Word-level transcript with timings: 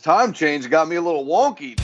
Time 0.00 0.32
change 0.32 0.70
got 0.70 0.86
me 0.86 0.94
a 0.94 1.02
little 1.02 1.26
wonky. 1.26 1.76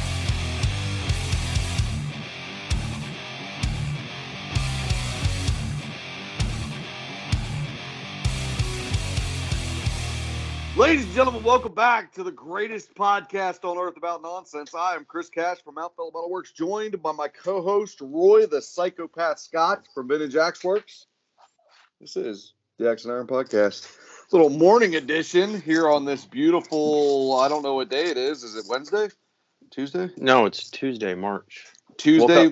Ladies 10.76 11.04
and 11.06 11.12
gentlemen, 11.12 11.42
welcome 11.42 11.74
back 11.74 12.12
to 12.12 12.22
the 12.22 12.30
greatest 12.30 12.94
podcast 12.94 13.68
on 13.68 13.78
earth 13.78 13.96
about 13.96 14.22
nonsense. 14.22 14.76
I 14.76 14.94
am 14.94 15.04
Chris 15.04 15.28
Cash 15.28 15.64
from 15.64 15.74
Mount 15.74 15.96
Fellow 15.96 16.28
Works, 16.28 16.52
joined 16.52 17.02
by 17.02 17.10
my 17.10 17.26
co-host 17.26 18.00
Roy, 18.00 18.46
the 18.46 18.62
psychopath 18.62 19.40
Scott 19.40 19.88
from 19.92 20.06
Vintage 20.06 20.36
Axe 20.36 20.62
Works. 20.62 21.06
This 22.00 22.16
is 22.16 22.53
the 22.78 22.90
Axe 22.90 23.04
and 23.04 23.12
Iron 23.12 23.26
Podcast. 23.26 23.96
Little 24.32 24.50
morning 24.50 24.96
edition 24.96 25.60
here 25.60 25.88
on 25.88 26.04
this 26.04 26.24
beautiful. 26.24 27.38
I 27.40 27.48
don't 27.48 27.62
know 27.62 27.74
what 27.74 27.88
day 27.88 28.10
it 28.10 28.16
is. 28.16 28.42
Is 28.42 28.56
it 28.56 28.64
Wednesday? 28.68 29.08
Tuesday? 29.70 30.10
No, 30.16 30.46
it's 30.46 30.70
Tuesday, 30.70 31.14
March. 31.14 31.66
Tuesday 31.96 32.50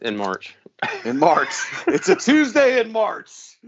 In 0.00 0.16
March. 0.16 0.56
in 1.04 1.18
March. 1.18 1.52
it's 1.86 2.08
a 2.08 2.16
Tuesday 2.16 2.80
in 2.80 2.90
March. 2.90 3.58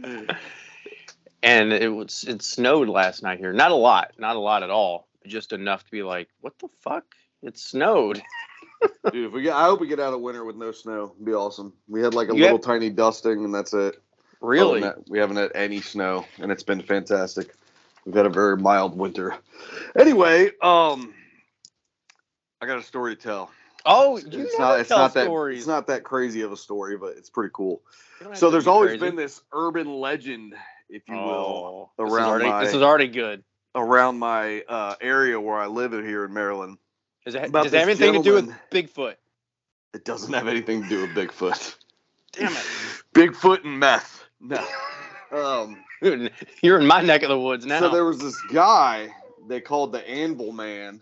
And 1.45 1.73
it 1.73 1.89
was 1.93 2.25
it 2.27 2.43
snowed 2.43 2.89
last 2.89 3.23
night 3.23 3.39
here. 3.39 3.53
Not 3.53 3.71
a 3.71 3.77
lot, 3.77 4.13
not 4.19 4.37
a 4.37 4.41
lot 4.41 4.63
at 4.63 4.71
all. 4.71 5.09
Just 5.27 5.53
enough 5.53 5.85
to 5.85 5.91
be 5.91 6.03
like, 6.03 6.29
what 6.41 6.59
the 6.59 6.69
fuck? 6.81 7.05
It 7.43 7.59
snowed. 7.59 8.21
Dude, 9.13 9.27
if 9.27 9.33
we 9.33 9.43
get, 9.43 9.55
I 9.55 9.65
hope 9.65 9.81
we 9.81 9.87
get 9.87 10.01
out 10.01 10.13
of 10.13 10.21
winter 10.21 10.45
with 10.45 10.57
no 10.57 10.73
snow. 10.73 11.13
It'd 11.15 11.25
be 11.25 11.33
awesome. 11.35 11.73
We 11.89 12.01
had 12.03 12.15
like 12.15 12.31
a 12.31 12.35
You 12.35 12.43
little 12.43 12.59
tiny 12.59 12.91
dusting, 12.91 13.45
and 13.45 13.55
that's 13.55 13.73
it. 13.75 14.03
Really? 14.43 14.81
that, 14.81 15.09
we 15.09 15.19
haven't 15.19 15.37
had 15.37 15.53
any 15.55 15.81
snow, 15.81 16.27
and 16.39 16.51
it's 16.53 16.63
been 16.65 16.83
fantastic. 16.83 17.55
We've 18.05 18.15
had 18.15 18.27
a 18.27 18.31
very 18.31 18.57
mild 18.57 18.97
winter. 18.99 19.37
Anyway, 19.99 20.51
um, 20.61 21.15
I 22.61 22.67
got 22.67 22.79
a 22.79 22.83
story 22.83 23.17
to 23.17 23.23
tell. 23.23 23.51
Oh, 23.85 24.17
It's 24.17 24.27
you 24.27 24.49
not. 24.59 24.81
It's 24.81 24.89
tell 24.89 24.99
not 24.99 25.15
that. 25.15 25.25
stories. 25.25 25.59
It's 25.59 25.67
not 25.67 25.87
that 25.89 26.03
crazy 26.05 26.43
of 26.43 26.53
a 26.53 26.57
story, 26.57 26.97
but 26.97 27.17
it's 27.17 27.31
pretty 27.31 27.51
cool. 27.53 27.83
You 28.21 28.25
don't 28.25 28.33
have 28.33 28.39
So 28.39 28.51
there's 28.51 28.65
be 28.65 28.71
always 28.71 28.91
crazy. 28.91 29.07
been 29.07 29.17
this 29.17 29.41
urban 29.53 29.93
legend, 29.95 30.55
if 30.89 31.09
you 31.09 31.15
will, 31.15 31.21
Oh, 31.27 31.91
this 31.99 32.09
is 32.09 32.13
around 32.15 32.29
already, 32.29 32.49
my- 32.49 32.65
this 32.65 32.75
is 32.75 32.83
already 32.83 33.09
good. 33.09 33.43
around 33.75 34.19
my 34.19 34.63
uh, 34.69 34.95
area 35.01 35.41
where 35.41 35.57
I 35.59 35.67
live 35.67 35.93
here 35.93 36.25
in 36.25 36.33
Maryland. 36.35 36.79
Does 37.25 37.35
it, 37.37 37.53
does 37.53 37.73
it 37.73 37.79
have 37.79 37.89
anything 37.89 38.13
to 38.15 38.23
do 38.23 38.35
with 38.35 38.53
Bigfoot? 38.71 39.15
It 39.95 40.05
doesn't 40.05 40.33
have 40.33 40.49
anything 40.49 40.83
to 40.83 40.89
do 40.89 41.01
with 41.03 41.11
Bigfoot. 41.11 41.77
Damn 42.33 42.53
it. 42.53 42.59
Bigfoot 43.15 43.65
and 43.65 43.79
meth. 43.79 44.25
No. 44.43 44.67
Um, 45.31 45.83
You're 46.63 46.79
in 46.81 46.87
my 46.87 47.01
neck 47.01 47.23
of 47.23 47.31
the 47.31 47.39
woods 47.39 47.65
now. 47.65 47.81
So 47.81 47.89
there 47.89 48.05
was 48.05 48.19
this 48.19 48.39
guy 48.53 49.09
they 49.49 49.61
called 49.61 49.93
the 49.93 50.07
Anvil 50.09 50.53
Man, 50.53 51.01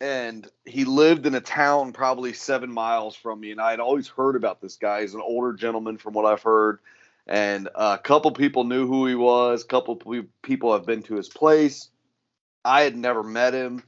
and 0.00 0.48
he 0.64 0.84
lived 0.84 1.26
in 1.26 1.34
a 1.34 1.40
town 1.40 1.92
probably 1.92 2.32
seven 2.32 2.72
miles 2.72 3.14
from 3.14 3.40
me. 3.40 3.50
And 3.52 3.60
I 3.60 3.70
had 3.70 3.80
always 3.80 4.08
heard 4.08 4.36
about 4.36 4.60
this 4.60 4.76
guy. 4.76 5.02
He's 5.02 5.14
an 5.14 5.20
older 5.20 5.52
gentleman, 5.52 5.98
from 5.98 6.14
what 6.14 6.26
I've 6.26 6.42
heard, 6.42 6.80
and 7.26 7.68
a 7.74 7.98
couple 7.98 8.30
people 8.32 8.64
knew 8.64 8.86
who 8.86 9.06
he 9.06 9.14
was. 9.14 9.64
A 9.64 9.66
couple 9.66 9.96
people 10.42 10.72
have 10.72 10.86
been 10.86 11.02
to 11.04 11.14
his 11.14 11.28
place. 11.28 11.90
I 12.64 12.82
had 12.82 12.96
never 12.96 13.22
met 13.22 13.54
him, 13.54 13.82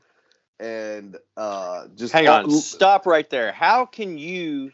and 0.59 1.17
uh, 1.37 1.89
just 1.97 2.12
Hang 2.12 2.28
on, 2.28 2.45
all- 2.45 2.51
stop 2.51 3.06
right 3.06 3.28
there. 3.28 3.53
How 3.53 3.87
can 3.87 4.19
you 4.19 4.73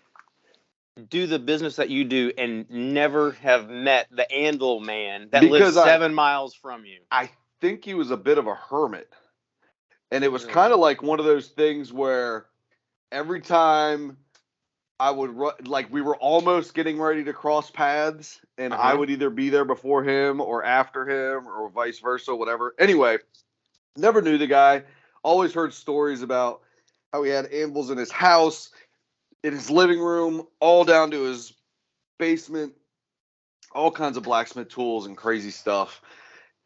do 1.09 1.27
the 1.27 1.39
business 1.39 1.77
that 1.77 1.91
you 1.91 2.05
do 2.05 2.33
and 2.39 2.69
never 2.71 3.33
have 3.33 3.69
met 3.69 4.09
the 4.11 4.31
Anvil 4.33 4.81
man 4.81 5.29
that 5.31 5.41
Because 5.43 5.75
lives 5.75 5.77
I- 5.77 5.85
seven 5.85 6.15
miles 6.15 6.55
from 6.55 6.85
you? 6.85 7.01
I 7.11 7.31
think 7.61 7.85
he 7.85 7.95
was 7.95 8.11
a 8.11 8.17
bit 8.17 8.39
of 8.39 8.47
a 8.47 8.55
hermit. 8.55 9.13
And 10.11 10.25
it 10.25 10.29
was 10.33 10.43
Really? 10.45 10.55
kind 10.55 10.73
of 10.73 10.79
like 10.79 11.03
one 11.03 11.19
of 11.19 11.27
those 11.27 11.49
things 11.49 11.93
where 11.93 12.47
every 13.13 13.41
time 13.41 14.17
I 14.99 15.11
would 15.11 15.31
ru- 15.37 15.53
like 15.65 15.93
we 15.93 16.01
were 16.01 16.17
almost 16.17 16.73
getting 16.73 16.99
ready 16.99 17.23
to 17.25 17.33
cross 17.35 17.71
paths 17.71 18.41
and 18.57 18.73
I 18.73 18.77
Uh-huh. 18.77 18.99
would 18.99 19.11
either 19.11 19.29
be 19.29 19.51
there 19.51 19.65
before 19.67 20.03
him 20.03 20.41
or 20.41 20.65
after 20.65 21.07
him 21.07 21.47
or 21.47 21.69
vice 21.69 21.99
versa 21.99 22.35
whatever. 22.35 22.75
Anyway, 22.79 23.19
never 23.97 24.23
knew 24.23 24.39
the 24.39 24.47
guy. 24.47 24.85
Always 25.23 25.53
heard 25.53 25.75
stories 25.75 26.23
about 26.23 26.63
how 27.13 27.23
he 27.25 27.31
had 27.31 27.47
anvils 27.47 27.91
in 27.91 27.99
his 27.99 28.11
house, 28.11 28.71
in 29.47 29.53
his 29.53 29.71
living 29.71 30.01
room, 30.01 30.45
all 30.59 30.85
down 30.85 31.13
to 31.13 31.23
his 31.23 31.53
basement, 32.19 32.75
all 33.73 33.93
kinds 33.93 34.17
of 34.17 34.25
blacksmith 34.25 34.69
tools 34.69 35.07
and 35.07 35.17
crazy 35.17 35.53
stuff. 35.53 36.03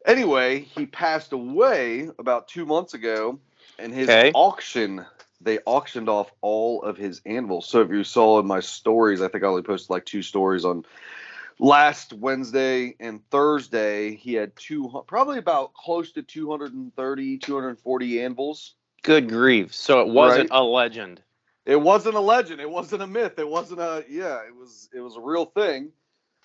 Anyway, 0.07 0.61
he 0.61 0.87
passed 0.87 1.31
away 1.31 2.09
about 2.17 2.47
two 2.47 2.65
months 2.65 2.95
ago, 2.95 3.39
and 3.77 3.93
his 3.93 4.09
Okay. 4.09 4.31
auction 4.33 5.05
they 5.43 5.57
auctioned 5.65 6.07
off 6.07 6.31
all 6.41 6.83
of 6.83 6.97
his 6.97 7.19
anvils. 7.25 7.67
So 7.67 7.81
if 7.81 7.89
you 7.89 8.03
saw 8.03 8.39
in 8.39 8.45
my 8.45 8.59
stories, 8.59 9.23
I 9.23 9.27
think 9.27 9.43
I 9.43 9.47
only 9.47 9.63
posted 9.63 9.89
like 9.89 10.05
two 10.05 10.21
stories 10.21 10.65
on 10.65 10.85
last 11.57 12.13
Wednesday 12.13 12.95
and 12.99 13.27
Thursday. 13.31 14.15
He 14.15 14.33
had 14.35 14.55
two 14.55 15.03
probably 15.07 15.39
about 15.39 15.73
close 15.73 16.11
to 16.11 16.21
230, 16.21 17.37
240 17.39 18.21
anvils. 18.21 18.75
Good 19.01 19.29
grief. 19.29 19.73
So 19.73 20.01
it 20.01 20.09
wasn't 20.09 20.49
a 20.51 20.61
legend. 20.61 21.23
It 21.65 21.79
wasn't 21.79 22.15
a 22.15 22.19
legend. 22.19 22.59
It 22.59 22.69
wasn't 22.69 23.03
a 23.03 23.07
myth. 23.07 23.37
It 23.37 23.47
wasn't 23.47 23.81
a 23.81 24.03
yeah. 24.09 24.39
It 24.47 24.55
was 24.55 24.89
it 24.93 24.99
was 24.99 25.15
a 25.15 25.21
real 25.21 25.45
thing. 25.45 25.91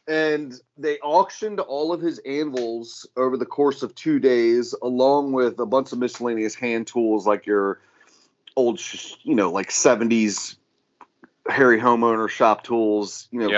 And 0.09 0.55
they 0.79 0.99
auctioned 0.99 1.59
all 1.59 1.93
of 1.93 2.01
his 2.01 2.21
anvils 2.21 3.09
over 3.17 3.37
the 3.37 3.47
course 3.47 3.83
of 3.83 3.95
two 3.97 4.21
days, 4.21 4.73
along 4.81 5.33
with 5.33 5.59
a 5.59 5.67
bunch 5.67 5.93
of 5.93 5.99
miscellaneous 5.99 6.55
hand 6.55 6.87
tools 6.87 7.27
like 7.27 7.45
your 7.45 7.81
old, 8.55 8.79
sh- 8.79 9.15
you 9.25 9.35
know, 9.35 9.51
like 9.51 9.71
seventies 9.73 10.57
Harry 11.49 11.81
homeowner 11.81 12.29
shop 12.29 12.63
tools, 12.63 13.27
you 13.33 13.41
know, 13.41 13.49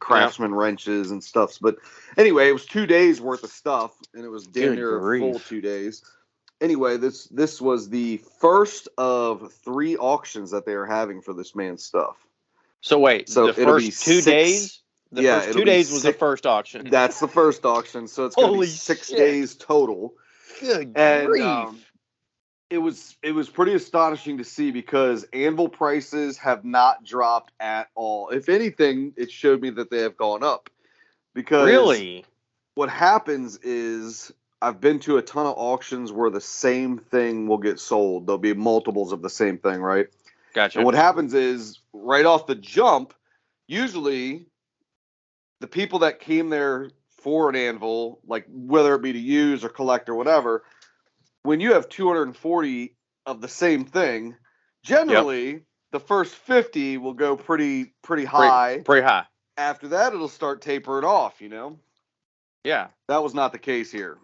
craftsman 0.00 0.54
wrenches 0.54 1.10
and 1.10 1.22
stuff. 1.22 1.56
But 1.60 1.76
anyway, 2.18 2.48
it 2.48 2.52
was 2.52 2.66
two 2.66 2.86
days 2.86 3.20
worth 3.20 3.44
of 3.44 3.50
stuff, 3.50 3.92
and 4.12 4.24
it 4.24 4.28
was 4.28 4.46
damn 4.46 4.70
Good 4.70 4.76
near 4.76 4.98
grief. 4.98 5.20
full 5.20 5.40
two 5.40 5.60
days 5.60 6.02
anyway, 6.60 6.96
this 6.96 7.24
this 7.26 7.60
was 7.60 7.88
the 7.88 8.18
first 8.40 8.88
of 8.98 9.52
three 9.64 9.96
auctions 9.96 10.50
that 10.50 10.66
they 10.66 10.72
are 10.74 10.86
having 10.86 11.20
for 11.22 11.32
this 11.34 11.54
man's 11.54 11.84
stuff. 11.84 12.16
So 12.80 12.98
wait, 12.98 13.28
So 13.28 13.46
the 13.46 13.60
it'll 13.60 13.76
be 13.76 13.90
first 13.90 14.04
two 14.04 14.20
six- 14.20 14.24
days? 14.24 14.82
The 15.12 15.22
yeah, 15.22 15.40
first 15.40 15.56
two 15.58 15.64
days 15.64 15.92
was 15.92 16.02
the 16.02 16.12
first 16.12 16.46
auction. 16.46 16.88
That's 16.90 17.20
the 17.20 17.28
first 17.28 17.64
auction, 17.64 18.08
so 18.08 18.26
it's 18.26 18.34
going 18.34 18.48
to 18.48 18.52
be 18.52 18.56
Holy 18.56 18.66
six 18.66 19.08
shit. 19.08 19.18
days 19.18 19.54
total. 19.54 20.14
Good 20.60 20.92
And 20.96 21.28
grief. 21.28 21.42
um, 21.44 21.80
it 22.70 22.78
was 22.78 23.16
it 23.22 23.30
was 23.30 23.48
pretty 23.48 23.74
astonishing 23.74 24.38
to 24.38 24.44
see 24.44 24.72
because 24.72 25.24
anvil 25.32 25.68
prices 25.68 26.36
have 26.38 26.64
not 26.64 27.04
dropped 27.04 27.52
at 27.60 27.88
all. 27.94 28.30
If 28.30 28.48
anything, 28.48 29.12
it 29.16 29.30
showed 29.30 29.62
me 29.62 29.70
that 29.70 29.90
they 29.90 30.00
have 30.00 30.16
gone 30.16 30.42
up. 30.42 30.68
Because 31.32 31.66
really? 31.66 32.24
what 32.74 32.90
happens 32.90 33.58
is 33.58 34.32
I've 34.62 34.80
been 34.80 34.98
to 35.00 35.18
a 35.18 35.22
ton 35.22 35.46
of 35.46 35.54
auctions 35.56 36.12
where 36.12 36.30
the 36.30 36.40
same 36.40 36.98
thing 36.98 37.46
will 37.46 37.58
get 37.58 37.78
sold. 37.78 38.26
There'll 38.26 38.38
be 38.38 38.54
multiples 38.54 39.12
of 39.12 39.22
the 39.22 39.30
same 39.30 39.58
thing, 39.58 39.80
right? 39.80 40.06
Gotcha. 40.54 40.78
And 40.78 40.86
what 40.86 40.94
happens 40.94 41.34
is 41.34 41.80
right 41.92 42.24
off 42.24 42.46
the 42.46 42.54
jump, 42.54 43.12
usually 43.68 44.46
the 45.60 45.66
people 45.66 46.00
that 46.00 46.20
came 46.20 46.48
there 46.48 46.90
for 47.10 47.50
an 47.50 47.56
anvil, 47.56 48.20
like 48.26 48.46
whether 48.48 48.94
it 48.94 49.02
be 49.02 49.12
to 49.12 49.18
use 49.18 49.64
or 49.64 49.68
collect 49.68 50.08
or 50.08 50.14
whatever, 50.14 50.64
when 51.42 51.60
you 51.60 51.74
have 51.74 51.88
240 51.88 52.96
of 53.26 53.40
the 53.40 53.48
same 53.48 53.84
thing, 53.84 54.34
generally 54.82 55.60
the 55.92 56.00
first 56.00 56.34
50 56.34 56.98
will 56.98 57.14
go 57.14 57.36
pretty 57.36 57.92
pretty 58.02 58.24
high. 58.24 58.80
Pretty 58.84 59.04
high. 59.06 59.26
After 59.58 59.88
that, 59.88 60.12
it'll 60.12 60.28
start 60.28 60.62
tapering 60.62 61.04
off. 61.04 61.40
You 61.40 61.48
know, 61.48 61.78
Yeah. 62.64 62.88
that 63.08 63.22
was 63.22 63.34
not 63.34 63.52
the 63.52 63.58
case 63.58 63.90
here. 63.92 64.18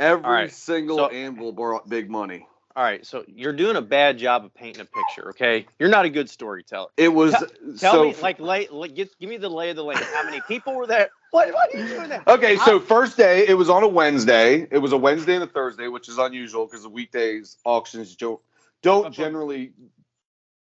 Every 0.00 0.30
right, 0.30 0.52
single 0.52 0.96
so- 0.96 1.08
anvil 1.08 1.52
brought 1.52 1.88
big 1.88 2.10
money. 2.10 2.46
All 2.76 2.84
right. 2.84 3.04
So 3.04 3.24
you're 3.26 3.52
doing 3.52 3.76
a 3.76 3.82
bad 3.82 4.16
job 4.16 4.44
of 4.44 4.54
painting 4.54 4.80
a 4.80 4.84
picture, 4.84 5.30
okay? 5.30 5.66
You're 5.78 5.88
not 5.88 6.04
a 6.04 6.08
good 6.08 6.30
storyteller. 6.30 6.88
It 6.96 7.08
was 7.08 7.32
Tell 7.32 7.92
so 7.92 8.04
me, 8.04 8.14
like, 8.22 8.38
lay, 8.38 8.68
like 8.68 8.94
give, 8.94 9.10
give 9.18 9.28
me 9.28 9.36
the 9.38 9.50
lay 9.50 9.70
of 9.70 9.76
the 9.76 9.82
land. 9.84 10.00
How 10.14 10.24
many 10.24 10.40
people 10.48 10.74
were 10.74 10.86
there? 10.86 11.10
What, 11.32 11.52
what 11.52 11.72
are 11.72 11.78
you 11.78 11.86
doing 11.86 12.08
there? 12.08 12.24
Okay, 12.26 12.56
so 12.56 12.80
first 12.80 13.16
day 13.16 13.46
it 13.46 13.54
was 13.54 13.70
on 13.70 13.84
a 13.84 13.88
Wednesday. 13.88 14.66
It 14.68 14.78
was 14.78 14.90
a 14.90 14.96
Wednesday 14.96 15.34
and 15.36 15.44
a 15.44 15.46
Thursday, 15.46 15.86
which 15.86 16.08
is 16.08 16.18
unusual 16.18 16.66
because 16.66 16.82
the 16.82 16.88
weekdays 16.88 17.56
auctions 17.64 18.16
don't 18.16 18.40
don't 18.82 19.12
generally, 19.14 19.72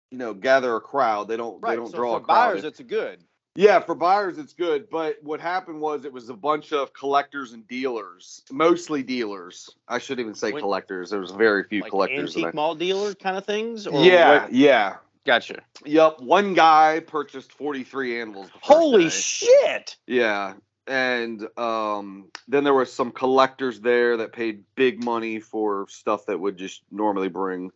you 0.10 0.18
know, 0.18 0.34
gather 0.34 0.76
a 0.76 0.81
crowd. 0.81 1.28
They 1.28 1.38
don't 1.38 1.62
they 1.62 1.76
don't 1.76 1.92
So 1.92 1.98
draw 1.98 2.14
for 2.14 2.18
a 2.18 2.22
crowd. 2.22 2.54
buyers, 2.54 2.64
it's 2.64 2.80
a 2.80 2.84
good. 2.84 3.24
Yeah, 3.56 3.80
for 3.80 3.96
buyers 3.96 4.38
it's 4.38 4.54
good, 4.54 4.90
but 4.90 5.18
what 5.24 5.40
happened 5.40 5.80
was 5.80 6.06
it 6.06 6.12
was 6.13 6.30
a 6.30 6.34
bunch 6.34 6.74
of 6.74 6.94
collectors 6.94 7.54
and 7.54 7.68
dealers, 7.68 8.44
mostly 8.52 9.02
dealers. 9.02 9.69
I 9.88 9.98
shouldn't 10.00 10.22
even 10.25 10.36
say 10.36 10.52
When- 10.52 10.62
collectors. 10.62 11.10
There 11.10 11.19
was 11.19 11.31
very 11.31 11.63
few 11.63 11.81
Like 11.81 11.90
collectors. 11.92 12.36
antique 12.36 12.54
mall 12.54 12.75
dealer 12.75 13.13
kind 13.16 13.38
of 13.38 13.46
things. 13.46 13.88
Or 13.88 14.04
Yeah, 14.04 14.44
what? 14.44 14.54
yeah, 14.54 14.98
Gotcha. 15.25 15.62
yep. 15.86 16.19
One 16.19 16.54
guy 16.54 17.00
purchased 17.00 17.52
forty 17.54 17.84
three 17.84 18.19
anvils. 18.22 18.48
the 18.48 18.52
first 18.54 18.66
Holy 18.66 19.04
day. 19.06 19.10
shit! 19.10 19.96
Yeah. 20.06 20.54
And 20.88 21.48
um, 21.57 22.30
then 22.48 22.63
there 22.63 22.75
was 22.75 22.94
some 22.94 23.12
collectors 23.12 23.80
there 23.81 24.18
that 24.18 24.34
paid 24.34 24.66
big 24.75 25.04
money 25.04 25.40
for 25.40 25.88
stuff 25.90 26.28
that 26.28 26.40
would 26.40 26.57
just 26.57 26.84
normally 26.92 27.28
bring 27.30 27.72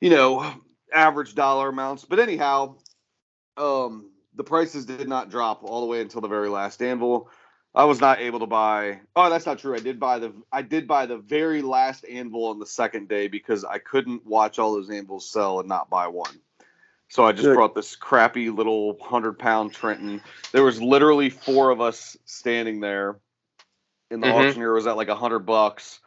you 0.00 0.08
know, 0.10 0.54
average 0.92 1.34
dollar 1.34 1.68
amounts. 1.70 2.04
But 2.06 2.18
anyhow, 2.20 2.76
um, 3.56 4.10
the 4.34 4.44
prices 4.44 4.84
did 4.84 5.08
not 5.08 5.30
drop 5.30 5.62
all 5.62 5.80
the 5.80 5.86
way 5.86 6.00
until 6.00 6.20
the 6.20 6.28
very 6.28 6.48
last 6.48 6.82
anvil. 6.82 7.28
I 7.74 7.84
was 7.84 8.00
not 8.00 8.20
able 8.20 8.38
to 8.38 8.46
buy. 8.46 9.00
Oh, 9.16 9.28
that's 9.28 9.46
not 9.46 9.58
true. 9.58 9.74
I 9.74 9.80
did 9.80 9.98
buy 9.98 10.20
the. 10.20 10.32
I 10.52 10.62
did 10.62 10.86
buy 10.86 11.06
the 11.06 11.16
very 11.16 11.60
last 11.60 12.04
anvil 12.08 12.46
on 12.46 12.60
the 12.60 12.66
second 12.66 13.08
day 13.08 13.26
because 13.26 13.64
I 13.64 13.78
couldn't 13.78 14.24
watch 14.24 14.58
all 14.58 14.74
those 14.74 14.90
anvils 14.90 15.28
sell 15.28 15.58
and 15.58 15.68
not 15.68 15.90
buy 15.90 16.06
one. 16.06 16.38
So 17.08 17.24
I 17.24 17.32
just 17.32 17.46
Good. 17.46 17.54
brought 17.54 17.74
this 17.74 17.96
crappy 17.96 18.50
little 18.50 18.96
hundred 19.00 19.38
pound 19.38 19.72
Trenton. 19.72 20.20
There 20.52 20.62
was 20.62 20.80
literally 20.80 21.30
four 21.30 21.70
of 21.70 21.80
us 21.80 22.16
standing 22.24 22.80
there, 22.80 23.18
and 24.10 24.22
the 24.22 24.26
Mhm. 24.26 24.48
auctioneer 24.48 24.72
was 24.72 24.86
at 24.86 24.96
like 24.96 25.08
a 25.08 25.16
hundred 25.16 25.40
bucks. 25.40 26.00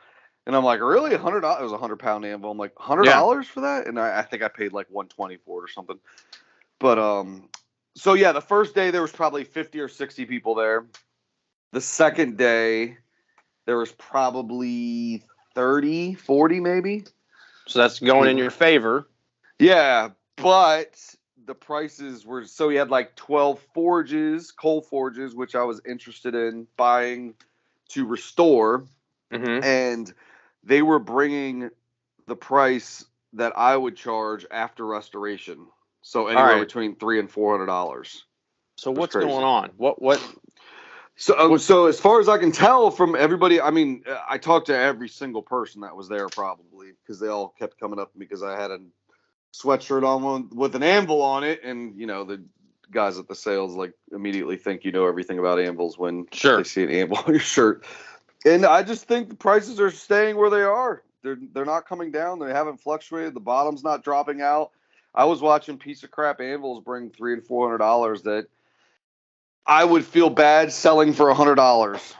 And 0.46 0.56
I'm 0.56 0.64
like, 0.64 0.80
really, 0.80 1.14
a 1.14 1.18
hundred 1.18 1.42
dollars? 1.42 1.60
It 1.60 1.64
was 1.64 1.74
a 1.74 1.78
hundred 1.78 2.00
pound 2.00 2.24
anvil. 2.24 2.50
I'm 2.50 2.58
like, 2.58 2.72
hundred 2.78 3.04
dollars 3.06 3.48
for 3.48 3.62
that? 3.62 3.88
And 3.88 4.00
I, 4.00 4.20
I 4.20 4.22
think 4.22 4.42
I 4.42 4.48
paid 4.48 4.72
like 4.72 4.88
one 4.90 5.10
twenty 5.10 5.36
for 5.36 5.60
it 5.60 5.66
or 5.66 5.68
something. 5.68 6.00
But 6.80 6.98
um, 6.98 7.50
so 7.98 8.14
yeah, 8.14 8.32
the 8.32 8.42
first 8.42 8.76
day 8.76 8.92
there 8.92 9.02
was 9.02 9.12
probably 9.12 9.44
fifty 9.44 9.80
or 9.80 9.90
sixty 9.90 10.26
people 10.26 10.56
there. 10.56 10.86
The 11.74 11.82
second 11.82 12.38
day 12.38 12.98
there 13.66 13.78
was 13.78 13.92
probably 13.92 15.24
30, 15.54 16.14
40 16.14 16.60
maybe. 16.60 17.04
So 17.68 17.80
that's 17.80 18.00
going 18.00 18.30
in 18.30 18.38
your 18.38 18.52
favor. 18.52 19.08
Yeah, 19.60 20.10
but 20.38 20.96
the 21.46 21.56
prices 21.56 22.26
were 22.26 22.46
so 22.46 22.70
he 22.70 22.78
had 22.78 22.90
like 22.90 23.16
12 23.16 23.60
forges, 23.74 24.52
coal 24.52 24.82
forges, 24.82 25.36
which 25.36 25.56
I 25.56 25.64
was 25.64 25.82
interested 25.86 26.36
in 26.36 26.68
buying 26.78 27.34
to 27.90 28.06
restore, 28.06 28.86
hmm 29.32 29.60
and 29.64 30.14
they 30.64 30.82
were 30.82 31.00
bringing 31.00 31.70
the 32.28 32.36
price 32.36 33.06
that 33.34 33.58
I 33.58 33.76
would 33.76 33.96
charge 33.96 34.46
after 34.52 34.86
restoration. 34.86 35.68
So 36.08 36.28
anywhere 36.28 36.54
right. 36.54 36.60
between 36.62 36.96
three 36.96 37.20
and 37.20 37.30
four 37.30 37.52
hundred 37.52 37.66
dollars. 37.66 38.24
So 38.78 38.92
That's 38.92 39.00
what's 39.00 39.16
crazy. 39.16 39.28
going 39.28 39.44
on? 39.44 39.72
What 39.76 40.02
what? 40.02 40.26
So, 41.18 41.38
um, 41.38 41.58
so 41.58 41.88
as 41.88 42.00
far 42.00 42.22
as 42.22 42.30
I 42.30 42.38
can 42.38 42.54
tell 42.54 42.92
from 42.92 43.14
everybody, 43.14 43.60
I 43.60 43.72
mean, 43.72 44.04
uh, 44.10 44.18
I 44.30 44.38
talked 44.38 44.68
to 44.68 44.78
every 44.78 45.10
single 45.10 45.42
person 45.42 45.82
that 45.82 45.98
was 45.98 46.08
there 46.08 46.28
probably 46.30 46.92
because 47.02 47.20
they 47.20 47.28
all 47.28 47.50
kept 47.60 47.78
coming 47.78 48.00
up 48.00 48.12
because 48.18 48.42
I 48.42 48.58
had 48.58 48.72
a 48.72 48.80
sweatshirt 49.54 50.06
on 50.06 50.50
with 50.56 50.76
an 50.76 50.84
anvil 50.84 51.22
on 51.22 51.44
it, 51.44 51.62
and 51.62 52.00
you 52.00 52.08
know 52.08 52.24
the 52.24 52.42
guys 52.90 53.20
at 53.20 53.28
the 53.28 53.36
sales 53.36 53.76
like 53.76 53.92
immediately 54.14 54.56
think 54.56 54.86
you 54.86 54.94
know 54.94 55.06
everything 55.08 55.40
about 55.40 55.60
anvils 55.60 55.98
when 55.98 56.26
Sure. 56.32 56.56
they 56.56 56.64
see 56.64 56.84
an 56.84 56.90
anvil 56.90 57.18
on 57.28 57.34
your 57.34 57.40
shirt. 57.42 57.84
And 58.46 58.66
I 58.66 58.82
just 58.82 59.10
think 59.10 59.28
the 59.28 59.36
prices 59.36 59.82
are 59.82 59.92
staying 59.92 60.38
where 60.38 60.50
they 60.50 60.64
are. 60.64 61.04
They're 61.22 61.38
they're 61.52 61.66
not 61.66 61.86
coming 61.86 62.12
down. 62.12 62.40
They 62.40 62.54
haven't 62.54 62.80
fluctuated. 62.80 63.34
The 63.34 63.42
bottom's 63.42 63.84
not 63.84 64.06
dropping 64.06 64.42
out. 64.42 64.72
I 65.14 65.26
was 65.26 65.42
watching 65.42 65.78
piece 65.78 66.04
of 66.04 66.12
crap 66.12 66.42
anvils 66.42 66.84
bring 66.84 67.10
three 67.10 67.34
and 67.34 67.44
four 67.44 67.68
hundred 67.68 67.80
dollars 67.80 68.24
that 68.24 68.48
I 69.66 69.84
would 69.84 70.06
feel 70.06 70.30
bad 70.30 70.72
selling 70.72 71.14
for 71.14 71.30
a 71.30 71.34
hundred 71.34 71.56
dollars. 71.56 72.14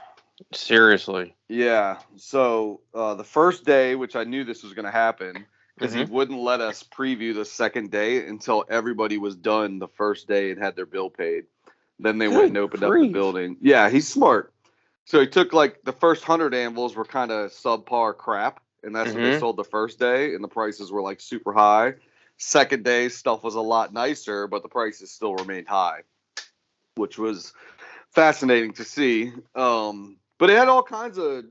Seriously. 0.52 1.34
Yeah. 1.48 1.98
So 2.16 2.80
uh, 2.94 3.14
the 3.14 3.24
first 3.24 3.64
day, 3.64 3.94
which 3.94 4.16
I 4.16 4.24
knew 4.24 4.44
this 4.44 4.62
was 4.62 4.74
going 4.74 4.84
to 4.84 4.90
happen, 4.90 5.46
because 5.78 5.94
Mm-hmm. 5.94 6.06
he 6.06 6.12
wouldn't 6.12 6.40
let 6.40 6.60
us 6.60 6.82
preview 6.82 7.34
the 7.34 7.44
second 7.44 7.90
day 7.90 8.26
until 8.26 8.64
everybody 8.68 9.16
was 9.16 9.36
done 9.36 9.78
the 9.78 9.88
first 9.88 10.26
day 10.26 10.50
and 10.50 10.60
had 10.60 10.74
their 10.76 10.86
bill 10.86 11.08
paid. 11.08 11.44
Then 12.00 12.18
they 12.18 12.28
went 12.28 12.46
and 12.46 12.54
Good 12.54 12.62
opened 12.64 12.84
up 12.84 12.92
the 12.92 13.12
building. 13.12 13.56
Yeah, 13.60 13.88
he's 13.88 14.06
smart. 14.08 14.52
So 15.04 15.20
he 15.20 15.26
took 15.26 15.52
like 15.52 15.82
the 15.84 15.92
first 15.92 16.24
hundred 16.24 16.54
anvils 16.54 16.94
were 16.94 17.04
kind 17.04 17.30
of 17.30 17.50
subpar 17.50 18.16
crap, 18.16 18.60
and 18.82 18.94
that's 18.94 19.12
what 19.12 19.22
they 19.22 19.30
Mhm. 19.30 19.40
sold 19.40 19.56
the 19.56 19.64
first 19.64 19.98
day, 19.98 20.34
and 20.34 20.44
the 20.44 20.48
prices 20.48 20.92
were 20.92 21.00
like 21.02 21.20
super 21.20 21.52
high. 21.52 21.94
Second 22.38 22.84
day, 22.84 23.08
stuff 23.08 23.42
was 23.42 23.56
a 23.56 23.60
lot 23.60 23.92
nicer, 23.92 24.46
but 24.46 24.62
the 24.62 24.68
prices 24.68 25.10
still 25.10 25.34
remained 25.34 25.66
high, 25.66 26.02
which 26.94 27.18
was 27.18 27.52
fascinating 28.12 28.72
to 28.74 28.84
see. 28.84 29.32
Um, 29.54 30.16
but 30.38 30.48
it 30.48 30.56
had 30.56 30.68
all 30.68 30.84
kinds 30.84 31.18
of 31.18 31.44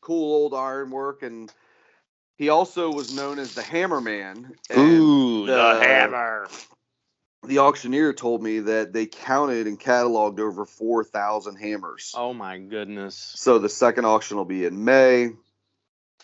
cool 0.00 0.32
old 0.34 0.54
ironwork, 0.54 1.22
and 1.24 1.52
he 2.38 2.48
also 2.48 2.92
was 2.92 3.12
known 3.12 3.38
as 3.38 3.54
the 3.54 3.62
Hammer 3.62 4.00
Man. 4.00 4.54
Ooh, 4.76 5.46
the, 5.46 5.52
the- 5.52 5.80
hammer. 5.84 6.48
The 7.46 7.58
auctioneer 7.60 8.12
told 8.12 8.42
me 8.42 8.60
that 8.60 8.92
they 8.92 9.06
counted 9.06 9.66
and 9.66 9.80
cataloged 9.80 10.40
over 10.40 10.66
four 10.66 11.02
thousand 11.04 11.56
hammers. 11.56 12.12
Oh 12.14 12.34
my 12.34 12.58
goodness. 12.58 13.16
So 13.16 13.58
the 13.58 13.68
second 13.70 14.04
auction 14.04 14.36
will 14.36 14.44
be 14.44 14.66
in 14.66 14.84
May, 14.84 15.30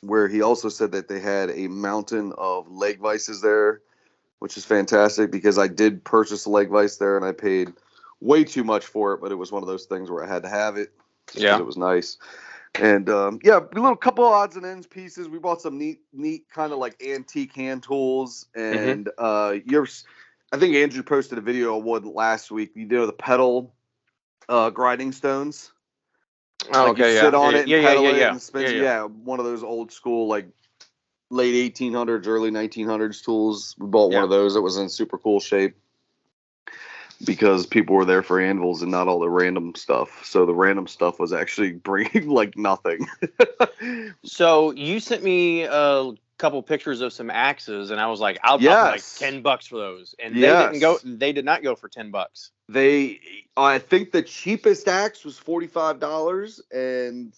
where 0.02 0.28
he 0.28 0.42
also 0.42 0.68
said 0.68 0.92
that 0.92 1.08
they 1.08 1.18
had 1.18 1.50
a 1.50 1.68
mountain 1.68 2.34
of 2.36 2.70
leg 2.70 3.00
vices 3.00 3.40
there, 3.40 3.80
which 4.38 4.56
is 4.56 4.64
fantastic 4.64 5.30
because 5.30 5.58
I 5.58 5.68
did 5.68 6.04
purchase 6.04 6.46
a 6.46 6.50
leg 6.50 6.68
vice 6.68 6.96
there 6.96 7.16
and 7.16 7.24
I 7.24 7.32
paid 7.32 7.72
way 8.20 8.44
too 8.44 8.64
much 8.64 8.86
for 8.86 9.14
it, 9.14 9.20
but 9.20 9.32
it 9.32 9.36
was 9.36 9.52
one 9.52 9.62
of 9.62 9.68
those 9.68 9.86
things 9.86 10.10
where 10.10 10.24
I 10.24 10.28
had 10.28 10.42
to 10.42 10.48
have 10.48 10.76
it. 10.76 10.92
Yeah. 11.34 11.58
it 11.58 11.66
was 11.66 11.76
nice. 11.76 12.18
And 12.74 13.08
um, 13.08 13.40
yeah, 13.42 13.58
a 13.58 13.74
little 13.80 13.96
couple 13.96 14.24
of 14.26 14.32
odds 14.32 14.56
and 14.56 14.66
ends 14.66 14.86
pieces. 14.86 15.28
We 15.28 15.38
bought 15.38 15.62
some 15.62 15.78
neat, 15.78 16.00
neat 16.12 16.46
kind 16.50 16.72
of 16.72 16.78
like 16.78 17.02
antique 17.06 17.54
hand 17.54 17.82
tools. 17.82 18.46
Mm-hmm. 18.56 18.88
And 18.88 19.10
uh, 19.18 19.54
you 19.64 19.78
ever, 19.78 19.86
s- 19.86 20.04
I 20.52 20.58
think 20.58 20.74
Andrew 20.74 21.02
posted 21.02 21.38
a 21.38 21.40
video 21.40 21.78
of 21.78 21.84
one 21.84 22.04
last 22.14 22.50
week. 22.50 22.72
You 22.74 22.84
know 22.86 23.06
the 23.06 23.12
pedal 23.12 23.74
uh, 24.48 24.70
grinding 24.70 25.12
stones. 25.12 25.72
Like, 26.70 26.88
okay, 26.90 27.10
you 27.10 27.14
yeah. 27.14 27.20
sit 27.22 27.34
on 27.34 27.52
yeah, 27.52 27.58
it 27.58 27.60
and 27.62 27.68
yeah, 27.70 27.82
pedal 27.82 28.04
yeah, 28.04 28.10
it 28.10 28.30
and 28.30 28.42
spins. 28.42 28.72
yeah, 28.72 28.76
Yeah, 28.76 28.82
yeah. 28.82 29.02
one 29.04 29.38
of 29.38 29.46
those 29.46 29.62
old 29.62 29.90
school 29.92 30.28
like 30.28 30.48
late 31.30 31.74
1800s, 31.74 32.26
early 32.26 32.50
1900s 32.50 33.24
tools. 33.24 33.74
We 33.78 33.86
bought 33.86 34.10
Yeah. 34.12 34.18
one 34.18 34.24
of 34.24 34.30
those. 34.30 34.56
It 34.56 34.60
was 34.62 34.76
in 34.76 34.88
super 34.88 35.18
cool 35.18 35.40
shape 35.40 35.76
because 37.24 37.66
people 37.66 37.96
were 37.96 38.04
there 38.04 38.22
for 38.22 38.38
anvils 38.40 38.82
and 38.82 38.90
not 38.90 39.08
all 39.08 39.20
the 39.20 39.28
random 39.30 39.74
stuff. 39.74 40.24
So 40.24 40.44
the 40.44 40.54
random 40.54 40.86
stuff 40.86 41.18
was 41.18 41.32
actually 41.32 41.72
bringing 41.90 42.28
like 42.28 42.56
nothing. 42.56 43.06
So 44.24 44.72
you 44.72 45.00
sent 45.00 45.22
me 45.22 45.62
a 45.64 46.12
couple 46.38 46.62
pictures 46.62 47.00
of 47.00 47.12
some 47.12 47.30
axes, 47.30 47.90
and 47.90 48.00
I 48.00 48.08
was 48.08 48.20
like, 48.20 48.38
I'll, 48.42 48.58
I'll 48.68 48.84
like 48.90 49.02
ten 49.16 49.42
bucks 49.42 49.66
for 49.66 49.76
those, 49.76 50.14
and 50.18 50.34
they 50.34 50.40
didn't 50.40 50.80
go. 50.80 50.98
They 51.04 51.32
did 51.32 51.44
not 51.44 51.62
go 51.62 51.74
for 51.74 51.88
ten 51.88 52.10
bucks. 52.10 52.50
they, 52.68 53.20
I 53.56 53.78
think 53.78 54.12
the 54.12 54.22
cheapest 54.22 54.88
axe 54.88 55.24
was 55.24 55.38
forty 55.38 55.66
five 55.66 56.00
dollars, 56.00 56.60
and 56.72 57.32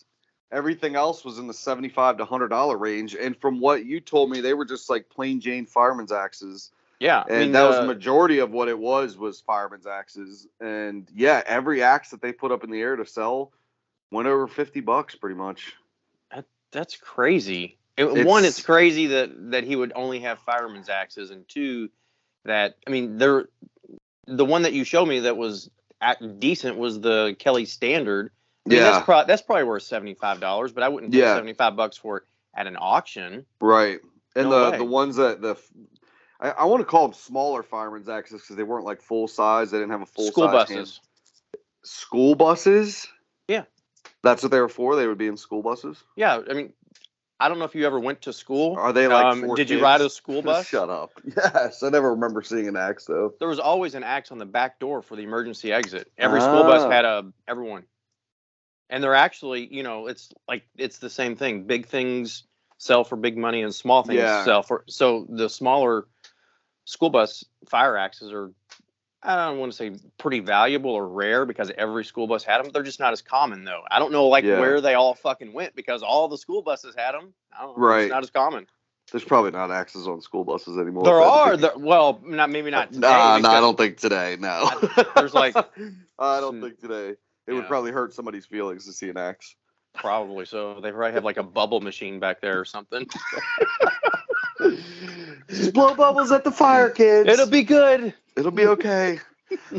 everything 0.52 0.94
else 0.96 1.24
was 1.24 1.38
in 1.38 1.46
the 1.46 1.54
seventy 1.54 1.88
five 1.88 2.16
to 2.18 2.24
hundred 2.24 2.48
dollar 2.48 2.76
range. 2.76 3.14
And 3.14 3.36
from 3.36 3.60
what 3.60 3.84
you 3.84 4.00
told 4.00 4.30
me, 4.30 4.40
they 4.40 4.54
were 4.54 4.64
just 4.64 4.88
like 4.90 5.08
plain 5.08 5.40
Jane 5.40 5.66
fireman's 5.66 6.12
axes. 6.12 6.70
Yeah, 7.00 7.22
and 7.28 7.36
I 7.36 7.38
mean, 7.40 7.52
that 7.52 7.62
was 7.68 7.76
uh, 7.76 7.80
the 7.82 7.86
majority 7.86 8.38
of 8.40 8.50
what 8.50 8.68
it 8.68 8.78
was 8.78 9.16
was 9.16 9.40
fireman's 9.40 9.86
axes 9.86 10.48
and 10.60 11.08
yeah 11.14 11.42
every 11.46 11.80
axe 11.80 12.10
that 12.10 12.20
they 12.20 12.32
put 12.32 12.50
up 12.50 12.64
in 12.64 12.70
the 12.72 12.80
air 12.80 12.96
to 12.96 13.06
sell 13.06 13.52
went 14.10 14.26
over 14.26 14.48
50 14.48 14.80
bucks 14.80 15.14
pretty 15.14 15.36
much 15.36 15.74
that's 16.70 16.96
crazy. 16.96 17.78
It- 17.96 18.04
It's- 18.04 18.26
one, 18.26 18.44
it's 18.44 18.62
crazy 18.62 19.06
that 19.08 19.50
that 19.52 19.64
he 19.64 19.74
would 19.76 19.92
only 19.94 20.20
have 20.20 20.38
fireman's 20.40 20.88
axes, 20.88 21.30
and 21.30 21.48
two, 21.48 21.88
that 22.44 22.76
I 22.86 22.90
mean, 22.90 23.18
there, 23.18 23.48
the 24.26 24.44
one 24.44 24.62
that 24.62 24.72
you 24.72 24.84
showed 24.84 25.06
me 25.06 25.20
that 25.20 25.36
was 25.36 25.70
at, 26.00 26.38
decent 26.40 26.76
was 26.76 27.00
the 27.00 27.34
Kelly 27.38 27.64
Standard. 27.64 28.30
I 28.70 28.74
mean, 28.74 28.78
yeah 28.84 28.90
that's, 28.92 29.04
pro- 29.04 29.24
that's 29.24 29.42
probably 29.42 29.64
worth 29.64 29.82
seventy 29.82 30.14
five 30.14 30.40
dollars, 30.40 30.72
but 30.72 30.82
I 30.82 30.88
wouldn't 30.88 31.12
pay 31.12 31.20
Yeah. 31.20 31.34
seventy 31.34 31.54
five 31.54 31.76
bucks 31.76 31.96
for 31.96 32.18
it 32.18 32.22
at 32.54 32.66
an 32.66 32.76
auction. 32.78 33.44
right 33.60 34.00
and 34.36 34.50
No 34.50 34.64
the 34.66 34.70
way. 34.72 34.76
the 34.78 34.84
ones 34.84 35.16
that 35.16 35.40
the 35.40 35.56
i, 36.40 36.50
I 36.50 36.64
want 36.66 36.80
to 36.80 36.84
call 36.84 37.08
them 37.08 37.14
smaller 37.14 37.62
fireman's 37.62 38.08
axes 38.08 38.42
because 38.42 38.56
they 38.56 38.62
weren't 38.62 38.84
like 38.84 39.00
full 39.00 39.26
size 39.28 39.70
they 39.70 39.78
didn't 39.78 39.90
have 39.92 40.02
a 40.02 40.06
full 40.06 40.26
School 40.30 40.48
buses. 40.48 40.76
hand- 40.76 41.00
school 41.82 42.34
buses 42.34 43.06
Yeah. 43.48 43.64
that's 44.22 44.42
what 44.42 44.50
they 44.52 44.60
were 44.60 44.68
for 44.68 44.96
they 44.96 45.06
would 45.06 45.18
be 45.18 45.26
in 45.28 45.36
school 45.36 45.62
buses 45.62 46.02
Yeah, 46.16 46.40
I 46.50 46.52
mean, 46.54 46.72
I 47.40 47.48
don't 47.48 47.58
know 47.58 47.64
if 47.64 47.74
you 47.74 47.86
ever 47.86 48.00
went 48.00 48.22
to 48.22 48.32
school. 48.32 48.76
are 48.76 48.92
they 48.92 49.06
like 49.08 49.24
Um, 49.24 49.54
did 49.54 49.70
you 49.70 49.80
ride 49.80 50.00
a 50.00 50.10
school 50.10 50.42
bus? 50.48 50.66
shut 50.66 50.90
up 50.90 51.12
yes 51.36 51.82
i 51.82 51.88
never 51.88 52.10
remember 52.10 52.42
seeing 52.42 52.68
an 52.68 52.76
axe 52.76 53.06
though 53.06 53.32
There 53.38 53.48
was 53.48 53.60
always 53.60 53.94
an 53.94 54.04
axe 54.04 54.30
on 54.32 54.38
the 54.38 54.46
back 54.46 54.78
door 54.78 55.00
for 55.02 55.16
the 55.16 55.22
emergency 55.22 55.72
exit. 55.72 56.10
Every 56.18 56.40
school 56.40 56.64
bus 56.64 56.82
Ah. 56.82 56.90
had 56.90 57.04
a 57.04 57.32
everyone, 57.46 57.84
and 58.90 59.02
they're 59.02 59.14
actually, 59.14 59.72
you 59.72 59.82
know, 59.82 60.06
it's 60.06 60.32
like 60.46 60.64
it's 60.76 60.98
the 60.98 61.10
same 61.10 61.36
thing. 61.36 61.64
Big 61.64 61.86
things 61.86 62.44
sell 62.78 63.04
for 63.04 63.16
big 63.16 63.36
money, 63.36 63.62
and 63.62 63.74
small 63.74 64.02
things 64.02 64.18
Yeah. 64.20 64.44
sell 64.44 64.62
for. 64.62 64.84
So 64.88 65.26
the 65.28 65.48
smaller 65.48 66.06
school 66.84 67.10
bus 67.10 67.44
fire 67.68 67.96
axes 67.96 68.32
are. 68.32 68.52
I 69.20 69.46
don't 69.46 69.58
want 69.58 69.72
to 69.72 69.76
say 69.76 69.96
pretty 70.16 70.38
valuable 70.38 70.92
or 70.92 71.06
rare 71.08 71.44
because 71.44 71.72
every 71.76 72.04
school 72.04 72.28
bus 72.28 72.44
had 72.44 72.62
them. 72.62 72.70
They're 72.72 72.84
just 72.84 73.00
not 73.00 73.12
as 73.12 73.20
common 73.20 73.64
though. 73.64 73.82
I 73.90 73.98
don't 73.98 74.12
know 74.12 74.28
like 74.28 74.44
Yeah. 74.44 74.60
where 74.60 74.80
they 74.80 74.94
all 74.94 75.14
fucking 75.14 75.52
went 75.52 75.74
because 75.74 76.04
all 76.04 76.28
the 76.28 76.38
school 76.38 76.62
buses 76.62 76.94
had 76.96 77.12
them. 77.12 77.34
I 77.52 77.62
don't 77.62 77.76
know. 77.76 77.84
Right. 77.84 78.02
It's 78.04 78.12
not 78.12 78.22
as 78.22 78.30
common. 78.30 78.68
There's 79.10 79.24
probably 79.24 79.50
not 79.50 79.72
axes 79.72 80.06
on 80.06 80.20
school 80.20 80.44
buses 80.44 80.78
anymore. 80.78 81.02
There 81.02 81.20
are. 81.20 81.56
There, 81.56 81.72
well, 81.76 82.20
not 82.24 82.50
maybe 82.50 82.70
not. 82.70 82.92
Today, 82.92 83.08
Nah, 83.08 83.38
nah, 83.38 83.50
I 83.50 83.60
don't 83.60 83.76
think 83.76 83.96
today. 83.96 84.36
No. 84.38 84.70
There's 85.16 85.34
like- 85.34 85.56
I 86.18 86.40
don't 86.40 86.60
think 86.60 86.78
today. 86.78 87.16
It 87.48 87.54
would 87.54 87.66
probably 87.66 87.92
hurt 87.92 88.12
somebody's 88.12 88.44
feelings 88.46 88.84
to 88.84 88.92
see 88.92 89.08
an 89.08 89.16
axe. 89.16 89.56
Probably 89.94 90.44
so. 90.44 90.80
They 90.80 90.92
probably 90.92 91.12
have 91.12 91.24
like 91.24 91.38
a 91.38 91.42
bubble 91.42 91.80
machine 91.80 92.20
back 92.20 92.40
there 92.42 92.60
or 92.60 92.66
something. 92.66 93.06
Just 95.48 95.72
blow 95.72 95.94
bubbles 95.94 96.30
at 96.30 96.44
the 96.44 96.52
fire, 96.52 96.90
kids. 96.90 97.28
It'll 97.28 97.46
be 97.46 97.62
good. 97.62 98.12
It'll 98.36 98.50
be 98.50 98.66
okay. 98.66 99.18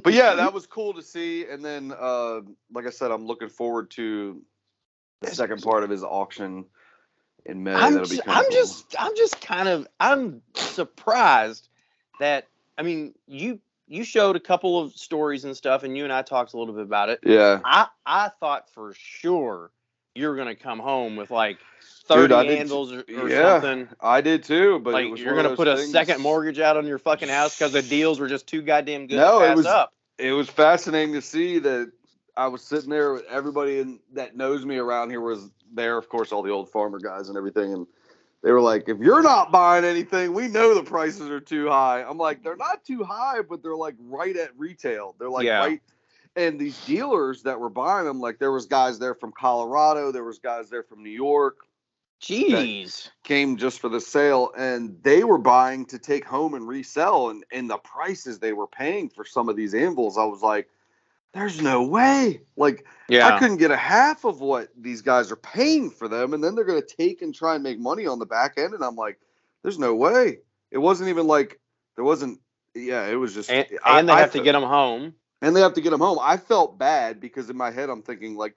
but 0.03 0.13
yeah, 0.13 0.33
that 0.33 0.51
was 0.51 0.65
cool 0.65 0.93
to 0.95 1.03
see. 1.03 1.45
And 1.45 1.63
then, 1.63 1.93
uh, 1.97 2.41
like 2.73 2.87
I 2.87 2.89
said, 2.89 3.11
I'm 3.11 3.27
looking 3.27 3.49
forward 3.49 3.91
to 3.91 4.41
the 5.21 5.27
second 5.29 5.61
part 5.61 5.83
of 5.83 5.91
his 5.91 6.03
auction 6.03 6.65
in 7.45 7.63
May. 7.63 7.73
I'm, 7.73 7.93
That'll 7.93 8.09
be 8.09 8.19
I'm 8.25 8.45
cool. 8.45 8.51
just 8.51 8.95
I'm 8.97 9.15
just 9.15 9.39
kind 9.41 9.69
of 9.69 9.87
I'm 9.99 10.41
surprised 10.55 11.67
that 12.19 12.47
I 12.77 12.81
mean 12.81 13.13
you 13.27 13.59
you 13.89 14.03
showed 14.05 14.35
a 14.35 14.39
couple 14.39 14.79
of 14.79 14.93
stories 14.93 15.43
and 15.43 15.57
stuff 15.57 15.83
and 15.83 15.97
you 15.97 16.03
and 16.05 16.13
I 16.13 16.21
talked 16.21 16.53
a 16.53 16.57
little 16.57 16.73
bit 16.73 16.83
about 16.83 17.09
it. 17.09 17.19
yeah. 17.25 17.59
I 17.65 17.87
I 18.05 18.29
thought 18.39 18.69
for 18.69 18.93
sure 18.95 19.71
you 20.15 20.27
were 20.27 20.35
gonna 20.35 20.55
come 20.55 20.79
home 20.79 21.15
with 21.15 21.31
like 21.31 21.57
Dude, 22.07 22.31
30 22.31 22.33
I 22.33 22.43
did- 22.45 22.57
handles 22.57 22.91
or, 22.93 23.03
or 23.17 23.29
yeah, 23.29 23.59
something. 23.61 23.87
I 24.01 24.21
did 24.21 24.43
too, 24.43 24.79
but 24.79 24.93
Like 24.93 25.17
you're 25.17 25.35
gonna 25.35 25.55
put 25.55 25.67
a 25.67 25.77
second 25.77 26.21
mortgage 26.21 26.59
out 26.59 26.77
on 26.77 26.87
your 26.87 26.97
fucking 26.99 27.29
house 27.29 27.57
because 27.57 27.71
the 27.73 27.81
deals 27.83 28.19
were 28.19 28.27
just 28.27 28.47
too 28.47 28.61
goddamn 28.61 29.07
good 29.07 29.17
No, 29.17 29.39
to 29.39 29.51
it 29.51 29.55
was- 29.55 29.65
up. 29.65 29.93
It 30.17 30.33
was 30.33 30.49
fascinating 30.49 31.13
to 31.13 31.21
see 31.21 31.59
that 31.59 31.91
I 32.35 32.47
was 32.47 32.61
sitting 32.61 32.89
there 32.89 33.13
with 33.13 33.23
everybody 33.29 33.79
in, 33.79 33.99
that 34.13 34.35
knows 34.35 34.65
me 34.65 34.77
around 34.77 35.09
here 35.11 35.21
was 35.21 35.49
there, 35.73 35.97
of 35.97 36.09
course, 36.09 36.31
all 36.33 36.41
the 36.41 36.51
old 36.51 36.69
farmer 36.69 36.99
guys 36.99 37.29
and 37.29 37.37
everything, 37.37 37.71
and 37.73 37.87
they 38.41 38.51
were 38.51 38.61
like, 38.61 38.87
"If 38.87 38.99
you're 38.99 39.21
not 39.21 39.51
buying 39.51 39.83
anything, 39.85 40.33
we 40.33 40.47
know 40.47 40.73
the 40.73 40.83
prices 40.83 41.29
are 41.29 41.39
too 41.39 41.67
high." 41.67 42.01
I'm 42.03 42.17
like, 42.17 42.43
"They're 42.43 42.55
not 42.55 42.85
too 42.85 43.03
high, 43.03 43.41
but 43.41 43.61
they're 43.61 43.75
like 43.75 43.95
right 43.99 44.35
at 44.35 44.57
retail. 44.57 45.15
They're 45.19 45.29
like 45.29 45.45
Yeah. 45.45 45.59
right." 45.59 45.81
And 46.35 46.59
these 46.59 46.79
dealers 46.85 47.43
that 47.43 47.59
were 47.59 47.69
buying 47.69 48.05
them, 48.05 48.19
like 48.19 48.39
there 48.39 48.51
was 48.51 48.65
guys 48.65 48.99
there 48.99 49.15
from 49.15 49.31
Colorado, 49.31 50.11
there 50.11 50.23
was 50.23 50.39
guys 50.39 50.69
there 50.69 50.83
from 50.83 51.03
New 51.03 51.09
York, 51.09 51.57
Jeez. 52.21 53.09
came 53.23 53.55
just 53.57 53.79
for 53.79 53.89
the 53.89 54.01
sale 54.01 54.51
and 54.57 54.97
they 55.03 55.23
were 55.23 55.37
buying 55.37 55.85
to 55.85 55.97
take 55.97 56.25
home 56.25 56.53
and 56.53 56.67
resell 56.67 57.29
and, 57.29 57.45
and 57.51 57.69
the 57.69 57.77
prices 57.77 58.39
they 58.39 58.53
were 58.53 58.67
paying 58.67 59.09
for 59.09 59.23
some 59.23 59.47
of 59.47 59.55
these 59.55 59.73
anvils 59.73 60.17
i 60.17 60.23
was 60.23 60.41
like 60.41 60.67
there's 61.33 61.61
no 61.61 61.83
way 61.83 62.41
like 62.57 62.85
Yeah. 63.07 63.27
i 63.27 63.39
couldn't 63.39 63.57
get 63.57 63.71
a 63.71 63.77
half 63.77 64.25
of 64.25 64.41
what 64.41 64.69
these 64.77 65.01
guys 65.01 65.31
are 65.31 65.35
paying 65.37 65.89
for 65.91 66.07
them 66.07 66.33
and 66.33 66.43
then 66.43 66.55
they're 66.55 66.65
going 66.65 66.81
to 66.81 66.95
take 66.95 67.21
and 67.21 67.33
try 67.33 67.55
and 67.55 67.63
make 67.63 67.79
money 67.79 68.07
on 68.07 68.19
the 68.19 68.25
back 68.25 68.53
end 68.57 68.73
and 68.73 68.83
i'm 68.83 68.95
like 68.95 69.19
there's 69.63 69.79
no 69.79 69.95
way 69.95 70.39
it 70.71 70.77
wasn't 70.77 71.09
even 71.09 71.27
like 71.27 71.59
there 71.95 72.05
wasn't 72.05 72.39
yeah 72.75 73.05
it 73.07 73.15
was 73.15 73.33
just 73.33 73.49
and, 73.49 73.65
I- 73.83 73.99
and 73.99 74.09
they 74.09 74.13
I 74.13 74.19
have 74.19 74.31
to 74.33 74.41
get 74.43 74.53
them 74.53 74.63
home. 74.63 75.13
and 75.41 75.55
they 75.55 75.61
have 75.61 75.73
to 75.73 75.81
get 75.81 75.89
them 75.91 75.99
home. 76.01 76.19
I 76.21 76.37
felt 76.37 76.77
bad 76.77 77.19
because 77.19 77.49
in 77.49 77.57
my 77.57 77.71
head 77.71 77.89
I'm 77.89 78.01
thinking 78.03 78.35
like 78.35 78.55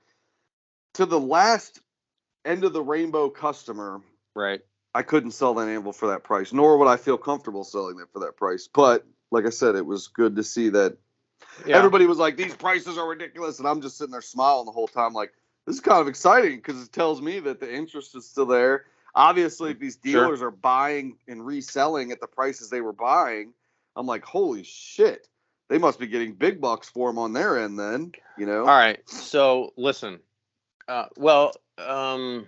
to 0.94 1.06
the 1.06 1.18
last 1.20 1.80
end 2.44 2.64
of 2.64 2.72
the 2.72 2.82
rainbow 2.82 3.30
customer, 3.30 4.00
Right. 4.34 4.60
I 4.94 5.02
couldn't 5.02 5.30
sell 5.32 5.54
that 5.54 5.68
anvil 5.68 5.92
for 5.92 6.08
that 6.08 6.22
price, 6.24 6.52
nor 6.52 6.76
would 6.78 6.88
I 6.88 6.96
feel 6.96 7.16
comfortable 7.16 7.64
selling 7.64 7.98
it 8.00 8.08
for 8.12 8.20
that 8.20 8.36
price. 8.36 8.68
But 8.72 9.06
like 9.30 9.46
I 9.46 9.50
said, 9.50 9.74
it 9.74 9.86
was 9.86 10.08
good 10.08 10.36
to 10.36 10.42
see 10.42 10.68
that 10.70 10.96
Yeah. 11.66 11.76
everybody 11.76 12.06
was 12.06 12.18
like, 12.18 12.36
"These 12.36 12.54
prices 12.56 12.98
are 12.98 13.06
ridiculous," 13.08 13.58
and 13.58 13.68
I'm 13.68 13.80
just 13.80 13.98
sitting 13.98 14.12
there 14.12 14.22
smiling 14.22 14.66
the 14.66 14.72
whole 14.72 14.88
time, 14.88 15.12
like, 15.12 15.32
"This 15.66 15.76
is 15.76 15.80
kind 15.80 16.00
of 16.00 16.08
exciting 16.08 16.56
because 16.56 16.82
it 16.82 16.92
tells 16.92 17.20
me 17.22 17.40
that 17.40 17.60
the 17.60 17.72
interest 17.72 18.14
is 18.16 18.28
still 18.28 18.46
there." 18.46 18.86
Obviously, 19.14 19.70
if 19.72 19.78
these 19.78 19.98
Sure. 20.02 20.24
dealers 20.24 20.40
are 20.42 20.50
buying 20.50 21.18
and 21.28 21.44
reselling 21.44 22.12
at 22.12 22.20
the 22.20 22.26
prices 22.26 22.70
they 22.70 22.80
were 22.80 22.94
buying, 22.94 23.52
I'm 23.96 24.06
like, 24.06 24.24
"Holy 24.24 24.62
shit!" 24.62 25.28
They 25.68 25.78
must 25.78 25.98
be 25.98 26.06
getting 26.06 26.34
big 26.34 26.60
bucks 26.60 26.88
for 26.88 27.08
them 27.08 27.18
on 27.18 27.32
their 27.32 27.58
end, 27.58 27.78
then 27.78 28.12
you 28.36 28.46
know. 28.46 28.60
All 28.60 28.66
right. 28.66 28.98
So 29.08 29.72
listen. 29.76 30.20
Uh, 30.88 31.06
well, 31.16 31.52
um, 31.78 32.46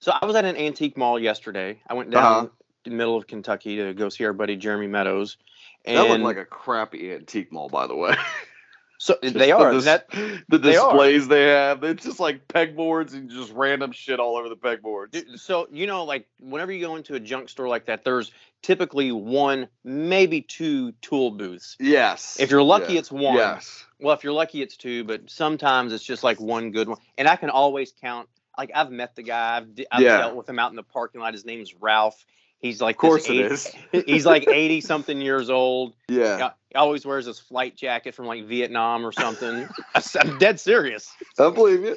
so 0.00 0.12
I 0.20 0.26
was 0.26 0.36
at 0.36 0.44
an 0.44 0.56
antique 0.56 0.96
mall 0.96 1.18
yesterday. 1.18 1.80
I 1.86 1.94
went 1.94 2.10
down 2.10 2.22
Uh-huh. 2.44 2.48
the 2.84 2.90
middle 2.90 3.16
of 3.16 3.26
Kentucky 3.26 3.76
to 3.76 3.94
go 3.94 4.08
see 4.08 4.24
our 4.24 4.32
buddy 4.32 4.56
Jeremy 4.56 4.86
Meadows. 4.88 5.36
And 5.84 5.96
That 5.98 6.08
looked 6.08 6.22
like 6.22 6.36
a 6.36 6.44
crappy 6.44 7.12
antique 7.12 7.52
mall, 7.52 7.68
by 7.68 7.86
the 7.86 7.96
way. 7.96 8.14
so 8.98 9.16
they 9.20 9.30
the 9.30 9.52
are 9.52 9.72
dis- 9.72 9.84
that 9.86 10.08
the 10.48 10.58
they 10.58 10.72
displays 10.72 11.26
they 11.26 11.46
have. 11.48 11.82
It's 11.82 12.04
just 12.04 12.20
like 12.20 12.46
pegboards 12.46 13.14
and 13.14 13.28
just 13.28 13.52
random 13.52 13.90
shit 13.90 14.20
all 14.20 14.36
over 14.36 14.48
the 14.48 14.56
pegboards. 14.56 15.38
So 15.40 15.66
you 15.72 15.86
know 15.88 16.04
like 16.04 16.28
whenever 16.38 16.70
you 16.70 16.86
go 16.86 16.94
into 16.96 17.14
a 17.14 17.20
junk 17.20 17.48
store 17.48 17.66
like 17.68 17.86
that 17.86 18.04
there's 18.04 18.30
typically 18.62 19.10
one 19.10 19.66
maybe 19.82 20.40
two 20.40 20.92
tool 21.02 21.32
booths 21.32 21.76
Yes. 21.80 22.36
if 22.38 22.52
you're 22.52 22.62
lucky 22.62 22.92
Yeah. 22.92 22.98
it's 23.00 23.10
one 23.10 23.34
Yes. 23.34 23.84
well 23.98 24.14
if 24.14 24.22
you're 24.22 24.32
lucky 24.32 24.62
it's 24.62 24.76
two 24.76 25.02
but 25.02 25.28
sometimes 25.28 25.92
it's 25.92 26.04
just 26.04 26.22
like 26.22 26.40
one 26.40 26.70
good 26.70 26.88
one 26.88 26.98
and 27.18 27.26
i 27.26 27.34
can 27.34 27.50
always 27.50 27.92
count 28.00 28.28
like 28.56 28.70
i've 28.72 28.92
met 28.92 29.16
the 29.16 29.22
guy 29.24 29.56
i've, 29.56 29.66
I've 29.90 30.00
Yeah. 30.02 30.18
dealt 30.18 30.36
with 30.36 30.48
him 30.48 30.60
out 30.60 30.70
in 30.70 30.76
the 30.76 30.84
parking 30.84 31.20
lot 31.20 31.34
his 31.34 31.44
name's 31.44 31.74
ralph 31.74 32.24
he's 32.62 32.80
like 32.80 32.96
Of 32.96 33.00
course 33.00 33.26
this 33.26 33.74
80 33.92 33.98
is. 33.98 34.04
he's 34.06 34.24
like 34.26 34.48
80 34.48 34.80
something 34.92 35.20
years 35.20 35.50
old 35.50 35.94
Yeah. 36.08 36.52
He 36.70 36.76
always 36.76 37.04
wears 37.04 37.26
his 37.26 37.38
flight 37.38 37.76
jacket 37.76 38.14
from 38.14 38.24
like 38.26 38.46
vietnam 38.46 39.04
or 39.04 39.12
something 39.12 39.68
i'm 39.94 40.38
dead 40.38 40.58
serious 40.58 41.14
I 41.38 41.50
believe 41.50 41.82
you. 41.84 41.96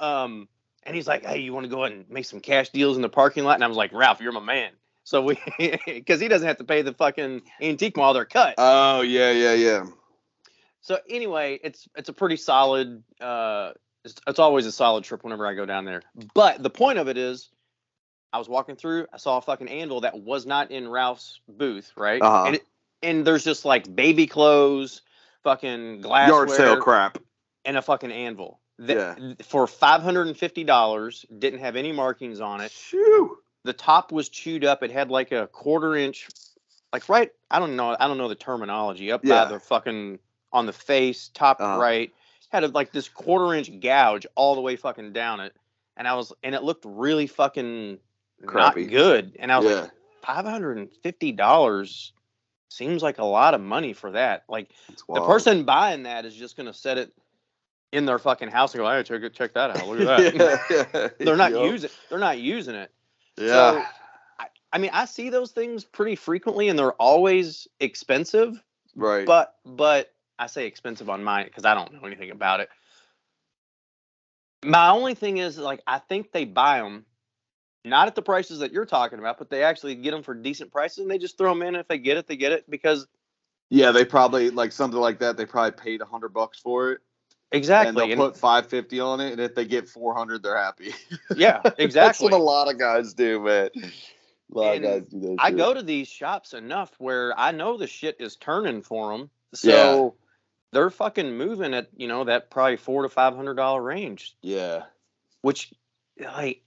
um, 0.00 0.48
and 0.86 0.94
he's 0.94 1.06
like, 1.08 1.24
"Hey, 1.24 1.38
you 1.40 1.52
want 1.54 1.64
to 1.64 1.70
go 1.70 1.84
ahead 1.84 1.96
and 1.96 2.10
make 2.10 2.26
some 2.26 2.40
cash 2.40 2.68
deals 2.68 2.96
in 2.96 3.02
the 3.02 3.08
parking 3.08 3.42
lot?" 3.44 3.54
And 3.54 3.64
I 3.64 3.68
was 3.68 3.76
like, 3.76 3.90
"Ralph, 3.94 4.20
you're 4.20 4.32
my 4.32 4.40
man." 4.40 4.70
So 5.04 5.22
we, 5.22 5.38
because 5.86 6.20
he 6.20 6.28
doesn't 6.28 6.46
have 6.46 6.58
to 6.58 6.64
pay 6.64 6.82
the 6.82 6.92
fucking 6.92 7.40
antique 7.62 7.96
mall 7.96 8.12
they're 8.12 8.26
cut. 8.26 8.54
Oh 8.58 9.00
yeah, 9.00 9.30
yeah, 9.30 9.54
yeah. 9.54 9.86
so 10.82 10.98
anyway, 11.08 11.58
it's 11.64 11.88
it's 11.96 12.10
a 12.10 12.12
pretty 12.12 12.36
solid. 12.36 13.02
Uh, 13.18 13.72
it's, 14.04 14.14
it's 14.26 14.38
always 14.38 14.66
a 14.66 14.72
solid 14.72 15.04
trip 15.04 15.24
whenever 15.24 15.46
I 15.46 15.54
go 15.54 15.64
down 15.64 15.86
there. 15.86 16.02
But 16.34 16.62
the 16.62 16.68
point 16.68 16.98
of 16.98 17.08
it 17.08 17.16
is, 17.16 17.48
I 18.34 18.38
was 18.38 18.48
walking 18.48 18.74
through, 18.74 19.06
I 19.12 19.16
saw 19.18 19.38
a 19.38 19.40
fucking 19.40 19.68
anvil 19.68 20.00
that 20.00 20.18
was 20.20 20.44
not 20.44 20.72
in 20.72 20.88
Ralph's 20.88 21.40
booth, 21.48 21.92
right? 21.96 22.20
Uh-huh. 22.20 22.46
And 22.46 22.56
it, 22.56 22.66
and 23.00 23.24
there's 23.24 23.44
just 23.44 23.64
like 23.64 23.94
baby 23.94 24.26
clothes, 24.26 25.02
fucking 25.44 26.00
glassware, 26.00 26.38
Yard 26.46 26.50
sale 26.50 26.80
crap. 26.80 27.18
and 27.64 27.76
a 27.76 27.82
fucking 27.82 28.10
anvil. 28.10 28.58
That, 28.80 29.36
For 29.44 29.68
five 29.68 30.02
hundred 30.02 30.26
and 30.26 30.36
fifty 30.36 30.64
dollars, 30.64 31.24
didn't 31.38 31.60
have 31.60 31.76
any 31.76 31.92
markings 31.92 32.40
on 32.40 32.60
it. 32.60 32.72
Shoo. 32.72 33.38
The 33.62 33.72
top 33.72 34.10
was 34.10 34.28
chewed 34.28 34.64
up. 34.64 34.82
It 34.82 34.90
had 34.90 35.10
like 35.12 35.30
a 35.30 35.46
quarter 35.46 35.94
inch, 35.94 36.28
like 36.92 37.08
right. 37.08 37.30
I 37.52 37.60
don't 37.60 37.76
know. 37.76 37.96
I 37.98 38.08
don't 38.08 38.18
know 38.18 38.26
the 38.28 38.34
terminology. 38.34 39.12
Up 39.12 39.24
Yeah. 39.24 39.44
by 39.44 39.52
the 39.52 39.60
fucking 39.60 40.18
on 40.52 40.66
the 40.66 40.72
face, 40.72 41.30
top 41.32 41.60
Uh-huh. 41.60 41.80
right, 41.80 42.12
had 42.50 42.64
a, 42.64 42.68
like 42.68 42.90
this 42.90 43.08
quarter 43.08 43.54
inch 43.54 43.70
gouge 43.78 44.26
all 44.34 44.56
the 44.56 44.60
way 44.60 44.74
fucking 44.74 45.12
down 45.12 45.38
it. 45.38 45.54
And 45.96 46.08
I 46.08 46.14
was, 46.16 46.32
and 46.42 46.56
it 46.56 46.64
looked 46.64 46.84
really 46.84 47.28
fucking 47.28 47.98
Crappy. 48.46 48.82
not 48.82 48.90
good. 48.90 49.36
And 49.38 49.50
I 49.52 49.58
was 49.58 49.66
Yeah. 49.66 49.80
like, 49.82 49.90
five 50.22 50.44
hundred 50.44 50.78
and 50.78 50.88
fifty 51.02 51.32
dollars 51.32 52.12
seems 52.70 53.02
like 53.02 53.18
a 53.18 53.24
lot 53.24 53.54
of 53.54 53.60
money 53.60 53.92
for 53.92 54.10
that. 54.12 54.44
Like 54.48 54.70
the 55.08 55.20
person 55.20 55.64
buying 55.64 56.04
that 56.04 56.24
is 56.24 56.34
just 56.34 56.56
gonna 56.56 56.72
set 56.74 56.98
it 56.98 57.12
in 57.92 58.06
their 58.06 58.18
fucking 58.18 58.50
house 58.50 58.74
and 58.74 58.80
go, 58.82 58.90
"Hey, 58.90 59.02
check 59.02 59.22
it, 59.22 59.34
check 59.34 59.54
that 59.54 59.70
out. 59.70 59.86
Look 59.88 60.00
at 60.00 60.34
that." 60.34 60.34
yeah, 60.70 60.90
yeah. 60.94 61.08
they're 61.18 61.36
not 61.36 61.52
Yup. 61.52 61.70
using. 61.70 61.90
They're 62.08 62.18
not 62.18 62.38
using 62.38 62.74
it. 62.74 62.90
Yeah. 63.36 63.50
So, 63.52 63.82
I, 64.38 64.46
I 64.72 64.78
mean, 64.78 64.90
I 64.92 65.04
see 65.04 65.30
those 65.30 65.52
things 65.52 65.84
pretty 65.84 66.16
frequently, 66.16 66.68
and 66.68 66.78
they're 66.78 66.92
always 66.92 67.68
expensive. 67.80 68.62
right. 68.96 69.26
But 69.26 69.54
but 69.64 70.12
I 70.38 70.46
say 70.46 70.66
expensive 70.66 71.08
on 71.08 71.22
mine 71.22 71.44
because 71.44 71.64
I 71.64 71.74
don't 71.74 71.92
know 71.92 72.06
anything 72.06 72.30
about 72.30 72.60
it. 72.60 72.68
My 74.64 74.90
only 74.90 75.14
thing 75.14 75.38
is 75.38 75.58
like 75.58 75.80
I 75.86 75.98
think 75.98 76.32
they 76.32 76.44
buy 76.44 76.80
them 76.80 77.04
not 77.84 78.08
at 78.08 78.14
the 78.14 78.22
prices 78.22 78.58
that 78.60 78.72
you're 78.72 78.86
talking 78.86 79.18
about, 79.18 79.38
but 79.38 79.50
they 79.50 79.62
actually 79.62 79.94
get 79.94 80.10
them 80.12 80.22
for 80.22 80.34
decent 80.34 80.72
prices, 80.72 80.98
and 80.98 81.10
they 81.10 81.18
just 81.18 81.36
throw 81.38 81.50
them 81.52 81.62
in. 81.62 81.74
If 81.74 81.88
they 81.88 81.98
get 81.98 82.16
it, 82.16 82.26
they 82.26 82.36
get 82.36 82.52
it 82.52 82.68
because 82.70 83.06
yeah, 83.70 83.90
they 83.92 84.04
probably 84.04 84.50
like 84.50 84.72
something 84.72 85.00
like 85.00 85.18
that. 85.20 85.36
They 85.36 85.46
probably 85.46 85.72
paid 85.72 86.00
a 86.00 86.04
hundred 86.06 86.30
bucks 86.30 86.58
for 86.58 86.92
it, 86.92 87.00
Exactly. 87.52 87.88
and 87.88 87.96
they'll 87.98 88.10
And, 88.12 88.32
put 88.32 88.36
five 88.36 88.66
fifty 88.66 89.00
on 89.00 89.20
it, 89.20 89.32
and 89.32 89.40
if 89.40 89.54
they 89.54 89.64
get 89.64 89.88
four 89.88 90.14
hundred, 90.14 90.42
they're 90.42 90.56
happy. 90.56 90.92
yeah, 91.36 91.60
That's 91.64 91.76
exactly. 91.78 92.24
what 92.24 92.32
a 92.32 92.42
lot 92.42 92.70
of 92.70 92.78
guys 92.78 93.14
do, 93.14 93.40
man. 93.40 93.70
A 93.76 94.58
lot 94.58 94.76
And 94.76 94.84
of 94.84 94.90
guys 95.02 95.08
do 95.08 95.20
that. 95.20 95.36
I 95.38 95.48
shit. 95.48 95.56
go 95.58 95.74
to 95.74 95.82
these 95.82 96.08
shops 96.08 96.52
enough 96.54 96.92
where 96.98 97.38
I 97.38 97.50
know 97.50 97.76
the 97.76 97.86
shit 97.86 98.16
is 98.20 98.36
turning 98.36 98.82
for 98.82 99.16
them. 99.16 99.30
So 99.54 100.14
they're 100.72 100.90
fucking 100.90 101.36
moving 101.36 101.72
at, 101.74 101.88
you 101.96 102.08
know, 102.08 102.24
that 102.24 102.50
probably 102.50 102.76
four 102.76 103.02
to 103.02 103.08
five 103.08 103.34
hundred 103.36 103.54
dollar 103.54 103.82
range, 103.82 104.36
Yeah. 104.42 104.82
which 105.42 105.72
like 106.20 106.62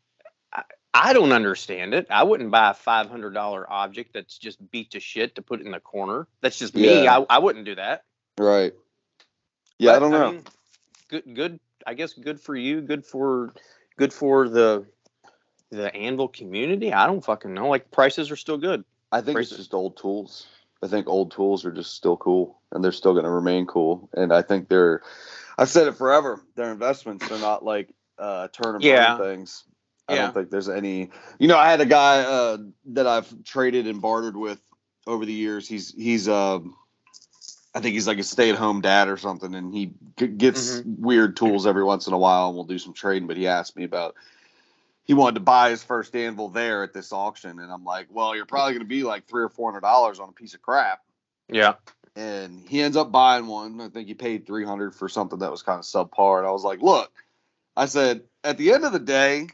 I, 0.97 1.09
I 1.09 1.13
don't 1.13 1.31
understand 1.31 1.93
it. 1.93 2.07
I 2.09 2.23
wouldn't 2.23 2.51
buy 2.51 2.71
a 2.71 2.73
five 2.73 3.09
hundred 3.09 3.33
dollar 3.33 3.71
object 3.71 4.13
that's 4.13 4.37
just 4.37 4.59
beat 4.71 4.91
to 4.91 4.99
shit 4.99 5.35
to 5.35 5.41
put 5.41 5.61
in 5.61 5.71
the 5.71 5.79
corner. 5.79 6.27
That's 6.41 6.59
just 6.59 6.75
me. 6.75 7.03
Yeah. 7.03 7.19
I, 7.19 7.35
I 7.35 7.39
wouldn't 7.39 7.65
do 7.65 7.75
that. 7.75 8.03
Right. 8.37 8.73
Yeah, 9.79 9.93
I 9.93 9.99
don't 9.99 10.11
know. 10.11 10.31
mean, 10.31 10.43
good 11.09 11.35
good 11.35 11.59
I 11.85 11.93
guess 11.93 12.13
good 12.13 12.39
for 12.39 12.55
you, 12.55 12.81
good 12.81 13.05
for 13.05 13.53
good 13.97 14.13
for 14.13 14.49
the 14.49 14.85
the 15.69 15.93
anvil 15.95 16.27
community. 16.27 16.93
I 16.93 17.05
don't 17.07 17.23
fucking 17.23 17.53
know. 17.53 17.67
Like 17.67 17.91
prices 17.91 18.31
are 18.31 18.35
still 18.35 18.57
good. 18.57 18.83
I 19.11 19.21
think 19.21 19.39
it's 19.39 19.55
just 19.55 19.73
old 19.73 19.97
tools. 19.97 20.47
I 20.83 20.87
think 20.87 21.07
old 21.07 21.31
tools 21.31 21.65
are 21.65 21.71
just 21.71 21.93
still 21.95 22.17
cool, 22.17 22.59
and 22.71 22.83
they're 22.83 22.91
still 22.91 23.13
going 23.13 23.25
to 23.25 23.31
remain 23.31 23.65
cool. 23.65 24.09
And 24.13 24.31
I 24.31 24.41
think 24.43 24.69
they're, 24.69 25.01
I've 25.57 25.69
said 25.69 25.87
it 25.87 25.93
forever. 25.93 26.39
They're 26.55 26.71
investments. 26.71 27.27
They're 27.27 27.39
not 27.39 27.65
like 27.65 27.89
uh, 28.19 28.49
turn 28.49 28.79
Yeah. 28.81 29.17
things. 29.17 29.63
I 30.07 30.15
Yeah. 30.15 30.21
don't 30.23 30.33
think 30.33 30.49
there's 30.51 30.69
any. 30.69 31.09
You 31.39 31.47
know, 31.47 31.57
I 31.57 31.69
had 31.69 31.81
a 31.81 31.85
guy 31.85 32.21
uh, 32.21 32.57
that 32.93 33.07
I've 33.07 33.43
traded 33.43 33.87
and 33.87 34.01
bartered 34.01 34.37
with 34.37 34.59
over 35.05 35.25
the 35.25 35.33
years. 35.33 35.67
He's 35.67 35.93
he's 35.93 36.27
um, 36.29 36.75
I 37.75 37.79
think 37.79 37.93
he's 37.93 38.07
like 38.07 38.17
a 38.19 38.23
stay-at-home 38.23 38.81
dad 38.81 39.07
or 39.09 39.17
something, 39.17 39.53
and 39.53 39.73
he 39.73 39.91
g- 40.17 40.27
gets 40.27 40.81
weird 40.85 41.35
tools 41.37 41.67
every 41.67 41.83
once 41.83 42.07
in 42.07 42.13
a 42.13 42.17
while, 42.17 42.47
and 42.47 42.55
we'll 42.55 42.65
do 42.65 42.79
some 42.79 42.93
trading. 42.93 43.27
But 43.27 43.37
he 43.37 43.47
asked 43.47 43.75
me 43.75 43.83
about 43.83 44.15
he 45.03 45.13
wanted 45.13 45.35
to 45.35 45.41
buy 45.41 45.69
his 45.69 45.83
first 45.83 46.15
anvil 46.15 46.49
there 46.49 46.83
at 46.83 46.93
this 46.93 47.11
auction, 47.13 47.59
and 47.59 47.71
I'm 47.71 47.83
like, 47.85 48.07
well, 48.09 48.35
you're 48.35 48.45
probably 48.45 48.73
going 48.73 48.81
to 48.83 48.87
be 48.87 49.03
like 49.03 49.27
three 49.27 49.43
or 49.43 49.49
four 49.49 49.69
hundred 49.71 49.81
dollars 49.81 50.19
on 50.19 50.29
a 50.29 50.33
piece 50.33 50.53
of 50.53 50.61
crap. 50.61 51.01
Yeah. 51.49 51.75
and 52.17 52.67
he 52.67 52.81
ends 52.81 52.97
up 52.97 53.11
buying 53.11 53.47
one. 53.47 53.79
I 53.79 53.89
think 53.89 54.07
he 54.07 54.13
paid 54.15 54.45
three 54.47 54.65
hundred 54.65 54.95
for 54.95 55.07
something 55.07 55.39
that 55.39 55.51
was 55.51 55.61
kind 55.63 55.79
of 55.79 55.85
subpar. 55.85 56.39
And 56.39 56.47
I 56.47 56.51
was 56.51 56.63
like, 56.63 56.81
look, 56.81 57.11
I 57.77 57.85
said, 57.85 58.23
at 58.43 58.57
the 58.57 58.73
end 58.73 58.83
of 58.85 58.91
the 58.91 58.99
day, 58.99 59.47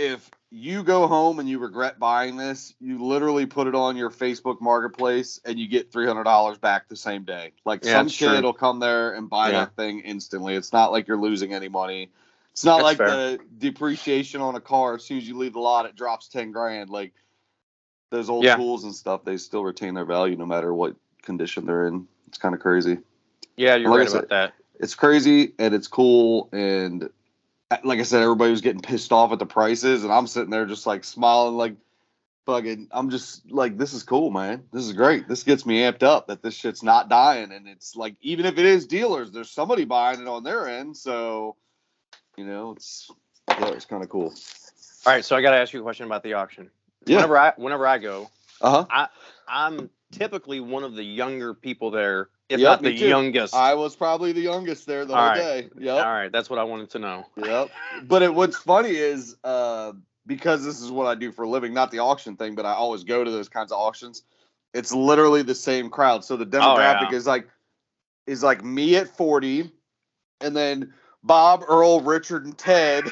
if 0.00 0.30
you 0.50 0.82
go 0.82 1.06
home 1.06 1.38
and 1.38 1.48
you 1.48 1.58
regret 1.58 1.98
buying 1.98 2.36
this, 2.36 2.74
you 2.80 3.04
literally 3.04 3.46
put 3.46 3.66
it 3.66 3.74
on 3.74 3.96
your 3.96 4.10
Facebook 4.10 4.60
Marketplace 4.60 5.38
and 5.44 5.58
you 5.58 5.68
get 5.68 5.92
three 5.92 6.06
hundred 6.06 6.24
dollars 6.24 6.58
back 6.58 6.88
the 6.88 6.96
same 6.96 7.22
day. 7.24 7.52
Like 7.64 7.84
Yeah, 7.84 7.92
some 7.98 8.08
kid 8.08 8.42
will 8.42 8.52
come 8.54 8.80
there 8.80 9.14
and 9.14 9.28
buy 9.28 9.48
Yeah. 9.50 9.60
that 9.66 9.76
thing 9.76 10.00
instantly. 10.00 10.54
It's 10.54 10.72
not 10.72 10.90
like 10.90 11.06
you're 11.06 11.20
losing 11.20 11.52
any 11.52 11.68
money. 11.68 12.10
It's 12.52 12.64
not 12.64 12.78
That's 12.78 12.84
like 12.84 12.96
fair. 12.98 13.08
the 13.08 13.38
depreciation 13.58 14.40
on 14.40 14.56
a 14.56 14.60
car. 14.60 14.94
As 14.96 15.04
soon 15.04 15.18
as 15.18 15.28
you 15.28 15.36
leave 15.36 15.52
the 15.52 15.60
lot, 15.60 15.86
it 15.86 15.94
drops 15.94 16.28
ten 16.28 16.50
grand. 16.50 16.90
Like 16.90 17.12
those 18.10 18.28
old 18.28 18.44
Yeah. 18.44 18.56
tools 18.56 18.82
and 18.84 18.94
stuff, 18.94 19.24
they 19.24 19.36
still 19.36 19.62
retain 19.62 19.94
their 19.94 20.04
value 20.06 20.34
no 20.36 20.46
matter 20.46 20.74
what 20.74 20.96
condition 21.22 21.66
they're 21.66 21.86
in. 21.86 22.08
It's 22.26 22.38
kind 22.38 22.54
of 22.54 22.60
crazy. 22.60 22.98
Yeah, 23.56 23.76
you're 23.76 23.90
Like 23.90 24.00
right 24.00 24.08
said- 24.08 24.18
about 24.24 24.28
that. 24.30 24.54
It's 24.80 24.94
crazy 24.94 25.52
and 25.58 25.74
it's 25.74 25.86
cool 25.86 26.48
and 26.52 27.10
like 27.84 28.00
I 28.00 28.02
said, 28.02 28.22
everybody 28.22 28.50
was 28.50 28.60
getting 28.60 28.82
pissed 28.82 29.12
off 29.12 29.32
at 29.32 29.38
the 29.38 29.46
prices, 29.46 30.04
and 30.04 30.12
I'm 30.12 30.26
sitting 30.26 30.50
there 30.50 30.66
just 30.66 30.86
like 30.86 31.04
smiling, 31.04 31.56
like 31.56 31.74
fucking. 32.46 32.88
I'm 32.90 33.10
just 33.10 33.50
like, 33.50 33.78
this 33.78 33.92
is 33.92 34.02
cool, 34.02 34.30
man. 34.30 34.64
This 34.72 34.84
is 34.84 34.92
great. 34.92 35.28
This 35.28 35.44
gets 35.44 35.64
me 35.64 35.80
amped 35.80 36.02
up 36.02 36.26
that 36.26 36.42
this 36.42 36.54
shit's 36.54 36.82
not 36.82 37.08
dying, 37.08 37.52
and 37.52 37.68
it's 37.68 37.94
like, 37.94 38.16
even 38.20 38.46
if 38.46 38.58
it 38.58 38.66
is 38.66 38.86
dealers, 38.86 39.30
there's 39.30 39.50
somebody 39.50 39.84
buying 39.84 40.20
it 40.20 40.28
on 40.28 40.42
their 40.42 40.68
end, 40.68 40.96
so 40.96 41.56
you 42.36 42.44
know, 42.44 42.72
it's 42.72 43.10
yeah, 43.48 43.68
it's 43.68 43.84
kind 43.84 44.02
of 44.02 44.08
cool. 44.08 44.34
All 45.06 45.12
right, 45.12 45.24
so 45.24 45.36
I 45.36 45.42
got 45.42 45.50
to 45.52 45.56
ask 45.56 45.72
you 45.72 45.80
a 45.80 45.82
question 45.82 46.06
about 46.06 46.22
the 46.22 46.34
auction. 46.34 46.70
Yeah. 47.06 47.16
Whenever 47.16 47.38
I 47.38 47.52
whenever 47.56 47.86
I 47.86 47.98
go, 47.98 48.30
Uh 48.60 48.70
huh. 48.70 48.86
I 48.90 49.08
I'm 49.48 49.90
typically 50.10 50.60
one 50.60 50.84
of 50.84 50.94
the 50.94 51.04
younger 51.04 51.54
people 51.54 51.90
there, 51.90 52.28
if 52.50 52.60
Yep, 52.60 52.68
not 52.68 52.82
the 52.82 52.92
youngest. 52.92 53.54
I 53.54 53.74
was 53.74 53.96
probably 53.96 54.32
the 54.32 54.40
youngest 54.40 54.86
there 54.86 55.04
the 55.04 55.14
All 55.14 55.20
whole 55.20 55.28
right. 55.30 55.36
day. 55.36 55.68
Yep. 55.78 56.04
All 56.04 56.12
right, 56.12 56.30
that's 56.32 56.50
what 56.50 56.58
I 56.58 56.64
wanted 56.64 56.90
to 56.90 56.98
know. 56.98 57.26
Yep. 57.36 57.70
But 58.08 58.22
it, 58.22 58.34
what's 58.34 58.56
funny 58.56 58.90
is 58.90 59.36
uh, 59.44 59.92
because 60.26 60.64
this 60.64 60.80
is 60.80 60.90
what 60.90 61.06
I 61.06 61.14
do 61.14 61.32
for 61.32 61.44
a 61.44 61.48
living, 61.48 61.72
not 61.72 61.90
the 61.90 62.00
auction 62.00 62.36
thing, 62.36 62.56
but 62.56 62.66
I 62.66 62.72
always 62.72 63.04
go 63.04 63.24
to 63.24 63.30
those 63.30 63.48
kinds 63.48 63.72
of 63.72 63.78
auctions. 63.78 64.24
It's 64.74 64.92
literally 64.92 65.42
the 65.42 65.54
same 65.54 65.90
crowd. 65.90 66.24
So 66.24 66.36
the 66.36 66.44
demographic 66.44 67.08
Oh, 67.08 67.08
yeah. 67.10 67.16
is 67.16 67.26
like 67.26 67.48
is 68.26 68.42
like 68.42 68.64
me 68.64 68.96
at 68.96 69.08
40 69.08 69.70
and 70.40 70.56
then 70.56 70.92
Bob, 71.22 71.64
Earl, 71.68 72.00
Richard, 72.00 72.46
and 72.46 72.56
Ted 72.56 73.04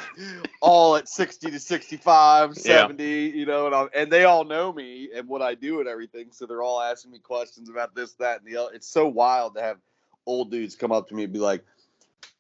all 0.61 0.97
at 0.97 1.09
60 1.09 1.51
to 1.51 1.61
65, 1.61 2.51
Yeah. 2.57 2.63
70, 2.63 3.05
you 3.05 3.45
know, 3.45 3.67
and, 3.67 3.75
I'm, 3.75 3.89
and 3.95 4.11
they 4.11 4.25
all 4.25 4.45
know 4.45 4.73
me 4.73 5.11
and 5.15 5.29
what 5.29 5.43
I 5.43 5.55
do 5.55 5.81
and 5.81 5.89
everything. 5.89 6.29
So 6.31 6.47
they're 6.47 6.63
all 6.63 6.81
asking 6.81 7.11
me 7.13 7.19
questions 7.19 7.69
about 7.69 7.95
this, 7.95 8.13
that, 8.15 8.41
and 8.41 8.51
the 8.51 8.57
other. 8.61 8.73
It's 8.75 8.89
so 8.89 9.07
wild 9.07 9.55
to 9.57 9.63
have 9.63 9.77
old 10.25 10.51
dudes 10.51 10.75
come 10.75 10.93
up 10.93 11.09
to 11.09 11.15
me 11.15 11.25
and 11.25 11.33
be 11.33 11.39
like, 11.39 11.65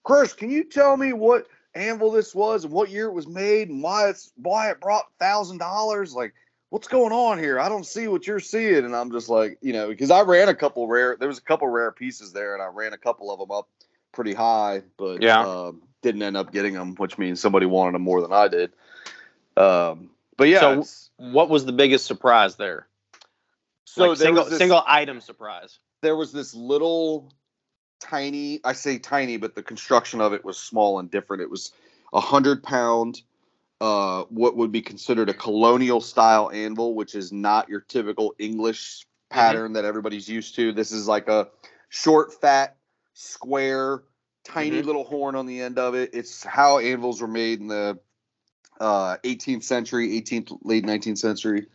Chris, 0.04 0.32
can 0.32 0.50
you 0.50 0.64
tell 0.64 0.96
me 0.96 1.12
what 1.12 1.46
anvil 1.75 2.10
this 2.10 2.34
was 2.34 2.64
and 2.64 2.72
what 2.72 2.88
year 2.88 3.06
it 3.06 3.12
was 3.12 3.28
made 3.28 3.68
and 3.68 3.82
why 3.82 4.08
it's 4.08 4.32
why 4.37 4.70
it 4.70 4.80
brought 4.80 5.04
thousand 5.18 5.58
dollars? 5.58 6.14
Like, 6.14 6.32
what's 6.70 6.88
going 6.88 7.12
on 7.12 7.38
here? 7.38 7.60
I 7.60 7.68
don't 7.68 7.84
see 7.84 8.08
what 8.08 8.26
you're 8.26 8.40
seeing. 8.40 8.87
And 8.87 8.96
I'm 8.96 9.10
just 9.10 9.28
like, 9.28 9.58
you 9.60 9.75
know, 9.75 9.88
because 9.88 10.10
I 10.10 10.22
ran 10.22 10.48
a 10.48 10.54
couple 10.54 10.88
rare, 10.88 11.16
there 11.18 11.28
was 11.28 11.38
a 11.38 11.42
couple 11.42 11.68
rare 11.68 11.93
pieces 11.93 12.32
there, 12.32 12.54
and 12.54 12.62
I 12.62 12.66
ran 12.66 12.95
a 12.95 12.99
couple 12.99 13.30
of 13.30 13.38
them 13.38 13.50
up 13.50 13.69
pretty 14.12 14.34
high, 14.34 14.82
but 14.97 15.23
Yeah. 15.23 15.40
um, 15.40 15.82
didn't 16.02 16.23
end 16.23 16.36
up 16.36 16.52
getting 16.52 16.75
them, 16.75 16.94
which 16.97 17.18
means 17.18 17.40
somebody 17.40 17.66
wanted 17.66 17.94
them 17.94 18.02
more 18.02 18.21
than 18.21 18.32
I 18.32 18.49
did. 18.49 18.73
Um, 19.56 20.10
but 20.36 20.49
yeah, 20.49 20.60
So, 20.60 20.84
What 21.16 21.49
was 21.50 21.64
the 21.66 21.73
biggest 21.73 22.06
surprise 22.06 22.56
there? 22.56 22.86
so 23.84 24.10
like 24.10 24.18
there 24.18 24.26
single 24.26 24.42
was 24.44 24.50
this- 24.50 24.58
single 24.58 24.82
item 24.86 25.21
surprise. 25.21 25.78
there 26.02 26.14
was 26.14 26.30
this 26.30 26.54
little 26.54 27.32
tiny 28.00 28.60
i 28.62 28.73
say 28.73 28.97
tiny 28.99 29.36
but 29.38 29.56
the 29.56 29.62
construction 29.62 30.21
of 30.21 30.32
it 30.32 30.44
was 30.44 30.56
small 30.56 31.00
and 31.00 31.10
different 31.10 31.42
it 31.42 31.50
was 31.50 31.73
a 32.12 32.21
hundred 32.21 32.62
pound 32.62 33.23
uh 33.80 34.23
what 34.28 34.56
would 34.56 34.71
be 34.71 34.80
considered 34.82 35.28
a 35.28 35.34
colonial 35.34 36.00
style 36.00 36.49
anvil 36.52 36.94
which 36.94 37.16
is 37.16 37.32
not 37.32 37.68
your 37.68 37.80
typical 37.80 38.34
english 38.38 39.04
pattern 39.30 39.73
that 39.73 39.84
everybody's 39.84 40.28
used 40.28 40.54
to 40.54 40.71
this 40.73 40.92
is 40.92 41.08
like 41.08 41.26
a 41.26 41.49
short 41.88 42.32
fat 42.40 42.76
square 43.19 44.04
tiny 44.45 44.81
Mhm. 44.81 44.87
little 44.87 45.04
horn 45.04 45.35
on 45.35 45.47
the 45.47 45.61
end 45.61 45.78
of 45.78 45.95
it 45.95 46.11
it's 46.15 46.45
how 46.45 46.78
anvils 46.78 47.21
were 47.21 47.28
made 47.28 47.61
in 47.61 47.67
the 47.67 47.99
uh 48.81 49.17
18th 49.25 49.65
century 49.65 50.21
18th 50.21 50.57
late 50.63 50.85
19th 50.85 51.19
century 51.19 51.67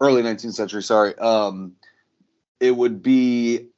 early 0.00 0.22
19th 0.22 0.54
century 0.54 0.82
sorry 0.82 1.14
um 1.18 1.76
it 2.60 2.76
would 2.76 3.02
be 3.02 3.68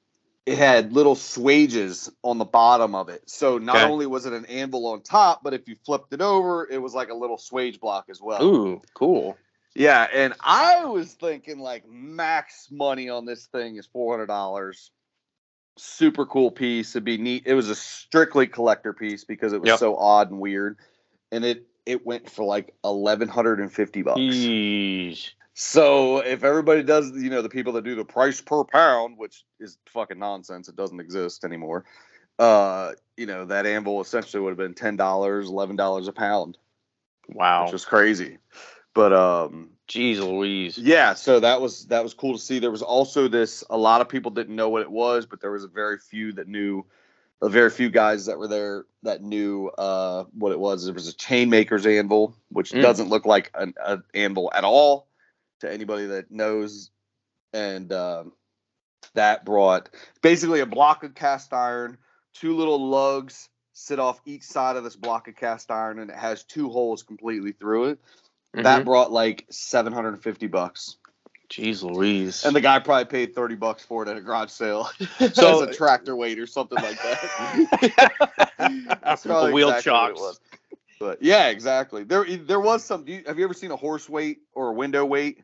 it 0.47 0.59
had 0.59 0.93
little 0.93 1.15
swages 1.15 2.11
on 2.23 2.39
the 2.39 2.45
bottom 2.45 2.95
of 2.95 3.09
it. 3.09 3.29
So 3.29 3.59
not 3.59 3.77
Okay. 3.77 3.85
only 3.85 4.07
was 4.07 4.27
it 4.27 4.33
an 4.33 4.47
anvil 4.47 4.87
on 4.87 5.03
top, 5.03 5.43
but 5.45 5.55
if 5.55 5.69
you 5.69 5.77
flipped 5.85 6.13
it 6.13 6.21
over, 6.21 6.67
it 6.69 6.79
was 6.79 6.95
like 6.95 7.11
a 7.11 7.15
little 7.15 7.37
swage 7.37 7.79
block 7.79 8.07
as 8.11 8.21
well. 8.21 8.43
Ooh, 8.43 8.83
cool. 8.95 9.37
Yeah, 9.75 10.09
and 10.13 10.35
I 10.41 10.85
was 10.87 11.13
thinking 11.13 11.61
like 11.61 11.89
max 11.89 12.69
money 12.71 13.09
on 13.09 13.27
this 13.27 13.47
thing 13.47 13.77
is 13.77 13.87
four 13.87 14.13
hundred 14.13 14.27
dollars. 14.27 14.91
Super 15.83 16.27
cool 16.27 16.51
piece. 16.51 16.95
It'd 16.95 17.05
be 17.05 17.17
neat. 17.17 17.45
It 17.47 17.55
was 17.55 17.71
a 17.71 17.75
strictly 17.75 18.47
collector 18.47 18.93
piece 18.93 19.25
because 19.25 19.55
it 19.55 19.61
was 19.61 19.69
Yep. 19.69 19.79
so 19.79 19.97
odd 19.97 20.31
and 20.31 20.39
weird, 20.39 20.77
and 21.33 21.43
it 21.45 21.67
it 21.87 22.05
went 22.05 22.29
for 22.29 22.45
like 22.45 22.75
eleven 22.85 23.29
hundred 23.29 23.61
and 23.61 23.73
fifty 23.73 24.03
bucks. 24.03 24.21
Yeesh. 24.21 25.31
So 25.55 26.19
if 26.19 26.45
everybody 26.45 26.83
does, 26.83 27.11
you 27.13 27.31
know, 27.31 27.41
the 27.43 27.49
people 27.49 27.73
that 27.75 27.85
do 27.85 27.95
the 27.95 28.05
price 28.05 28.41
per 28.43 28.63
pound, 28.65 29.17
which 29.17 29.45
is 29.59 29.79
fucking 29.87 30.19
nonsense, 30.19 30.69
it 30.69 30.77
doesn't 30.77 31.01
exist 31.01 31.45
anymore. 31.45 31.87
Uh, 32.39 32.93
you 33.17 33.27
know, 33.27 33.47
that 33.47 33.65
anvil 33.67 34.01
essentially 34.03 34.43
would 34.43 34.51
have 34.51 34.59
been 34.59 34.75
ten 34.75 34.97
dollars, 34.97 35.49
eleven 35.49 35.77
dollars 35.77 36.09
a 36.09 36.13
pound, 36.13 36.59
Wow. 37.29 37.65
which 37.65 37.73
was 37.73 37.87
crazy. 37.87 38.37
But 38.95 39.13
um, 39.13 39.71
Jeez 39.89 40.19
Louise. 40.19 40.77
yeah, 40.79 41.15
so 41.15 41.41
that 41.41 41.61
was 41.61 41.87
that 41.87 42.03
was 42.03 42.15
cool 42.15 42.35
to 42.35 42.39
see. 42.39 42.59
There 42.59 42.71
was 42.71 42.83
also 42.83 43.29
this. 43.29 43.65
A 43.71 43.77
lot 43.77 44.01
of 44.01 44.09
people 44.09 44.31
didn't 44.31 44.57
know 44.57 44.69
what 44.69 44.83
it 44.83 44.91
was, 44.91 45.27
but 45.27 45.41
there 45.41 45.53
was 45.53 45.65
a 45.65 45.69
very 45.69 45.99
few 45.99 46.33
that 46.35 46.49
knew. 46.49 46.85
A 47.43 47.49
very 47.49 47.71
few 47.71 47.89
guys 47.89 48.27
that 48.27 48.39
were 48.39 48.49
there 48.49 48.85
that 49.03 49.23
knew 49.23 49.69
uh, 49.79 50.25
what 50.35 50.53
it 50.53 50.61
was. 50.61 50.85
There 50.85 50.93
was 50.93 51.09
a 51.09 51.15
chainmaker's 51.15 51.87
anvil, 51.87 52.37
which 52.51 52.71
Mm. 52.71 52.83
doesn't 52.83 53.09
look 53.09 53.25
like 53.25 53.51
an, 53.55 53.73
an 53.83 54.03
anvil 54.13 54.51
at 54.55 54.63
all 54.63 55.09
to 55.61 55.73
anybody 55.73 56.05
that 56.05 56.31
knows. 56.31 56.91
And 57.55 57.91
um, 57.95 58.33
that 59.15 59.47
brought 59.47 59.89
basically 60.21 60.61
a 60.61 60.67
block 60.67 61.03
of 61.03 61.15
cast 61.15 61.55
iron, 61.55 61.97
two 62.35 62.55
little 62.55 62.91
lugs 62.91 63.49
sit 63.73 63.99
off 63.99 64.21
each 64.27 64.43
side 64.43 64.77
of 64.77 64.85
this 64.85 64.97
block 64.97 65.27
of 65.27 65.35
cast 65.35 65.71
iron, 65.71 65.99
and 65.99 66.11
it 66.11 66.17
has 66.17 66.45
two 66.45 66.69
holes 66.69 67.03
completely 67.03 67.53
through 67.53 67.87
it. 67.87 67.99
That 68.55 68.83
Mhm. 68.83 68.85
brought 68.85 69.13
like 69.13 69.47
750 69.51 70.47
bucks. 70.49 70.97
Jeez 71.51 71.83
Louise. 71.83 72.45
And 72.45 72.55
the 72.55 72.61
guy 72.61 72.79
probably 72.79 73.07
paid 73.07 73.35
30 73.35 73.57
bucks 73.57 73.85
for 73.85 74.05
it 74.05 74.09
at 74.09 74.17
a 74.17 74.21
garage 74.21 74.51
sale. 74.51 74.89
So- 75.35 75.63
as 75.65 75.69
a 75.69 75.73
tractor 75.75 76.15
weight 76.17 76.39
or 76.39 76.47
something 76.47 76.79
like 76.83 76.99
that. 77.03 78.13
That's 79.03 79.25
probably 79.27 79.53
wheel 79.53 79.69
exactly 79.71 79.93
chocks. 79.93 80.41
But 80.99 81.23
yeah, 81.23 81.49
exactly. 81.49 82.05
There 82.05 82.25
there 82.37 82.61
was 82.61 82.85
some 82.85 83.05
do 83.05 83.13
you, 83.13 83.23
have 83.27 83.39
you 83.39 83.45
ever 83.45 83.55
seen 83.55 83.71
a 83.71 83.77
horse 83.77 84.09
weight 84.09 84.41
or 84.55 84.69
a 84.69 84.73
window 84.75 85.05
weight? 85.05 85.43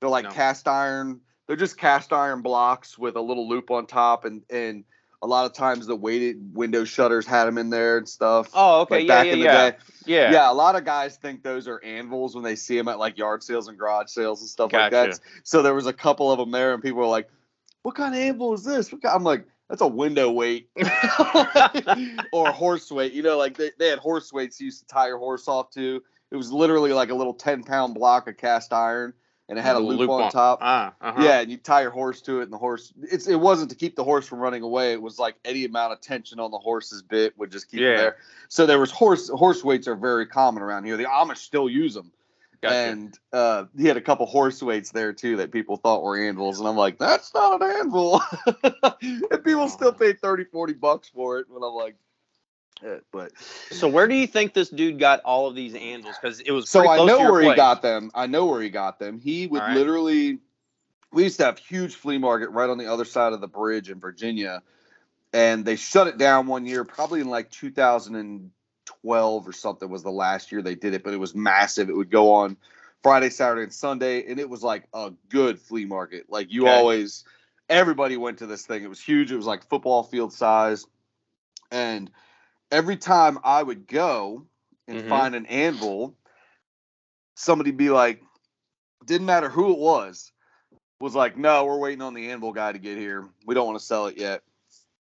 They're 0.00 0.10
like 0.10 0.24
No. 0.24 0.30
cast 0.30 0.68
iron. 0.68 1.20
They're 1.46 1.56
just 1.56 1.78
cast 1.78 2.12
iron 2.12 2.42
blocks 2.42 2.98
with 2.98 3.16
a 3.16 3.20
little 3.20 3.48
loop 3.48 3.70
on 3.70 3.86
top 3.86 4.24
and 4.26 4.42
and 4.50 4.84
a 5.22 5.26
lot 5.26 5.46
of 5.46 5.52
times 5.52 5.86
the 5.86 5.96
weighted 5.96 6.54
window 6.54 6.84
shutters 6.84 7.26
had 7.26 7.46
them 7.46 7.58
in 7.58 7.70
there 7.70 7.98
and 7.98 8.08
stuff. 8.08 8.50
Oh, 8.54 8.82
okay. 8.82 8.96
like 8.96 9.06
yeah, 9.06 9.16
back 9.16 9.26
yeah, 9.26 9.32
in 9.32 9.38
the 9.38 9.44
yeah. 9.44 9.70
day. 9.70 9.76
yeah. 10.06 10.32
Yeah. 10.32 10.52
a 10.52 10.54
lot 10.54 10.76
of 10.76 10.84
guys 10.84 11.16
think 11.16 11.42
those 11.42 11.66
are 11.66 11.82
anvils 11.82 12.34
when 12.34 12.44
they 12.44 12.54
see 12.54 12.76
them 12.76 12.88
at 12.88 12.98
like 12.98 13.18
yard 13.18 13.42
sales 13.42 13.68
and 13.68 13.76
garage 13.76 14.10
sales 14.10 14.40
and 14.40 14.48
stuff 14.48 14.72
like 14.72 14.92
that. 14.92 15.18
So 15.42 15.62
there 15.62 15.74
was 15.74 15.86
a 15.86 15.92
couple 15.92 16.30
of 16.30 16.38
them 16.38 16.50
there, 16.50 16.72
and 16.72 16.82
people 16.82 17.00
were 17.00 17.06
like, 17.06 17.28
"What 17.82 17.96
kind 17.96 18.14
of 18.14 18.20
anvil 18.20 18.54
is 18.54 18.64
this?" 18.64 18.92
What 18.92 19.02
kind? 19.02 19.14
I'm 19.14 19.24
like, 19.24 19.44
"That's 19.68 19.80
a 19.80 19.88
window 19.88 20.30
weight 20.30 20.68
or 22.32 22.52
horse 22.52 22.90
weight." 22.90 23.12
You 23.12 23.22
know, 23.22 23.38
like 23.38 23.56
they, 23.56 23.72
they 23.78 23.88
had 23.88 23.98
horse 23.98 24.32
weights 24.32 24.60
you 24.60 24.66
used 24.66 24.80
to 24.80 24.86
tie 24.86 25.08
your 25.08 25.18
horse 25.18 25.48
off 25.48 25.70
to. 25.72 26.00
It 26.30 26.36
was 26.36 26.52
literally 26.52 26.92
like 26.92 27.10
a 27.10 27.14
little 27.14 27.34
ten 27.34 27.64
pound 27.64 27.94
block 27.94 28.28
of 28.28 28.36
cast 28.36 28.72
iron, 28.72 29.14
and 29.48 29.58
it 29.58 29.62
had 29.62 29.76
a 29.76 29.78
loop, 29.78 30.10
on, 30.10 30.30
top. 30.30 30.58
Ah, 30.60 30.94
uh-huh. 31.00 31.22
Yeah, 31.22 31.40
and 31.40 31.50
you 31.50 31.56
tie 31.56 31.82
your 31.82 31.90
horse 31.90 32.20
to 32.22 32.40
it, 32.40 32.44
and 32.44 32.52
the 32.52 32.58
horse. 32.58 32.92
It's 33.02 33.26
it 33.26 33.36
wasn't 33.40 33.70
to 33.70 33.76
keep 33.76 33.96
the 33.96 34.04
horse 34.04 34.26
from 34.26 34.40
running 34.40 34.62
away. 34.62 34.92
It 34.92 35.00
was 35.00 35.18
like 35.18 35.36
any 35.44 35.64
amount 35.64 35.92
of 35.92 36.00
tension 36.00 36.38
on 36.38 36.50
the 36.50 36.58
horse's 36.58 37.02
bit 37.02 37.36
would 37.38 37.50
just 37.50 37.70
keep 37.70 37.80
Yeah. 37.80 37.88
it 37.88 37.96
there. 37.96 38.16
So 38.48 38.66
there 38.66 38.78
was 38.78 38.90
horse 38.90 39.28
horse 39.28 39.64
weights 39.64 39.88
are 39.88 39.96
very 39.96 40.26
common 40.26 40.62
around 40.62 40.84
here. 40.84 40.96
The 40.96 41.04
Amish 41.04 41.38
still 41.38 41.68
use 41.68 41.94
them. 41.94 42.12
Gotcha. 42.60 42.74
And 42.74 43.18
uh, 43.32 43.64
he 43.76 43.86
had 43.86 43.96
a 43.96 44.00
couple 44.00 44.26
horse 44.26 44.60
weights 44.62 44.90
there 44.90 45.12
too 45.12 45.36
that 45.36 45.52
people 45.52 45.76
thought 45.76 46.02
were 46.02 46.18
anvils, 46.18 46.58
and 46.58 46.68
I'm 46.68 46.76
like, 46.76 46.98
that's 46.98 47.32
not 47.32 47.62
an 47.62 47.70
anvil. 47.70 48.20
and 49.02 49.44
people 49.44 49.68
still 49.68 49.92
pay 49.92 50.12
30, 50.12 50.44
40 50.44 50.72
bucks 50.74 51.08
for 51.08 51.38
it. 51.38 51.46
And 51.48 51.56
I'm 51.56 51.74
like, 51.74 51.94
but 53.12 53.32
so 53.70 53.88
where 53.88 54.06
do 54.06 54.14
you 54.14 54.26
think 54.26 54.54
this 54.54 54.68
dude 54.68 54.98
got 54.98 55.20
all 55.20 55.46
of 55.46 55.54
these 55.54 55.74
anvils? 55.74 56.16
Because 56.20 56.40
it 56.40 56.50
was 56.50 56.68
so 56.68 56.88
I 56.88 57.04
know 57.04 57.30
where 57.30 57.42
he 57.42 57.54
got 57.54 57.82
them. 57.82 58.10
I 58.14 58.26
know 58.26 58.46
where 58.46 58.60
he 58.60 58.70
got 58.70 58.98
them. 58.98 59.18
He 59.18 59.46
would 59.46 59.62
right. 59.62 59.74
literally. 59.74 60.38
We 61.10 61.22
used 61.22 61.38
to 61.38 61.46
have 61.46 61.58
huge 61.58 61.94
flea 61.94 62.18
market 62.18 62.50
right 62.50 62.68
on 62.68 62.76
the 62.76 62.92
other 62.92 63.06
side 63.06 63.32
of 63.32 63.40
the 63.40 63.48
bridge 63.48 63.88
in 63.88 63.98
Virginia, 63.98 64.62
and 65.32 65.64
they 65.64 65.76
shut 65.76 66.06
it 66.06 66.18
down 66.18 66.46
one 66.46 66.66
year, 66.66 66.84
probably 66.84 67.20
in 67.20 67.28
like 67.28 67.50
2012 67.50 69.48
or 69.48 69.52
something 69.52 69.88
was 69.88 70.02
the 70.02 70.10
last 70.10 70.52
year 70.52 70.60
they 70.60 70.74
did 70.74 70.92
it, 70.92 71.02
but 71.02 71.14
it 71.14 71.18
was 71.18 71.34
massive. 71.34 71.88
It 71.88 71.96
would 71.96 72.10
go 72.10 72.34
on 72.34 72.58
Friday, 73.02 73.30
Saturday, 73.30 73.62
and 73.62 73.72
Sunday, 73.72 74.30
and 74.30 74.38
it 74.38 74.50
was 74.50 74.62
like 74.62 74.84
a 74.92 75.12
good 75.30 75.58
flea 75.58 75.86
market. 75.86 76.26
Like 76.28 76.52
you 76.52 76.66
Okay. 76.66 76.76
always, 76.76 77.24
everybody 77.70 78.18
went 78.18 78.38
to 78.38 78.46
this 78.46 78.66
thing. 78.66 78.84
It 78.84 78.88
was 78.88 79.00
huge. 79.00 79.32
It 79.32 79.36
was 79.36 79.46
like 79.46 79.66
football 79.68 80.02
field 80.02 80.32
size, 80.32 80.84
and 81.70 82.10
every 82.70 82.96
time 82.96 83.38
I 83.44 83.62
would 83.62 83.86
go 83.86 84.46
and 84.86 84.98
Mhm. 85.02 85.08
find 85.08 85.34
an 85.34 85.46
anvil, 85.46 86.16
somebody'd 87.34 87.76
be 87.76 87.90
like, 87.90 88.22
didn't 89.04 89.26
matter 89.26 89.48
who 89.48 89.72
it 89.72 89.78
was, 89.78 90.32
was 91.00 91.14
like, 91.14 91.36
no, 91.36 91.64
we're 91.64 91.78
waiting 91.78 92.02
on 92.02 92.14
the 92.14 92.30
anvil 92.30 92.52
guy 92.52 92.72
to 92.72 92.78
get 92.78 92.98
here. 92.98 93.28
We 93.46 93.54
don't 93.54 93.66
want 93.66 93.78
to 93.78 93.84
sell 93.84 94.06
it 94.06 94.18
yet. 94.18 94.42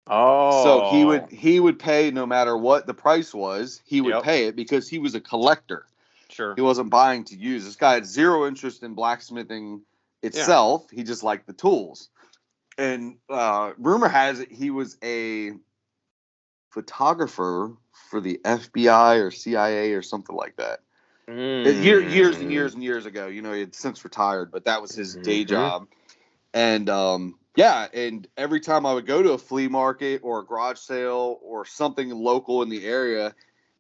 Oh. 0.08 0.64
So 0.64 0.92
he 0.92 1.06
would 1.06 1.30
he 1.30 1.60
would 1.60 1.80
pay 1.80 2.12
no 2.12 2.26
matter 2.26 2.58
what 2.58 2.86
the 2.88 2.94
price 2.94 3.34
was, 3.34 3.82
he 3.86 4.02
would 4.02 4.16
Yep. 4.16 4.24
pay 4.24 4.48
it 4.48 4.56
because 4.56 4.88
he 4.88 5.00
was 5.00 5.16
a 5.16 5.22
collector. 5.22 5.88
Sure. 6.30 6.56
He 6.56 6.62
wasn't 6.62 6.90
buying 6.90 7.24
to 7.26 7.36
use. 7.36 7.66
This 7.66 7.76
guy 7.76 7.94
had 7.94 8.06
zero 8.06 8.48
interest 8.48 8.84
in 8.84 8.94
blacksmithing 8.94 9.82
itself. 10.22 10.90
He 10.90 11.04
just 11.04 11.24
liked 11.24 11.46
the 11.48 11.54
tools. 11.54 12.10
And 12.78 13.18
uh, 13.30 13.74
rumor 13.78 14.08
has 14.08 14.40
it 14.40 14.52
he 14.52 14.72
was 14.72 14.98
a 15.04 15.54
photographer 16.72 17.74
for 18.10 18.20
the 18.20 18.40
FBI 18.44 19.22
or 19.22 19.32
CIA 19.32 19.94
or 19.94 20.02
something 20.02 20.36
like 20.36 20.56
that. 20.58 20.80
Mm. 21.30 21.84
Year, 21.84 22.02
years 22.02 22.38
and 22.38 22.52
years 22.52 22.74
and 22.74 22.84
years 22.84 23.06
ago. 23.06 23.28
You 23.28 23.42
know, 23.42 23.54
he 23.54 23.60
had 23.62 23.76
since 23.76 24.04
retired, 24.04 24.52
but 24.52 24.66
that 24.66 24.82
was 24.82 24.92
his 24.94 25.16
day 25.16 25.44
Mhm. 25.44 25.48
job. 25.48 25.88
And 26.54 26.90
um, 26.90 27.40
yeah, 27.56 27.88
and 27.94 28.28
every 28.38 28.60
time 28.60 28.86
I 28.86 28.94
would 28.94 29.06
go 29.06 29.22
to 29.22 29.34
a 29.34 29.38
flea 29.38 29.68
market 29.68 30.22
or 30.24 30.40
a 30.40 30.46
garage 30.46 30.80
sale 30.80 31.40
or 31.42 31.66
something 31.66 32.10
local 32.10 32.62
in 32.64 32.70
the 32.70 32.86
area, 32.86 33.34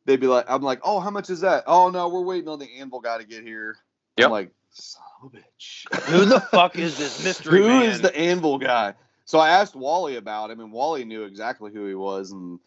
they'd 0.05 0.19
be 0.19 0.27
like, 0.27 0.45
I'm 0.47 0.61
like, 0.61 0.79
oh, 0.83 0.99
how 0.99 1.09
much 1.09 1.29
is 1.29 1.41
that? 1.41 1.63
Oh 1.67 1.89
no, 1.89 2.07
we're 2.09 2.21
waiting 2.23 2.47
on 2.49 2.59
the 2.59 2.79
anvil 2.79 3.01
guy 3.01 3.17
to 3.17 3.25
get 3.25 3.43
here. 3.43 3.75
Yep. 4.17 4.25
I'm 4.27 4.31
like, 4.31 4.51
son 4.69 5.03
bitch. 5.33 5.85
Who 6.09 6.25
the 6.25 6.39
fuck 6.39 6.77
is 6.77 6.97
this 6.97 7.23
mystery 7.23 7.59
Who 7.59 7.67
man? 7.67 7.89
is 7.89 8.01
the 8.01 8.15
anvil 8.15 8.57
guy? 8.57 8.93
So 9.31 9.39
I 9.39 9.51
asked 9.51 9.77
Wally 9.77 10.17
about 10.17 10.51
him, 10.51 10.59
and 10.59 10.73
Wally 10.73 11.05
knew 11.05 11.23
exactly 11.23 11.71
who 11.71 11.85
he 11.85 11.95
was, 11.95 12.33
and 12.33 12.59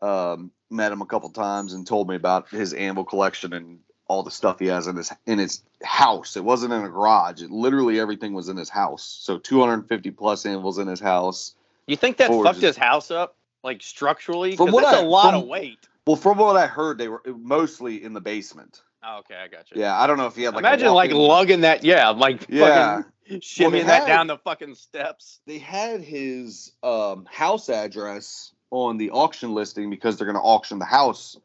um, 0.00 0.50
met 0.70 0.90
him 0.90 1.02
a 1.02 1.04
couple 1.04 1.28
times, 1.28 1.74
and 1.74 1.86
told 1.86 2.08
me 2.08 2.16
about 2.16 2.48
his 2.48 2.72
anvil 2.72 3.04
collection 3.04 3.52
and 3.52 3.80
all 4.08 4.22
the 4.22 4.30
stuff 4.30 4.58
he 4.58 4.68
has 4.68 4.86
in 4.86 4.96
his 4.96 5.12
in 5.26 5.38
his 5.38 5.62
house. 5.84 6.34
It 6.38 6.42
wasn't 6.42 6.72
in 6.72 6.82
a 6.82 6.88
garage. 6.88 7.42
It 7.42 7.50
literally 7.50 8.00
everything 8.00 8.32
was 8.32 8.48
in 8.48 8.56
his 8.56 8.70
house. 8.70 9.02
So 9.02 9.36
250 9.36 10.10
plus 10.12 10.46
anvils 10.46 10.78
in 10.78 10.88
his 10.88 11.00
house. 11.00 11.54
You 11.86 11.96
think 11.96 12.16
that 12.16 12.30
fucked 12.30 12.62
his 12.62 12.78
house 12.78 13.10
up, 13.10 13.36
like 13.62 13.82
structurally? 13.82 14.56
From 14.56 14.72
what 14.72 14.84
that's 14.84 14.96
I- 14.96 15.02
a 15.02 15.06
lot 15.06 15.32
from- 15.32 15.42
of 15.42 15.48
weight. 15.48 15.86
Well, 16.06 16.16
from 16.16 16.38
what 16.38 16.56
I 16.56 16.66
heard, 16.66 16.96
they 16.96 17.08
were 17.08 17.20
mostly 17.26 18.02
in 18.02 18.14
the 18.14 18.22
basement. 18.22 18.80
Oh, 19.08 19.18
okay, 19.18 19.36
I 19.36 19.46
got 19.48 19.70
you. 19.70 19.80
Yeah, 19.80 19.98
I 19.98 20.06
don't 20.06 20.18
know 20.18 20.26
if 20.26 20.34
he 20.34 20.42
had 20.42 20.54
like 20.54 20.62
Imagine 20.62 20.92
like 20.92 21.12
lugging 21.12 21.60
that, 21.60 21.84
yeah, 21.84 22.08
like 22.10 22.46
Yeah. 22.48 23.02
fucking 23.28 23.40
shimmying 23.40 23.70
they 23.72 23.82
that 23.84 24.06
down 24.06 24.26
the 24.26 24.38
fucking 24.38 24.74
steps. 24.74 25.40
they 25.46 25.58
had 25.58 26.00
his 26.00 26.72
um, 26.82 27.26
house 27.30 27.68
address 27.68 28.52
on 28.70 28.96
the 28.96 29.10
auction 29.10 29.54
listing 29.54 29.90
because 29.90 30.16
they're 30.16 30.26
going 30.26 30.34
to 30.36 30.42
auction 30.42 30.78
the 30.78 30.84
house 30.84 31.36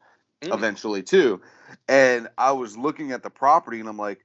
Mm. 0.42 0.52
eventually 0.54 1.04
too. 1.04 1.40
And 1.88 2.26
I 2.36 2.50
was 2.50 2.76
looking 2.76 3.12
at 3.12 3.22
the 3.22 3.30
property 3.30 3.78
and 3.78 3.88
I'm 3.88 3.96
like, 3.96 4.24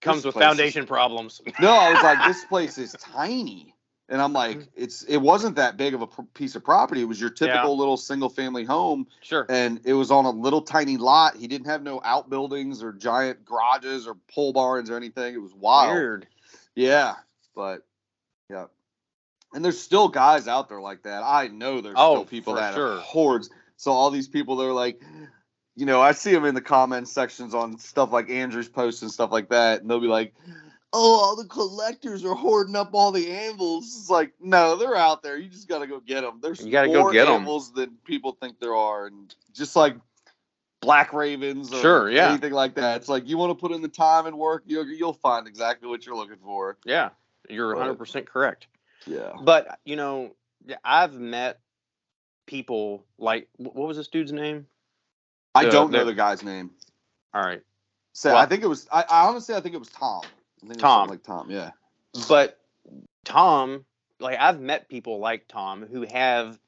Comes 0.00 0.24
with 0.24 0.34
place 0.34 0.44
is- 0.44 0.48
foundation 0.48 0.86
problems. 0.86 1.40
no, 1.60 1.72
I 1.72 1.92
was 1.92 2.00
like, 2.04 2.18
this 2.28 2.44
place 2.48 2.78
is 2.78 2.92
tiny. 3.00 3.74
And 4.08 4.20
I'm 4.20 4.32
like, 4.32 4.58
mm-hmm. 4.58 4.68
it's 4.74 5.04
it 5.04 5.16
wasn't 5.16 5.56
that 5.56 5.76
big 5.76 5.94
of 5.94 6.02
a 6.02 6.06
pr- 6.06 6.22
piece 6.34 6.54
of 6.54 6.64
property. 6.64 7.00
It 7.00 7.06
was 7.06 7.20
your 7.20 7.30
typical 7.30 7.70
Yeah. 7.70 7.78
little 7.78 7.96
single 7.96 8.28
family 8.28 8.64
home, 8.64 9.06
Sure. 9.22 9.46
and 9.48 9.80
it 9.84 9.94
was 9.94 10.10
on 10.10 10.24
a 10.24 10.30
little 10.30 10.60
tiny 10.60 10.96
lot. 10.96 11.36
He 11.36 11.46
didn't 11.46 11.66
have 11.66 11.82
no 11.82 12.00
outbuildings 12.04 12.82
or 12.82 12.92
giant 12.92 13.44
garages 13.44 14.06
or 14.06 14.16
pole 14.32 14.52
barns 14.52 14.90
or 14.90 14.96
anything. 14.96 15.34
It 15.34 15.40
was 15.42 15.54
wild. 15.54 15.94
Weird. 15.94 16.26
Yeah, 16.74 17.14
but 17.54 17.86
yeah. 18.50 18.66
And 19.54 19.64
there's 19.64 19.80
still 19.80 20.08
guys 20.08 20.48
out 20.48 20.68
there 20.68 20.80
like 20.80 21.02
that. 21.04 21.22
I 21.22 21.48
know 21.48 21.80
there's 21.80 21.94
Oh, 21.98 22.16
still 22.16 22.24
people 22.26 22.54
that 22.54 22.74
sure. 22.74 22.94
are 22.96 23.00
hordes. 23.00 23.50
So 23.76 23.92
all 23.92 24.10
these 24.10 24.28
people 24.28 24.56
they're 24.56 24.72
like, 24.72 25.00
you 25.74 25.86
know, 25.86 26.00
I 26.02 26.12
see 26.12 26.32
them 26.32 26.44
in 26.44 26.54
the 26.54 26.60
comment 26.60 27.08
sections 27.08 27.54
on 27.54 27.78
stuff 27.78 28.12
like 28.12 28.28
Andrew's 28.30 28.68
posts 28.68 29.00
and 29.02 29.10
stuff 29.10 29.32
like 29.32 29.48
that, 29.50 29.80
and 29.80 29.90
they'll 29.90 30.00
be 30.00 30.06
like, 30.06 30.34
"Oh, 30.92 31.20
all 31.20 31.36
the 31.36 31.44
collectors 31.46 32.24
are 32.24 32.34
hoarding 32.34 32.76
up 32.76 32.90
all 32.94 33.12
the 33.12 33.30
anvils." 33.30 33.84
It's 33.84 34.10
like, 34.10 34.32
no, 34.40 34.76
they're 34.76 34.96
out 34.96 35.22
there. 35.22 35.36
You 35.38 35.48
just 35.48 35.68
gotta 35.68 35.86
go 35.86 36.00
get 36.00 36.22
them. 36.22 36.38
There's 36.42 36.64
You 36.64 36.70
gotta 36.72 36.88
go 36.88 37.00
more 37.02 37.12
get 37.12 37.28
'em. 37.28 37.34
anvils 37.40 37.72
than 37.72 37.96
people 38.04 38.32
think 38.40 38.58
there 38.60 38.74
are, 38.74 39.06
and 39.06 39.34
just 39.52 39.76
like 39.76 39.96
black 40.80 41.12
ravens 41.12 41.72
or 41.72 41.80
Sure, 41.80 42.10
yeah. 42.10 42.28
anything 42.30 42.52
like 42.52 42.74
that. 42.74 42.96
It's 42.96 43.08
like 43.08 43.28
you 43.28 43.38
want 43.38 43.50
to 43.50 43.54
put 43.60 43.70
in 43.72 43.82
the 43.82 43.88
time 43.88 44.26
and 44.26 44.36
work, 44.36 44.64
you'll 44.66 44.86
you'll 44.86 45.12
find 45.12 45.46
exactly 45.46 45.88
what 45.88 46.04
you're 46.04 46.16
looking 46.16 46.38
for. 46.42 46.76
Yeah, 46.84 47.10
you're 47.48 47.74
But- 47.74 47.78
100% 47.98 48.26
correct. 48.26 48.66
Yeah. 49.06 49.32
But, 49.42 49.78
you 49.84 49.96
know, 49.96 50.34
I've 50.84 51.14
met 51.18 51.60
people 52.46 53.04
like, 53.18 53.48
what 53.56 53.74
was 53.88 53.96
this 53.96 54.08
dude's 54.08 54.32
name? 54.32 54.66
I 55.54 55.64
The- 55.64 55.70
don't 55.70 55.90
know 55.92 56.00
the- 56.00 56.06
the 56.06 56.14
guy's 56.14 56.42
name. 56.42 56.70
All 57.34 57.42
right. 57.42 57.62
So 58.12 58.30
Well- 58.32 58.38
I 58.42 58.46
think 58.46 58.62
it 58.62 58.66
was. 58.68 58.88
I, 58.92 59.02
I 59.08 59.26
honestly, 59.28 59.54
I 59.54 59.60
think 59.60 59.74
it 59.74 59.78
was 59.78 59.88
Tom. 59.90 60.22
I 60.62 60.66
think 60.68 60.78
it 60.78 60.82
was 60.82 60.82
Tom. 60.82 61.08
like 61.08 61.22
Tom. 61.22 61.50
Yeah. 61.50 61.70
But 62.28 62.58
Tom, 63.24 63.84
like, 64.20 64.38
I've 64.38 64.60
met 64.60 64.88
people 64.88 65.18
like 65.18 65.48
Tom 65.48 65.86
who 65.90 66.02
have 66.02 66.58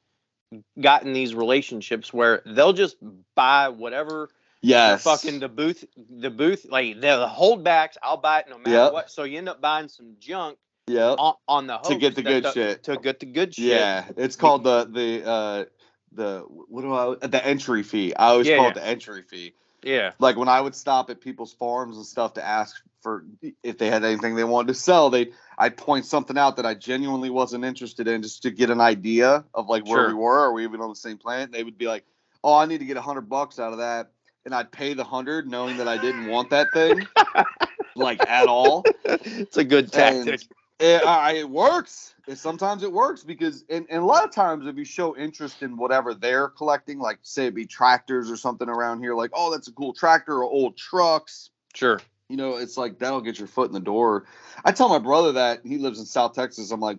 gotten 0.79 1.13
these 1.13 1.33
relationships 1.35 2.13
where 2.13 2.41
they'll 2.45 2.73
just 2.73 2.97
buy 3.35 3.69
whatever 3.69 4.29
Yes. 4.61 5.03
fucking 5.03 5.39
the 5.39 5.49
booth 5.49 5.83
the 6.09 6.29
booth 6.31 6.65
like 6.69 6.95
the, 6.95 7.01
the 7.01 7.27
holdbacks 7.27 7.97
i'll 8.01 8.17
buy 8.17 8.39
it 8.39 8.45
no 8.49 8.57
matter 8.57 8.71
Yep. 8.71 8.93
what 8.93 9.11
so 9.11 9.23
you 9.23 9.37
end 9.37 9.49
up 9.49 9.59
buying 9.61 9.87
some 9.89 10.15
junk 10.19 10.57
Yeah. 10.87 11.09
on, 11.11 11.35
on 11.47 11.67
the 11.67 11.77
To 11.79 11.95
get 11.95 12.15
the 12.15 12.23
good 12.23 12.47
shit. 12.53 12.83
to 12.83 12.97
get 12.97 13.19
the 13.19 13.25
good 13.27 13.53
shit 13.53 13.65
Yeah. 13.65 14.05
It's 14.17 14.35
called 14.35 14.63
the 14.63 14.85
the 14.85 15.27
uh 15.27 15.65
the 16.13 16.39
what 16.47 16.81
do 16.83 16.93
I 16.93 17.27
the 17.27 17.45
entry 17.45 17.83
fee. 17.83 18.15
I 18.15 18.27
always 18.29 18.47
Yeah, 18.47 18.55
call 18.57 18.65
yeah. 18.65 18.71
it 18.71 18.75
the 18.75 18.85
entry 18.87 19.21
fee. 19.23 19.53
yeah 19.83 20.11
Like 20.19 20.37
when 20.37 20.47
I 20.47 20.61
would 20.61 20.75
stop 20.75 21.09
at 21.09 21.19
people's 21.21 21.53
farms 21.53 21.97
and 21.97 22.05
stuff 22.05 22.33
to 22.35 22.45
ask 22.45 22.81
for 23.05 23.23
if 23.61 23.77
they 23.77 23.91
had 23.91 24.03
anything 24.03 24.33
they 24.33 24.43
wanted 24.43 24.69
to 24.69 24.73
sell, 24.73 25.11
they 25.11 25.29
I'd 25.59 25.77
point 25.77 26.05
something 26.05 26.39
out 26.39 26.55
that 26.55 26.65
I 26.65 26.73
genuinely 26.73 27.29
wasn't 27.29 27.63
interested 27.63 28.07
in 28.07 28.23
just 28.23 28.41
to 28.41 28.49
get 28.49 28.71
an 28.71 28.81
idea 28.81 29.45
of 29.53 29.69
like 29.69 29.85
where 29.85 30.05
Sure. 30.05 30.07
we 30.07 30.13
were. 30.15 30.39
Are 30.39 30.51
we 30.51 30.63
even 30.63 30.81
on 30.81 30.89
the 30.89 30.95
same 30.95 31.19
planet? 31.19 31.51
They 31.51 31.63
would 31.63 31.77
be 31.77 31.85
like, 31.85 32.03
"Oh, 32.43 32.55
I 32.55 32.65
need 32.65 32.79
to 32.79 32.85
get 32.85 32.97
a 32.97 33.01
hundred 33.01 33.29
bucks 33.29 33.59
out 33.59 33.73
of 33.73 33.77
that," 33.77 34.09
and 34.43 34.55
I'd 34.55 34.71
pay 34.71 34.95
the 34.95 35.03
hundred, 35.03 35.47
knowing 35.47 35.77
that 35.77 35.87
I 35.87 35.99
didn't 35.99 36.25
want 36.25 36.49
that 36.49 36.73
thing, 36.73 37.07
like 37.95 38.27
at 38.27 38.47
all. 38.47 38.83
it's 39.05 39.57
a 39.57 39.63
good 39.63 39.93
tactic 39.93 40.41
It, 40.79 41.05
I, 41.05 41.33
it 41.33 41.49
works. 41.49 42.15
It, 42.27 42.39
sometimes 42.39 42.81
it 42.81 42.91
works 42.91 43.23
because, 43.23 43.65
and, 43.69 43.85
and 43.87 44.01
a 44.01 44.05
lot 44.05 44.25
of 44.25 44.31
times, 44.31 44.65
if 44.65 44.77
you 44.77 44.83
show 44.83 45.15
interest 45.15 45.61
in 45.61 45.77
whatever 45.77 46.15
they're 46.15 46.47
collecting, 46.49 46.97
like 46.97 47.19
say 47.21 47.45
it 47.45 47.53
be 47.53 47.67
tractors 47.67 48.31
or 48.31 48.35
something 48.35 48.67
around 48.67 49.01
here, 49.01 49.13
like 49.13 49.29
oh 49.35 49.51
that's 49.51 49.67
a 49.67 49.73
cool 49.73 49.93
tractor 49.93 50.39
or 50.39 50.45
old 50.45 50.75
trucks, 50.75 51.51
sure 51.75 51.99
you 52.29 52.37
know, 52.37 52.57
it's 52.57 52.77
like 52.77 52.99
that'll 52.99 53.21
get 53.21 53.37
your 53.37 53.47
foot 53.47 53.67
in 53.67 53.73
the 53.73 53.79
door. 53.79 54.25
I 54.63 54.71
tell 54.71 54.89
my 54.89 54.99
brother 54.99 55.33
that 55.33 55.61
he 55.63 55.77
lives 55.77 55.99
in 55.99 56.05
South 56.05 56.33
Texas. 56.33 56.71
I'm 56.71 56.79
like, 56.79 56.97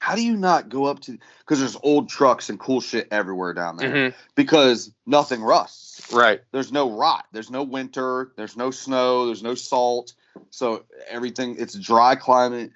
how 0.00 0.14
do 0.14 0.22
you 0.22 0.36
not 0.36 0.68
go 0.68 0.84
up 0.84 1.00
to? 1.00 1.18
Because 1.40 1.58
there's 1.58 1.76
old 1.82 2.08
trucks 2.08 2.50
and 2.50 2.58
cool 2.58 2.80
shit 2.80 3.08
everywhere 3.10 3.52
down 3.52 3.76
there. 3.76 4.10
Mhm. 4.10 4.14
Because 4.34 4.92
nothing 5.06 5.42
rusts. 5.42 6.12
right 6.12 6.40
There's 6.52 6.72
no 6.72 6.90
rot. 6.90 7.26
There's 7.32 7.50
no 7.50 7.64
winter. 7.64 8.32
There's 8.36 8.56
no 8.56 8.70
snow. 8.70 9.26
There's 9.26 9.42
no 9.42 9.54
salt. 9.54 10.14
So 10.50 10.84
everything 11.08 11.56
it's 11.58 11.74
dry 11.74 12.14
climate. 12.14 12.70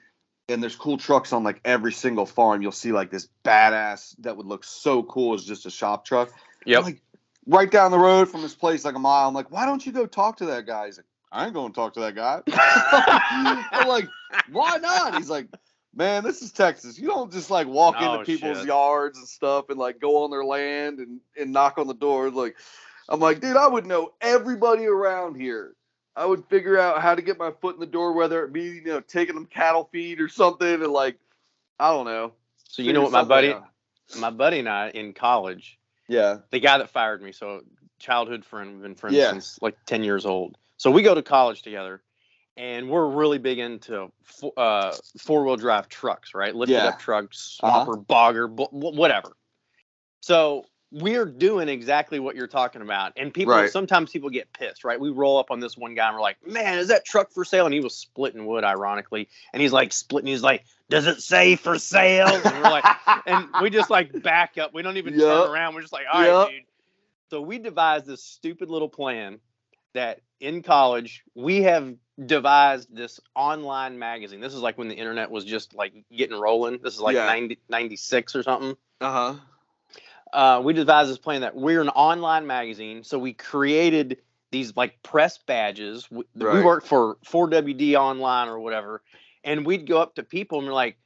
And 0.48 0.60
there's 0.60 0.76
cool 0.76 0.98
trucks 0.98 1.32
on 1.32 1.44
like 1.44 1.60
every 1.64 1.92
single 1.92 2.26
farm. 2.26 2.60
You'll 2.60 2.72
see 2.72 2.92
like 2.92 3.10
this 3.10 3.28
badass 3.44 4.16
that 4.18 4.36
would 4.36 4.46
look 4.46 4.64
so 4.64 5.02
cool 5.04 5.34
as 5.34 5.44
just 5.44 5.64
a 5.64 5.70
shop 5.70 6.04
truck. 6.04 6.30
Yeah. 6.66 6.80
Like 6.80 7.00
right 7.46 7.70
down 7.70 7.90
the 7.90 7.98
road 7.98 8.28
from 8.28 8.42
this 8.42 8.54
place, 8.54 8.84
like 8.84 8.96
a 8.96 8.98
mile. 8.98 9.28
I'm 9.28 9.34
like, 9.34 9.50
why 9.50 9.64
don't 9.64 9.86
you 9.86 9.92
go 9.92 10.06
talk 10.06 10.38
to 10.38 10.46
that 10.46 10.66
guy? 10.66 10.86
He's 10.86 10.98
like, 10.98 11.06
I 11.32 11.44
ain't 11.46 11.54
going 11.54 11.72
to 11.72 11.74
talk 11.74 11.94
to 11.94 12.00
that 12.00 12.14
guy. 12.14 12.42
I'm 13.72 13.88
like, 13.88 14.08
why 14.50 14.76
not? 14.76 15.14
He's 15.16 15.30
like, 15.30 15.48
man, 15.94 16.22
this 16.24 16.42
is 16.42 16.52
Texas. 16.52 16.98
You 16.98 17.08
don't 17.08 17.32
just 17.32 17.50
like 17.50 17.66
walk 17.66 17.96
Oh, 17.98 18.14
into 18.20 18.24
people's 18.26 18.58
shit. 18.58 18.66
yards 18.66 19.18
and 19.18 19.26
stuff 19.26 19.70
and 19.70 19.78
like 19.78 19.98
go 19.98 20.24
on 20.24 20.30
their 20.30 20.44
land 20.44 20.98
and, 20.98 21.20
and 21.38 21.52
knock 21.52 21.78
on 21.78 21.86
the 21.86 21.94
door. 21.94 22.30
Like, 22.30 22.56
I'm 23.08 23.18
like, 23.20 23.40
dude, 23.40 23.56
I 23.56 23.66
would 23.66 23.86
know 23.86 24.12
everybody 24.20 24.84
around 24.86 25.36
here. 25.40 25.74
I 26.14 26.26
would 26.26 26.44
figure 26.50 26.78
out 26.78 27.00
how 27.00 27.14
to 27.14 27.22
get 27.22 27.38
my 27.38 27.50
foot 27.62 27.74
in 27.76 27.80
the 27.80 27.86
door, 27.86 28.12
whether 28.12 28.44
it 28.44 28.52
be 28.52 28.64
you 28.64 28.84
know 28.84 29.00
taking 29.00 29.34
them 29.34 29.46
cattle 29.46 29.88
feed 29.90 30.20
or 30.20 30.28
something, 30.28 30.66
and 30.82 30.92
like 30.92 31.18
I 31.80 31.90
don't 31.90 32.04
know. 32.04 32.32
So 32.68 32.82
you 32.82 32.92
know 32.92 33.00
what 33.00 33.12
my 33.12 33.24
buddy, 33.24 33.52
out. 33.52 33.64
my 34.18 34.28
buddy 34.30 34.58
and 34.58 34.68
I 34.68 34.90
in 34.90 35.14
college, 35.14 35.78
Yeah. 36.08 36.40
the 36.50 36.60
guy 36.60 36.76
that 36.78 36.90
fired 36.90 37.22
me, 37.22 37.32
so 37.32 37.62
childhood 37.98 38.44
friend, 38.44 38.74
we've 38.74 38.82
been 38.82 38.94
friends 38.94 39.16
Yeah. 39.16 39.30
since 39.30 39.58
like 39.62 39.76
ten 39.86 40.04
years 40.04 40.26
old. 40.26 40.58
So 40.82 40.90
we 40.90 41.02
go 41.02 41.14
to 41.14 41.22
college 41.22 41.62
together, 41.62 42.02
and 42.56 42.90
we're 42.90 43.06
really 43.06 43.38
big 43.38 43.60
into 43.60 44.10
fo- 44.24 44.50
uh, 44.56 44.96
four 45.16 45.44
wheel 45.44 45.54
drive 45.54 45.88
trucks, 45.88 46.34
right? 46.34 46.52
Lifted 46.52 46.74
Yeah. 46.74 46.88
up 46.88 46.98
trucks, 46.98 47.60
Uh-huh. 47.62 47.84
bogger, 48.10 48.50
whatever. 48.72 49.36
So 50.22 50.64
we're 50.90 51.24
doing 51.24 51.68
exactly 51.68 52.18
what 52.18 52.34
you're 52.34 52.48
talking 52.48 52.82
about, 52.82 53.12
and 53.16 53.32
people 53.32 53.52
Right. 53.52 53.70
sometimes 53.70 54.10
people 54.10 54.28
get 54.28 54.52
pissed, 54.54 54.82
right? 54.82 54.98
We 54.98 55.10
roll 55.10 55.38
up 55.38 55.52
on 55.52 55.60
this 55.60 55.76
one 55.76 55.94
guy 55.94 56.08
and 56.08 56.16
we're 56.16 56.20
like, 56.20 56.44
"Man, 56.44 56.78
is 56.78 56.88
that 56.88 57.04
truck 57.04 57.30
for 57.30 57.44
sale?" 57.44 57.64
And 57.64 57.72
he 57.72 57.78
was 57.78 57.94
splitting 57.94 58.44
wood, 58.44 58.64
ironically, 58.64 59.28
and 59.52 59.62
he's 59.62 59.72
like 59.72 59.92
splitting. 59.92 60.26
He's 60.26 60.42
like, 60.42 60.64
"Does 60.90 61.06
it 61.06 61.22
say 61.22 61.54
for 61.54 61.78
sale?" 61.78 62.26
And 62.26 62.60
we're 62.60 62.70
like, 62.70 62.84
and 63.26 63.46
we 63.60 63.70
just 63.70 63.88
like 63.88 64.20
back 64.24 64.58
up. 64.58 64.74
We 64.74 64.82
don't 64.82 64.96
even 64.96 65.14
Yup. 65.14 65.44
turn 65.44 65.52
around. 65.52 65.76
We're 65.76 65.82
just 65.82 65.92
like, 65.92 66.06
all 66.12 66.20
right, 66.20 66.26
Yup. 66.26 66.48
dude. 66.48 66.64
So 67.30 67.40
we 67.40 67.60
devised 67.60 68.06
this 68.06 68.24
stupid 68.24 68.68
little 68.68 68.88
plan 68.88 69.38
that 69.94 70.20
in 70.40 70.62
college 70.62 71.22
we 71.34 71.62
have 71.62 71.94
devised 72.26 72.94
this 72.94 73.20
online 73.34 73.98
magazine. 73.98 74.40
This 74.40 74.54
is 74.54 74.60
like 74.60 74.78
when 74.78 74.88
the 74.88 74.94
internet 74.94 75.30
was 75.30 75.44
just 75.44 75.74
like 75.74 75.92
getting 76.14 76.38
rolling. 76.38 76.78
This 76.82 76.94
is 76.94 77.00
like 77.00 77.14
Yeah. 77.14 77.26
90, 77.26 77.58
96 77.68 78.36
or 78.36 78.42
something. 78.42 78.76
Uh 79.00 79.12
huh. 79.12 79.34
Uh, 80.32 80.60
we 80.62 80.72
devised 80.72 81.10
this 81.10 81.18
plan 81.18 81.42
that 81.42 81.54
we're 81.54 81.80
an 81.80 81.88
online 81.90 82.46
magazine. 82.46 83.04
So 83.04 83.18
we 83.18 83.32
created 83.32 84.18
these 84.50 84.76
like 84.76 85.02
press 85.02 85.38
badges. 85.38 86.10
We, 86.10 86.24
we 86.34 86.62
worked 86.62 86.86
for 86.86 87.16
4WD 87.26 87.94
online 87.94 88.48
or 88.48 88.58
whatever. 88.58 89.02
And 89.44 89.66
we'd 89.66 89.86
go 89.86 90.00
up 90.00 90.14
to 90.16 90.22
people 90.22 90.58
and 90.58 90.66
we're 90.66 90.74
like, 90.74 90.96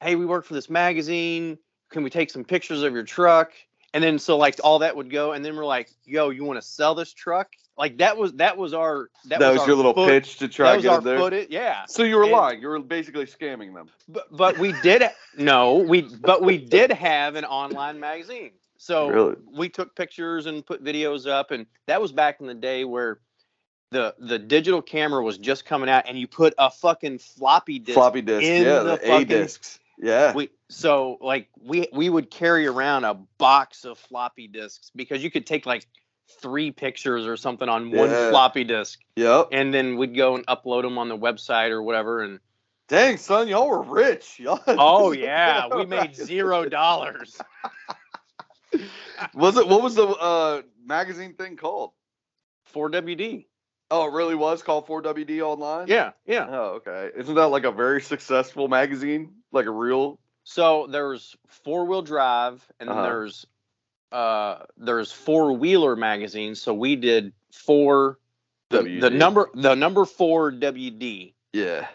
hey, 0.00 0.16
we 0.16 0.26
work 0.26 0.44
for 0.44 0.54
this 0.54 0.68
magazine. 0.68 1.58
Can 1.90 2.02
we 2.02 2.10
take 2.10 2.30
some 2.30 2.44
pictures 2.44 2.82
of 2.82 2.92
your 2.92 3.04
truck? 3.04 3.52
And 3.94 4.02
then 4.02 4.18
so 4.18 4.36
like 4.38 4.58
all 4.64 4.78
that 4.80 4.96
would 4.96 5.10
go, 5.10 5.32
and 5.32 5.44
then 5.44 5.54
we're 5.54 5.66
like, 5.66 5.90
yo, 6.04 6.30
you 6.30 6.44
want 6.44 6.60
to 6.60 6.66
sell 6.66 6.94
this 6.94 7.12
truck? 7.12 7.50
Like 7.78 7.98
that 7.98 8.16
was 8.16 8.34
that 8.34 8.56
was 8.58 8.74
our 8.74 9.08
That, 9.26 9.40
that, 9.40 9.50
was, 9.52 9.60
our 9.62 9.66
your 9.68 9.76
little 9.76 9.94
foot- 9.94 10.08
pitch 10.08 10.36
to 10.38 10.48
try 10.48 10.72
That 10.72 10.76
to 10.76 10.82
get 10.82 10.90
our 10.92 10.98
in 10.98 11.04
there. 11.04 11.18
footage, 11.18 11.48
yeah. 11.50 11.84
So 11.86 12.02
you 12.02 12.16
were 12.16 12.24
And- 12.24 12.32
lying. 12.32 12.60
You 12.60 12.68
were 12.68 12.78
basically 12.80 13.24
scamming 13.26 13.74
them. 13.74 13.88
But 14.08 14.26
but 14.36 14.58
we 14.58 14.72
did 14.82 15.02
no, 15.38 15.76
we 15.76 16.02
but 16.02 16.42
we 16.42 16.58
did 16.58 16.92
have 16.92 17.34
an 17.34 17.44
online 17.44 17.98
magazine. 17.98 18.52
So 18.76 19.08
Really? 19.08 19.36
we 19.56 19.68
took 19.68 19.94
pictures 19.96 20.46
and 20.46 20.66
put 20.66 20.82
videos 20.84 21.26
up, 21.28 21.50
and 21.50 21.66
that 21.86 22.00
was 22.02 22.12
back 22.12 22.40
in 22.40 22.46
the 22.46 22.54
day 22.54 22.84
where 22.84 23.20
the 23.90 24.14
the 24.18 24.38
digital 24.38 24.82
camera 24.82 25.22
was 25.22 25.38
just 25.38 25.64
coming 25.64 25.88
out, 25.88 26.04
and 26.06 26.18
you 26.18 26.26
put 26.26 26.52
a 26.58 26.70
fucking 26.70 27.18
floppy 27.18 27.78
disk. 27.78 27.94
Floppy 27.94 28.20
disk. 28.22 28.42
in 28.44 28.64
Yeah, 28.64 28.78
the 28.80 28.84
the, 28.84 28.96
fucking- 28.98 29.12
A 29.22 29.24
discs. 29.24 29.78
Yeah. 29.98 30.34
We 30.34 30.50
so 30.68 31.16
like 31.20 31.48
we 31.60 31.86
we 31.92 32.10
would 32.10 32.30
carry 32.30 32.66
around 32.66 33.04
a 33.04 33.14
box 33.38 33.84
of 33.84 33.98
floppy 33.98 34.48
disks 34.48 34.90
because 34.94 35.22
you 35.24 35.30
could 35.30 35.46
take 35.46 35.64
like 35.64 35.86
three 36.40 36.70
pictures 36.70 37.26
or 37.26 37.36
something 37.36 37.68
on 37.68 37.90
one 37.90 38.10
Yeah. 38.10 38.28
floppy 38.30 38.64
disk, 38.64 39.00
Yep. 39.16 39.48
and 39.52 39.72
then 39.72 39.96
we'd 39.96 40.16
go 40.16 40.34
and 40.36 40.46
upload 40.46 40.82
them 40.82 40.98
on 40.98 41.08
the 41.08 41.16
website 41.16 41.70
or 41.70 41.82
whatever, 41.82 42.20
and 42.22 42.40
Dang, 42.88 43.16
son, 43.16 43.48
y'all 43.48 43.68
were 43.68 43.82
rich. 43.82 44.38
Y'all 44.40 44.60
Oh 44.66 45.12
yeah, 45.12 45.68
we 45.74 45.86
made 45.86 46.14
zero 46.14 46.68
dollars. 46.68 47.40
Was 49.34 49.56
it? 49.56 49.66
What 49.66 49.82
was 49.82 49.94
the 49.94 50.06
uh, 50.06 50.62
magazine 50.84 51.34
thing 51.34 51.56
called? 51.56 51.92
4WD. 52.74 53.46
Oh, 53.90 54.06
it 54.08 54.12
really 54.12 54.34
was 54.34 54.62
called 54.62 54.86
4WD 54.86 55.42
Online. 55.42 55.86
Yeah, 55.86 56.12
yeah. 56.26 56.46
Oh, 56.48 56.80
okay. 56.80 57.10
Isn't 57.16 57.34
that 57.34 57.48
like 57.48 57.64
a 57.64 57.70
very 57.70 58.00
successful 58.00 58.68
magazine? 58.68 59.34
Like 59.52 59.66
a 59.66 59.70
real? 59.70 60.18
So 60.44 60.86
there's 60.86 61.36
four 61.64 61.84
wheel 61.84 62.02
drive, 62.02 62.66
and 62.80 62.88
then 62.88 62.96
Uh-huh. 62.96 63.06
there's 63.06 63.46
uh 64.12 64.64
there's 64.76 65.10
four 65.12 65.52
wheeler 65.52 65.96
magazines. 65.96 66.60
So 66.60 66.74
we 66.74 66.96
did 66.96 67.32
four. 67.50 68.18
The, 68.70 68.82
the 69.00 69.10
number 69.10 69.50
the 69.54 69.74
number 69.74 70.04
four 70.04 70.50
WD. 70.52 71.32
Yeah. 71.52 71.86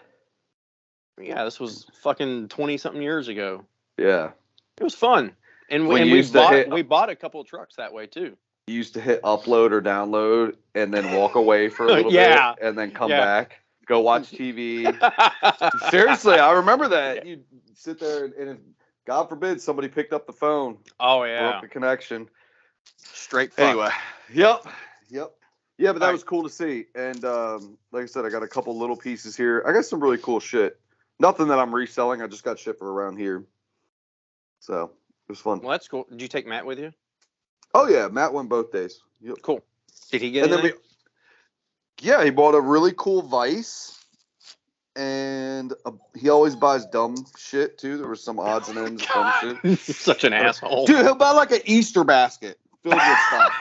Yeah, 1.20 1.44
this 1.44 1.60
was 1.60 1.88
fucking 2.02 2.50
twenty 2.50 2.78
something 2.78 3.02
years 3.02 3.28
ago. 3.28 3.66
Yeah. 3.98 4.32
It 4.80 4.84
was 4.84 4.94
fun, 4.94 5.32
and 5.72 5.88
we, 5.88 5.94
When 5.94 6.02
and 6.04 6.12
we 6.12 6.22
bought 6.32 6.54
hit- 6.54 6.70
we 6.70 6.84
bought 6.84 7.10
a 7.10 7.16
couple 7.16 7.42
of 7.42 7.48
trucks 7.48 7.76
that 7.78 7.92
way 7.92 8.06
too. 8.06 8.38
You 8.68 8.76
used 8.76 8.94
to 8.94 9.02
hit 9.02 9.22
upload 9.24 9.72
or 9.72 9.82
download 9.82 10.56
and 10.76 10.94
then 10.94 11.12
walk 11.16 11.34
away 11.36 11.70
for 11.70 11.86
a 11.86 11.88
little 11.88 12.14
Yeah. 12.14 12.54
bit 12.54 12.68
and 12.68 12.78
then 12.78 12.92
come 12.92 13.10
Yeah. 13.10 13.22
back, 13.26 13.62
go 13.88 14.02
watch 14.02 14.30
TV. 14.30 14.84
Seriously, 15.90 16.36
I 16.36 16.52
remember 16.52 16.88
that. 16.90 17.26
You 17.26 17.42
sit 17.74 18.00
there 18.00 18.26
and, 18.26 18.34
and 18.36 18.60
God 19.08 19.30
forbid 19.30 19.62
somebody 19.62 19.88
picked 19.88 20.12
up 20.12 20.28
the 20.28 20.34
phone, 20.34 20.78
oh 21.00 21.24
yeah, 21.24 21.40
broke 21.40 21.62
the 21.62 21.68
connection. 21.70 22.30
straight. 22.98 23.54
fuck. 23.54 23.70
Anyway, 23.70 23.90
yep, 24.34 24.68
yep, 25.10 25.32
yeah. 25.78 25.94
But 25.94 26.00
that 26.00 26.06
Alright. 26.08 26.12
was 26.12 26.26
cool 26.26 26.44
to 26.44 26.50
see. 26.50 26.88
And 26.94 27.24
um, 27.24 27.78
like 27.94 28.04
I 28.04 28.06
said, 28.08 28.26
I 28.26 28.30
got 28.30 28.44
a 28.44 28.48
couple 28.50 28.78
little 28.78 28.98
pieces 28.98 29.38
here. 29.38 29.64
I 29.66 29.72
got 29.72 29.86
some 29.86 30.04
really 30.04 30.18
cool 30.18 30.42
shit. 30.42 30.78
Nothing 31.22 31.48
that 31.48 31.58
I'm 31.58 31.74
reselling. 31.74 32.22
I 32.22 32.28
just 32.28 32.44
got 32.44 32.60
shit 32.60 32.78
for 32.78 32.92
around 32.92 33.16
here. 33.18 33.46
So 34.60 34.84
it 34.84 35.32
was 35.32 35.40
fun. 35.40 35.62
well 35.62 35.72
that's 35.72 35.88
cool. 35.88 36.06
Did 36.10 36.22
you 36.22 36.28
take 36.28 36.46
Matt 36.46 36.66
with 36.66 36.78
you? 36.78 36.92
Oh 37.74 37.88
yeah, 37.88 38.10
Matt 38.10 38.34
went 38.34 38.50
both 38.50 38.74
days. 38.74 39.00
Yep. 39.22 39.38
Cool. 39.42 39.64
Did 40.12 40.22
he 40.22 40.32
get 40.32 40.44
and 40.44 40.52
then 40.52 40.62
we, 40.62 40.70
anything? 40.70 40.84
yeah, 42.02 42.26
he 42.26 42.30
bought 42.30 42.56
a 42.56 42.62
really 42.62 42.94
cool 42.98 43.22
Vice, 43.22 43.97
and 44.98 45.74
a, 45.86 45.94
he 46.16 46.30
always 46.30 46.56
buys 46.56 46.86
dumb 46.88 47.16
shit 47.38 47.78
too. 47.78 47.98
There 47.98 48.08
was 48.08 48.24
some 48.24 48.40
odds 48.40 48.68
and 48.70 48.78
ends 48.80 49.06
dumb 49.06 49.60
shit. 49.64 49.80
Such 49.80 50.24
an 50.24 50.34
asshole. 50.34 50.86
Dude, 50.88 51.06
he'll 51.06 51.16
buy 51.16 51.32
like 51.32 51.52
an 51.52 51.62
Easter 51.66 52.04
basket 52.04 52.58
filled 52.84 52.96
with 52.96 53.04
stuff. 53.28 53.54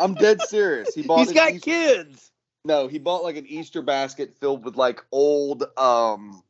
I'm 0.00 0.14
dead 0.14 0.40
serious. 0.42 0.94
He 0.94 1.02
bought. 1.02 1.18
He's 1.20 1.28
an 1.28 1.34
got 1.34 1.52
Eas- 1.52 1.62
kids. 1.62 2.30
No, 2.64 2.88
he 2.88 2.98
bought 2.98 3.22
like 3.22 3.36
an 3.36 3.46
Easter 3.46 3.82
basket 3.82 4.34
filled 4.40 4.64
with 4.64 4.76
like 4.76 5.04
old 5.12 5.64
um 5.76 6.42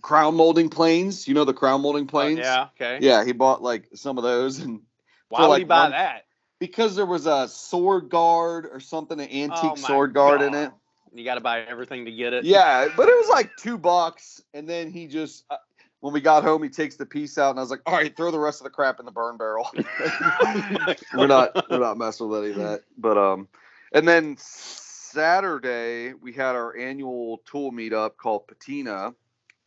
crown 0.00 0.34
molding 0.34 0.68
planes. 0.70 1.28
You 1.28 1.34
know 1.34 1.44
the 1.44 1.54
crown 1.54 1.82
molding 1.82 2.06
planes? 2.06 2.40
Uh, 2.40 2.42
yeah. 2.42 2.68
Okay. 2.86 3.06
Yeah, 3.06 3.24
he 3.24 3.32
bought 3.32 3.62
like 3.62 3.88
some 3.94 4.16
of 4.18 4.24
those 4.24 4.58
and 4.60 4.80
Why 5.28 5.38
for, 5.38 5.42
would 5.42 5.48
like, 5.50 5.58
he 5.60 5.64
buy 5.64 5.82
one- 5.82 5.90
that? 5.92 6.24
because 6.58 6.94
there 6.94 7.06
was 7.06 7.26
a 7.26 7.48
sword 7.48 8.08
guard 8.08 8.68
or 8.70 8.78
something, 8.78 9.18
an 9.18 9.28
antique 9.28 9.72
Oh 9.72 9.74
sword 9.74 10.14
guard 10.14 10.42
in 10.42 10.54
it. 10.54 10.70
You 11.14 11.24
got 11.24 11.34
to 11.34 11.40
buy 11.40 11.60
everything 11.60 12.04
to 12.06 12.12
get 12.12 12.32
it. 12.32 12.44
Yeah, 12.44 12.88
but 12.96 13.08
it 13.08 13.14
was 13.14 13.28
like 13.28 13.50
two 13.56 13.76
bucks, 13.76 14.42
and 14.54 14.68
then 14.68 14.90
he 14.90 15.06
just 15.06 15.44
uh, 15.50 15.56
when 16.00 16.12
we 16.12 16.20
got 16.20 16.42
home, 16.42 16.62
he 16.62 16.68
takes 16.68 16.96
the 16.96 17.06
piece 17.06 17.38
out, 17.38 17.50
and 17.50 17.58
I 17.58 17.62
was 17.62 17.70
like, 17.70 17.82
"All 17.86 17.94
right, 17.94 18.14
throw 18.16 18.30
the 18.30 18.38
rest 18.38 18.60
of 18.60 18.64
the 18.64 18.70
crap 18.70 18.98
in 18.98 19.06
the 19.06 19.12
burn 19.12 19.36
barrel." 19.36 19.70
we're 21.14 21.26
not 21.26 21.70
we're 21.70 21.78
not 21.78 21.96
messing 21.96 22.28
with 22.28 22.42
any 22.42 22.50
of 22.50 22.58
that. 22.58 22.82
But 22.98 23.18
um, 23.18 23.48
and 23.92 24.06
then 24.06 24.36
Saturday 24.38 26.14
we 26.14 26.32
had 26.32 26.56
our 26.56 26.76
annual 26.76 27.42
tool 27.44 27.72
meetup 27.72 28.16
called 28.16 28.48
Patina. 28.48 29.14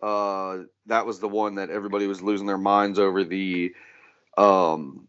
Uh, 0.02 0.64
that 0.88 1.06
was 1.06 1.20
the 1.20 1.30
one 1.30 1.56
that 1.56 1.70
everybody 1.70 2.06
was 2.06 2.22
losing 2.22 2.48
their 2.48 2.58
minds 2.58 3.00
over. 3.00 3.24
The 3.24 3.74
um, 4.38 5.08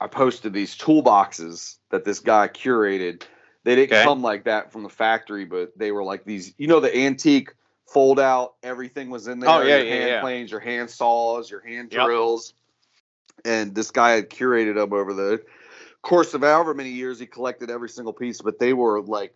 I 0.00 0.06
posted 0.06 0.52
these 0.52 0.76
toolboxes 0.76 1.76
that 1.90 2.04
this 2.04 2.20
guy 2.20 2.48
curated. 2.48 3.22
They 3.64 3.74
didn't 3.76 3.92
Okay. 3.92 4.04
come 4.04 4.22
like 4.22 4.44
that 4.44 4.72
from 4.72 4.82
the 4.82 4.88
factory, 4.88 5.44
but 5.44 5.76
they 5.76 5.92
were 5.92 6.02
like 6.04 6.24
these. 6.24 6.54
You 6.56 6.66
know, 6.66 6.80
the 6.80 6.96
antique 6.96 7.52
fold 7.86 8.18
out. 8.18 8.54
Everything 8.62 9.10
was 9.10 9.26
in 9.28 9.40
there. 9.40 9.50
Oh, 9.50 9.60
yeah, 9.60 9.76
your 9.78 9.84
yeah, 9.86 9.94
hand 9.94 10.08
yeah. 10.08 10.20
planes, 10.20 10.50
your 10.50 10.60
hand 10.60 10.90
saws, 10.90 11.50
your 11.50 11.60
hand 11.60 11.90
Yep. 11.90 12.04
drills. 12.06 12.54
And 13.44 13.74
this 13.74 13.90
guy 13.90 14.12
had 14.12 14.30
curated 14.30 14.74
them 14.76 14.92
over 14.92 15.14
the 15.14 15.42
course 16.02 16.34
of 16.34 16.42
however 16.42 16.74
many 16.74 16.90
years 16.90 17.18
he 17.18 17.26
collected 17.26 17.70
every 17.70 17.88
single 17.88 18.12
piece, 18.12 18.40
but 18.40 18.58
they 18.58 18.72
were 18.72 19.00
like 19.02 19.34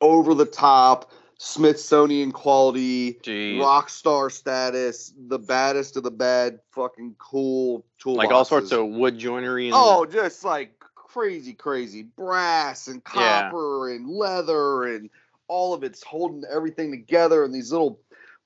over 0.00 0.34
the 0.34 0.46
top, 0.46 1.10
Smithsonian 1.38 2.32
quality, 2.32 3.14
Jeez. 3.22 3.58
rock 3.58 3.88
star 3.88 4.30
status, 4.30 5.12
the 5.16 5.38
baddest 5.38 5.96
of 5.96 6.02
the 6.02 6.10
bad, 6.10 6.60
fucking 6.72 7.14
cool 7.18 7.84
tool. 7.98 8.14
like 8.14 8.30
all 8.30 8.44
sorts 8.44 8.72
of 8.72 8.86
wood 8.88 9.18
joinery 9.18 9.66
and 9.68 9.76
Oh, 9.76 10.04
just 10.04 10.44
like 10.44 10.77
crazy, 11.08 11.54
crazy 11.54 12.02
brass 12.02 12.86
and 12.86 13.02
Yeah. 13.14 13.42
copper 13.48 13.90
and 13.90 14.08
leather 14.08 14.84
and 14.84 15.10
all 15.48 15.74
of 15.74 15.82
it's 15.82 16.02
holding 16.02 16.44
everything 16.50 16.90
together 16.90 17.44
and 17.44 17.54
these 17.54 17.72
little 17.72 18.00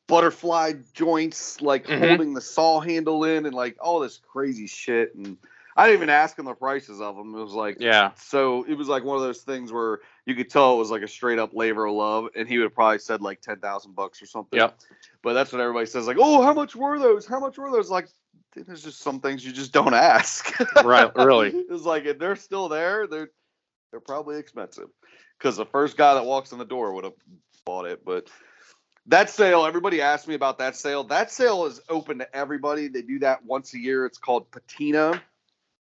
butterfly 0.07 0.72
joints 0.94 1.61
like 1.61 1.87
Mhm. 1.87 2.09
holding 2.09 2.35
the 2.35 2.40
saw 2.40 2.81
handle 2.81 3.25
in 3.25 3.46
and 3.46 3.55
like 3.55 3.77
all 3.81 4.01
this 4.01 4.18
crazy 4.18 4.66
shit 4.66 5.14
and 5.14 5.37
I 5.75 5.87
didn't 5.87 6.01
even 6.01 6.11
ask 6.11 6.38
him 6.38 6.44
the 6.44 6.55
prices 6.55 7.01
of 7.01 7.16
them. 7.16 7.35
It 7.35 7.42
was 7.42 7.55
like 7.55 7.79
yeah. 7.81 8.11
so 8.16 8.64
it 8.64 8.75
was 8.75 8.88
like 8.88 9.05
one 9.05 9.16
of 9.16 9.22
those 9.22 9.40
things 9.40 9.72
where 9.72 10.01
you 10.27 10.35
could 10.35 10.51
tell 10.51 10.75
it 10.75 10.79
was 10.79 10.90
like 10.90 11.03
a 11.03 11.09
straight 11.09 11.38
up 11.38 11.55
labor 11.55 11.87
of 11.87 11.94
love, 11.94 12.29
and 12.37 12.46
he 12.46 12.59
would 12.59 12.64
have 12.64 12.75
probably 12.75 12.98
said 12.98 13.22
like 13.22 13.40
ten 13.40 13.59
thousand 13.59 13.94
bucks 13.94 14.20
or 14.22 14.27
something. 14.27 14.59
Yep. 14.59 14.79
But 15.22 15.33
that's 15.33 15.51
what 15.53 15.61
everybody 15.62 15.87
says, 15.87 16.07
like, 16.07 16.18
oh, 16.20 16.42
how 16.42 16.53
much 16.53 16.77
were 16.77 16.98
those? 16.98 17.25
How 17.27 17.40
much 17.40 17.57
were 17.57 17.70
those? 17.70 17.88
Like, 17.88 18.09
there's 18.55 18.83
just 18.83 19.01
some 19.01 19.21
things 19.21 19.45
you 19.45 19.53
just 19.53 19.73
don't 19.73 19.95
ask. 19.95 20.53
Right, 20.85 21.11
really. 21.17 21.51
it's 21.51 21.85
like 21.85 22.05
if 22.05 22.19
they're 22.19 22.37
still 22.37 22.69
there, 22.69 23.07
they're 23.07 23.31
they're 23.91 24.01
probably 24.01 24.38
expensive. 24.38 24.88
because 25.38 25.57
the 25.57 25.67
first 25.67 25.97
guy 25.97 26.15
that 26.15 26.25
walks 26.25 26.53
in 26.53 26.59
the 26.59 26.65
door 26.65 26.93
would 26.95 27.05
have 27.05 27.15
bought 27.65 27.87
it. 27.87 28.05
But 28.05 28.29
that 29.07 29.31
sale, 29.31 29.65
everybody 29.67 30.01
asked 30.01 30.29
me 30.29 30.35
about 30.35 30.59
that 30.59 30.77
sale. 30.77 31.05
That 31.05 31.31
sale 31.31 31.67
is 31.67 31.81
open 31.88 32.19
to 32.19 32.37
everybody. 32.37 32.88
They 32.88 33.03
do 33.03 33.19
that 33.21 33.45
once 33.45 33.75
a 33.75 33.79
year. 33.79 34.07
It's 34.07 34.19
called 34.19 34.51
Patina, 34.51 35.23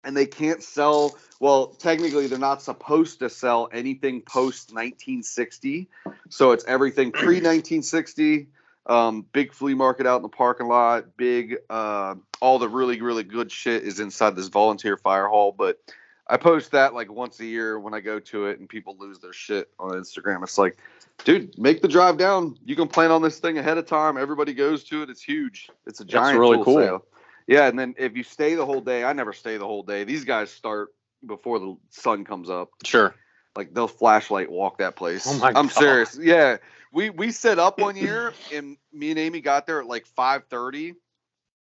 and 0.03 0.15
they 0.15 0.25
can't 0.25 0.63
sell. 0.63 1.17
Well, 1.39 1.67
technically, 1.67 2.27
they're 2.27 2.39
not 2.39 2.61
supposed 2.61 3.19
to 3.19 3.29
sell 3.29 3.69
anything 3.73 4.21
post 4.21 4.71
1960. 4.71 5.89
So 6.29 6.51
it's 6.51 6.65
everything 6.65 7.11
pre 7.11 7.35
1960. 7.41 8.47
Um, 8.87 9.25
big 9.33 9.53
flea 9.53 9.73
market 9.73 10.07
out 10.07 10.15
in 10.15 10.21
the 10.21 10.29
parking 10.29 10.67
lot. 10.67 11.17
Big, 11.17 11.57
uh, 11.69 12.15
all 12.39 12.57
the 12.57 12.69
really, 12.69 13.01
really 13.01 13.23
good 13.23 13.51
shit 13.51 13.83
is 13.83 13.99
inside 13.99 14.35
this 14.35 14.47
volunteer 14.47 14.95
fire 14.95 15.27
hall. 15.27 15.51
But 15.51 15.79
I 16.27 16.37
post 16.37 16.71
that 16.71 16.93
like 16.93 17.11
once 17.11 17.39
a 17.41 17.45
year 17.45 17.79
when 17.79 17.93
I 17.93 17.99
go 17.99 18.19
to 18.19 18.47
it, 18.47 18.59
and 18.59 18.69
people 18.69 18.95
lose 18.97 19.19
their 19.19 19.33
shit 19.33 19.69
on 19.77 19.91
Instagram. 19.91 20.41
It's 20.43 20.57
like, 20.57 20.77
dude, 21.25 21.57
make 21.57 21.81
the 21.81 21.89
drive 21.89 22.17
down. 22.17 22.57
You 22.63 22.77
can 22.77 22.87
plan 22.87 23.11
on 23.11 23.21
this 23.21 23.39
thing 23.39 23.57
ahead 23.57 23.77
of 23.77 23.85
time. 23.85 24.17
Everybody 24.17 24.53
goes 24.53 24.85
to 24.85 25.03
it. 25.03 25.09
It's 25.09 25.21
huge. 25.21 25.69
It's 25.85 25.99
a 25.99 26.05
giant. 26.05 26.39
really 26.39 26.63
cool. 26.63 26.77
Sale. 26.77 27.05
Yeah, 27.47 27.67
and 27.67 27.79
then 27.79 27.95
if 27.97 28.15
you 28.15 28.23
stay 28.23 28.55
the 28.55 28.65
whole 28.65 28.81
day, 28.81 29.03
I 29.03 29.13
never 29.13 29.33
stay 29.33 29.57
the 29.57 29.65
whole 29.65 29.83
day. 29.83 30.03
These 30.03 30.25
guys 30.25 30.49
start 30.51 30.89
before 31.25 31.59
the 31.59 31.77
sun 31.89 32.25
comes 32.25 32.49
up. 32.49 32.69
Sure. 32.83 33.15
Like 33.55 33.73
they'll 33.73 33.87
flashlight 33.87 34.51
walk 34.51 34.77
that 34.77 34.95
place. 34.95 35.25
Oh 35.27 35.39
my 35.39 35.47
I'm 35.47 35.67
God. 35.67 35.71
serious. 35.71 36.19
Yeah. 36.21 36.57
We 36.91 37.09
we 37.09 37.31
set 37.31 37.59
up 37.59 37.79
one 37.79 37.95
year 37.95 38.33
and 38.53 38.77
me 38.93 39.11
and 39.11 39.19
Amy 39.19 39.41
got 39.41 39.67
there 39.67 39.79
at 39.81 39.87
like 39.87 40.07
5:30 40.07 40.95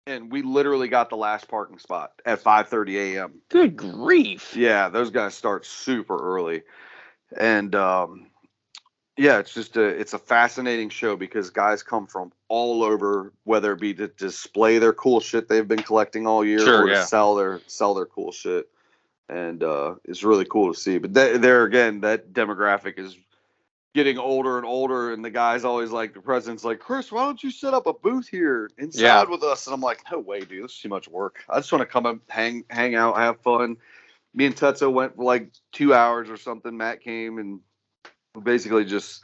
and 0.07 0.33
we 0.33 0.43
literally 0.43 0.89
got 0.89 1.11
the 1.11 1.17
last 1.17 1.49
parking 1.49 1.79
spot 1.79 2.13
at 2.27 2.43
5:30 2.43 3.15
a.m. 3.17 3.41
Good 3.49 3.77
grief. 3.77 4.57
Yeah, 4.57 4.89
those 4.89 5.11
guys 5.11 5.35
start 5.35 5.65
super 5.67 6.17
early. 6.17 6.63
And 7.37 7.75
um 7.75 8.27
yeah, 9.19 9.39
it's 9.39 9.53
just 9.53 9.77
a 9.77 9.85
it's 9.85 10.15
a 10.15 10.19
fascinating 10.19 10.89
show 10.89 11.17
because 11.17 11.51
guys 11.51 11.83
come 11.83 12.07
from 12.07 12.33
all 12.49 12.83
over, 12.83 13.33
whether 13.45 13.73
it 13.73 13.81
be 13.81 13.95
to 13.95 14.09
display 14.09 14.79
their 14.79 14.93
cool 14.95 15.21
shit 15.21 15.49
they've 15.49 15.69
been 15.69 15.83
collecting 15.83 16.27
all 16.27 16.45
year 16.45 16.61
Sure, 16.61 16.85
or 16.85 16.89
yeah. 16.89 17.01
to 17.01 17.07
sell 17.07 17.35
their 17.35 17.61
sell 17.67 17.95
their 17.95 18.07
cool 18.07 18.33
shit. 18.33 18.69
And 19.29 19.63
uh 19.63 19.97
it's 20.05 20.25
really 20.25 20.47
cool 20.47 20.73
to 20.73 20.79
see. 20.79 20.99
But 20.99 21.15
that, 21.15 21.43
there 21.43 21.65
again, 21.65 22.01
that 22.01 22.33
demographic 22.33 22.99
is 22.99 23.17
getting 23.95 24.19
older 24.19 24.57
and 24.57 24.67
older 24.67 25.13
and 25.13 25.25
the 25.25 25.31
guys 25.31 25.65
always 25.65 25.91
like 25.91 26.15
the 26.15 26.21
president's 26.21 26.65
like, 26.65 26.79
Chris, 26.79 27.13
why 27.13 27.25
don't 27.25 27.43
you 27.43 27.51
set 27.51 27.75
up 27.75 27.87
a 27.87 27.93
booth 27.93 28.29
here 28.29 28.71
inside 28.79 29.01
Yeah. 29.03 29.25
with 29.25 29.43
us? 29.43 29.67
And 29.67 29.75
I'm 29.75 29.81
like, 29.81 30.01
no 30.11 30.19
way, 30.19 30.41
dude, 30.41 30.65
this 30.65 30.73
is 30.73 30.79
too 30.79 30.89
much 30.89 31.09
work. 31.09 31.45
I 31.49 31.59
just 31.59 31.71
want 31.73 31.83
to 31.83 31.87
come 31.87 32.07
and 32.07 32.21
hang 32.29 32.65
hang 32.71 32.95
out, 32.95 33.17
have 33.17 33.41
fun 33.41 33.77
me 34.35 34.47
and 34.47 34.57
Tetsuo 34.57 34.93
went 34.93 35.17
for 35.17 35.25
like 35.25 35.51
two 35.73 35.93
hours 35.95 36.31
or 36.31 36.37
something. 36.37 36.77
Matt 36.77 37.01
came 37.03 37.39
and 37.39 37.61
basically 38.43 38.85
just 38.85 39.23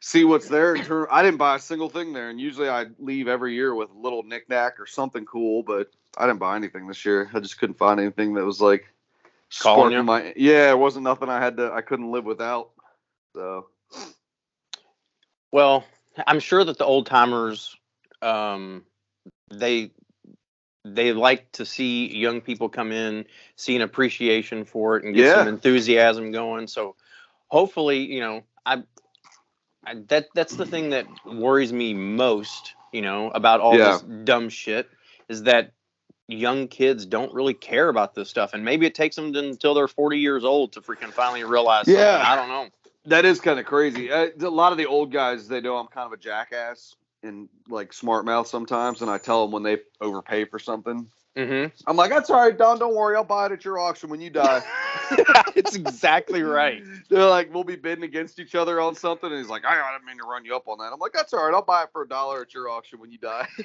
see 0.00 0.24
what's 0.24 0.48
there. 0.48 0.74
In 0.74 0.84
turn, 0.84 1.06
I 1.10 1.22
didn't 1.22 1.38
buy 1.38 1.56
a 1.56 1.60
single 1.60 1.88
thing 1.88 2.12
there, 2.12 2.30
and 2.30 2.40
usually 2.40 2.68
I 2.68 2.86
leave 2.98 3.28
every 3.28 3.54
year 3.54 3.74
with 3.74 3.90
a 3.90 3.98
little 3.98 4.22
knickknack 4.22 4.80
or 4.80 4.86
something 4.86 5.26
cool, 5.26 5.62
but 5.62 5.90
I 6.16 6.26
didn't 6.26 6.38
buy 6.38 6.56
anything 6.56 6.86
this 6.86 7.04
year. 7.04 7.30
I 7.34 7.40
just 7.40 7.58
couldn't 7.58 7.78
find 7.78 8.00
anything 8.00 8.34
that 8.34 8.44
was 8.44 8.60
like 8.60 8.92
Calling 9.60 9.92
you? 9.92 10.02
my 10.02 10.34
yeah. 10.36 10.70
It 10.70 10.78
wasn't 10.78 11.04
nothing 11.04 11.30
I 11.30 11.40
had 11.40 11.56
to 11.56 11.72
I 11.72 11.80
couldn't 11.80 12.10
live 12.10 12.24
without. 12.24 12.70
So 13.34 13.68
Well, 15.52 15.84
I'm 16.26 16.40
sure 16.40 16.64
that 16.64 16.78
the 16.78 16.84
old 16.84 17.06
timers, 17.06 17.76
um, 18.22 18.84
they 19.50 19.90
they 20.84 21.12
like 21.12 21.50
to 21.52 21.66
see 21.66 22.16
young 22.16 22.40
people 22.40 22.68
come 22.68 22.92
in, 22.92 23.26
see 23.56 23.76
an 23.76 23.82
appreciation 23.82 24.64
for 24.64 24.96
it, 24.96 25.04
and 25.04 25.14
get 25.14 25.24
Yeah. 25.24 25.38
some 25.40 25.48
enthusiasm 25.48 26.32
going. 26.32 26.66
So, 26.66 26.96
hopefully, 27.48 27.98
you 28.00 28.20
know, 28.20 28.42
I, 28.64 28.82
I 29.84 29.94
that 30.08 30.28
that's 30.34 30.56
the 30.56 30.66
thing 30.66 30.90
that 30.90 31.06
worries 31.26 31.72
me 31.72 31.94
most, 31.94 32.74
you 32.92 33.02
know, 33.02 33.30
about 33.30 33.60
all 33.60 33.76
Yeah. 33.76 33.92
this 33.92 34.02
dumb 34.24 34.48
shit 34.48 34.88
is 35.28 35.42
that 35.44 35.72
young 36.28 36.68
kids 36.68 37.06
don't 37.06 37.32
really 37.34 37.54
care 37.54 37.88
about 37.88 38.14
this 38.14 38.28
stuff, 38.30 38.54
and 38.54 38.64
maybe 38.64 38.86
it 38.86 38.94
takes 38.94 39.16
them 39.16 39.34
until 39.34 39.74
they're 39.74 39.88
40 39.88 40.18
years 40.18 40.44
old 40.44 40.72
to 40.74 40.80
freaking 40.80 41.12
finally 41.12 41.44
realize. 41.44 41.86
something. 41.86 42.02
Yeah. 42.02 42.22
I 42.26 42.36
don't 42.36 42.48
know. 42.48 42.68
That 43.08 43.24
is 43.24 43.40
kind 43.40 43.58
of 43.58 43.66
crazy. 43.66 44.10
Uh, 44.10 44.28
a 44.40 44.48
lot 44.48 44.72
of 44.72 44.78
the 44.78 44.86
old 44.86 45.12
guys 45.12 45.48
they 45.48 45.60
know 45.60 45.76
I'm 45.76 45.88
kind 45.88 46.06
of 46.06 46.12
a 46.12 46.16
jackass 46.16 46.94
and 47.22 47.48
like 47.68 47.92
smart 47.92 48.24
mouth 48.24 48.46
sometimes, 48.46 49.02
and 49.02 49.10
I 49.10 49.18
tell 49.18 49.42
them 49.42 49.52
when 49.52 49.62
they 49.62 49.78
overpay 50.00 50.44
for 50.46 50.58
something. 50.58 51.08
Mm-hmm. 51.38 51.72
I'm 51.88 51.96
like, 51.96 52.10
that's 52.10 52.30
all 52.30 52.40
right, 52.40 52.56
Don. 52.58 52.80
Don't 52.80 52.96
worry, 52.96 53.14
I'll 53.16 53.22
buy 53.22 53.46
it 53.46 53.52
at 53.52 53.64
your 53.64 53.78
auction 53.78 54.10
when 54.10 54.20
you 54.20 54.28
die. 54.28 54.60
it's 55.54 55.76
exactly 55.76 56.42
right. 56.42 56.82
They're 57.08 57.24
like, 57.26 57.54
we'll 57.54 57.62
be 57.62 57.76
bidding 57.76 58.02
against 58.02 58.40
each 58.40 58.56
other 58.56 58.80
on 58.80 58.96
something, 58.96 59.30
and 59.30 59.38
he's 59.38 59.48
like, 59.48 59.64
I 59.64 59.92
didn't 59.92 60.04
mean 60.04 60.18
to 60.18 60.24
run 60.26 60.44
you 60.44 60.56
up 60.56 60.66
on 60.66 60.78
that. 60.78 60.92
I'm 60.92 60.98
like, 60.98 61.12
that's 61.12 61.32
all 61.32 61.46
right, 61.46 61.54
I'll 61.54 61.62
buy 61.62 61.84
it 61.84 61.90
for 61.92 62.02
a 62.02 62.08
dollar 62.08 62.42
at 62.42 62.52
your 62.52 62.68
auction 62.68 62.98
when 62.98 63.12
you 63.12 63.18
die. 63.18 63.46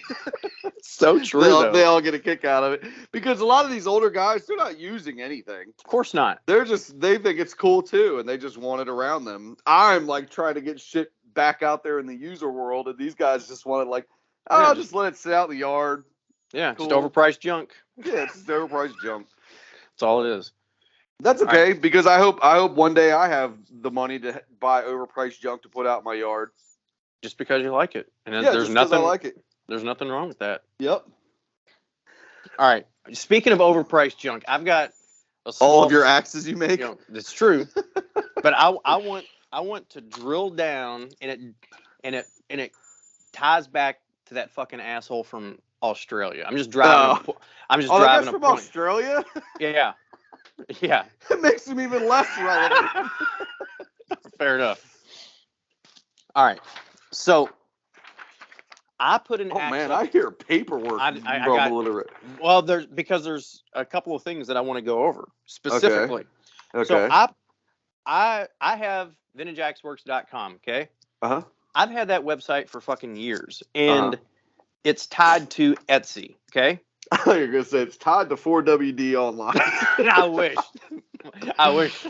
So 0.86 1.18
true. 1.18 1.42
they, 1.42 1.50
all, 1.50 1.72
they 1.72 1.84
all 1.86 2.02
get 2.02 2.14
a 2.14 2.20
kick 2.20 2.44
out 2.44 2.62
of 2.64 2.74
it 2.74 2.84
because 3.14 3.40
a 3.40 3.46
lot 3.46 3.64
of 3.64 3.72
these 3.72 3.88
older 3.88 4.10
guys, 4.10 4.46
they're 4.46 4.58
not 4.58 4.78
using 4.78 5.22
anything. 5.22 5.70
of 5.70 5.84
course 5.86 6.14
not. 6.14 6.42
They're 6.46 6.66
just 6.66 7.00
they 7.00 7.18
think 7.18 7.40
it's 7.40 7.54
cool 7.54 7.82
too, 7.82 8.20
and 8.20 8.28
they 8.28 8.38
just 8.38 8.58
want 8.58 8.82
it 8.82 8.90
around 8.90 9.24
them. 9.24 9.56
I'm 9.66 10.08
like 10.08 10.30
trying 10.30 10.56
to 10.56 10.62
get 10.62 10.82
shit 10.82 11.12
back 11.34 11.64
out 11.64 11.84
there 11.84 12.00
in 12.00 12.06
the 12.06 12.16
user 12.16 12.52
world, 12.52 12.90
and 12.90 12.98
these 12.98 13.16
guys 13.16 13.48
just 13.48 13.66
want 13.66 13.88
it 13.88 13.90
like, 13.90 14.08
oh, 14.50 14.62
Yeah. 14.62 14.74
just 14.74 14.94
let 14.94 15.14
it 15.14 15.18
sit 15.18 15.32
out 15.34 15.50
in 15.50 15.56
the 15.56 15.60
yard. 15.62 16.04
Yeah, 16.54 16.76
Cool. 16.76 16.88
just 16.88 16.96
overpriced 16.96 17.40
junk. 17.40 17.72
Yeah, 18.04 18.24
it's 18.24 18.34
just 18.34 18.48
overpriced 18.48 18.96
junk. 19.04 19.28
That's 19.92 20.02
all 20.02 20.26
it 20.26 20.38
is. 20.38 20.52
That's 21.20 21.44
okay 21.44 21.74
because 21.74 22.08
I 22.08 22.18
hope 22.18 22.40
I 22.42 22.56
hope 22.56 22.74
one 22.74 22.96
day 22.96 23.12
I 23.12 23.28
have 23.30 23.54
the 23.70 23.92
money 23.92 24.18
to 24.20 24.42
buy 24.60 24.82
overpriced 24.82 25.40
junk 25.40 25.62
to 25.62 25.70
put 25.70 25.86
out 25.86 26.00
in 26.00 26.04
my 26.04 26.16
yard. 26.16 26.50
Just 27.22 27.38
because 27.38 27.62
you 27.62 27.72
like 27.72 27.96
it, 27.96 28.12
and 28.26 28.34
yeah, 28.34 28.52
there's 28.52 28.70
nothing. 28.70 29.00
I 29.00 29.02
like 29.02 29.26
it. 29.26 29.38
There's 29.68 29.84
nothing 29.84 30.10
wrong 30.10 30.28
with 30.28 30.40
that. 30.40 30.64
Yep. 30.80 31.06
All 32.60 32.68
right. 32.68 32.86
Speaking 33.14 33.54
of 33.54 33.60
overpriced 33.60 34.18
junk, 34.18 34.44
I've 34.48 34.66
got 34.66 34.92
a 35.46 35.54
All 35.60 35.84
of 35.84 35.92
your 35.92 36.04
axes 36.04 36.48
you 36.48 36.58
make. 36.58 36.80
You 36.80 36.86
know, 36.86 36.98
it's 37.14 37.32
true, 37.32 37.68
but 38.42 38.54
I 38.54 38.76
I 38.84 38.98
want 38.98 39.26
I 39.52 39.62
want 39.62 39.92
to 39.92 40.02
drill 40.02 40.50
down 40.50 41.10
and 41.22 41.32
it 41.32 41.40
and 42.04 42.16
it 42.16 42.26
and 42.50 42.60
it 42.60 42.72
ties 43.32 43.68
back 43.68 44.00
to 44.28 44.34
that 44.36 44.52
fucking 44.52 44.80
asshole 44.80 45.24
from 45.24 45.60
Australia. 45.82 46.46
I'm 46.48 46.58
just 46.58 46.72
driving. 46.72 47.18
a 47.18 47.24
po- 47.24 47.38
I'm 47.70 47.82
just 47.82 47.92
oh, 47.94 48.00
driving 48.00 48.32
from 48.32 48.42
point. 48.42 48.54
Australia. 48.54 49.24
Yeah, 49.60 49.94
yeah. 50.82 51.06
It 51.30 51.42
makes 51.42 51.68
him 51.68 51.80
even 51.80 52.08
less 52.08 52.28
relevant. 52.38 53.12
Fair 54.38 54.56
enough. 54.56 54.82
All 56.36 56.46
right. 56.46 56.60
So 57.12 57.50
I 59.00 59.18
put 59.18 59.42
an 59.42 59.52
oh 59.54 59.58
man, 59.70 59.92
I 59.92 60.06
hear 60.06 60.32
paperwork 60.32 61.00
I- 61.00 61.20
I- 61.26 61.38
I 61.38 61.48
rumbling 61.48 61.88
around. 61.88 62.08
well 62.42 62.62
there's 62.62 62.86
because 62.86 63.24
there's 63.24 63.64
a 63.74 63.86
couple 63.86 64.16
of 64.16 64.24
things 64.24 64.48
that 64.48 64.58
I 64.58 64.62
want 64.62 64.78
to 64.78 64.82
go 64.82 65.04
over 65.04 65.30
specifically. 65.46 66.26
Okay. 66.74 66.88
So 66.88 67.08
I 67.12 67.30
I 68.06 68.48
I 68.62 68.76
have 68.76 69.14
vintageaxeworks.com, 69.38 70.56
okay? 70.56 70.90
uh 71.22 71.28
huh. 71.28 71.42
I've 71.76 71.90
had 71.90 72.10
that 72.10 72.24
website 72.24 72.70
for 72.70 72.82
fucking 72.82 73.16
years 73.16 73.64
and 73.76 74.16
Uh-huh. 74.16 74.24
it's 74.84 75.08
tied 75.08 75.50
to 75.52 75.76
Etsy, 75.90 76.36
okay? 76.52 76.80
I 77.12 77.18
thought 77.18 77.36
you 77.36 77.42
were 77.48 77.52
gonna 77.52 77.64
say 77.66 77.80
it's 77.80 77.98
tied 77.98 78.30
to 78.30 78.36
4WD 78.36 79.16
online. 79.16 79.56
I 79.60 80.26
wish. 80.26 80.56
I 81.58 81.70
wish. 81.72 82.06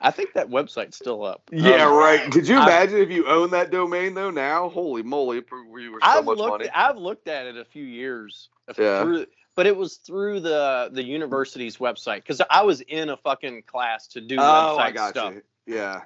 I 0.00 0.10
think 0.10 0.32
that 0.34 0.48
website's 0.48 0.96
still 0.96 1.24
up. 1.24 1.42
yeah, 1.52 1.86
Um, 1.86 1.94
right. 1.94 2.30
Could 2.30 2.46
you 2.48 2.56
I- 2.58 2.64
imagine 2.64 2.98
if 2.98 3.10
you 3.10 3.26
own 3.26 3.50
that 3.50 3.70
domain 3.70 4.14
though? 4.14 4.30
Now, 4.30 4.68
holy 4.68 5.02
moly, 5.02 5.40
be 5.40 5.46
worth 5.88 6.02
so 6.02 6.08
I've 6.10 6.24
much 6.24 6.38
looked. 6.38 6.50
money. 6.58 6.70
I've 6.74 6.96
looked 6.98 7.28
at 7.28 7.46
it 7.46 7.56
a 7.56 7.64
few 7.64 7.84
years. 7.84 8.48
Yeah. 8.78 9.02
Through, 9.02 9.26
but 9.54 9.66
it 9.66 9.76
was 9.76 9.96
through 9.96 10.40
the 10.40 10.90
the 10.92 11.02
university's 11.04 11.76
website 11.78 12.16
because 12.16 12.40
I 12.50 12.62
was 12.62 12.80
in 12.82 13.08
a 13.10 13.16
fucking 13.16 13.62
class 13.62 14.08
to 14.08 14.20
do 14.20 14.36
oh, 14.38 14.76
website 14.78 14.80
I 14.80 14.90
got 14.90 15.10
stuff. 15.10 15.34
you. 15.34 15.42
Yeah. 15.66 16.02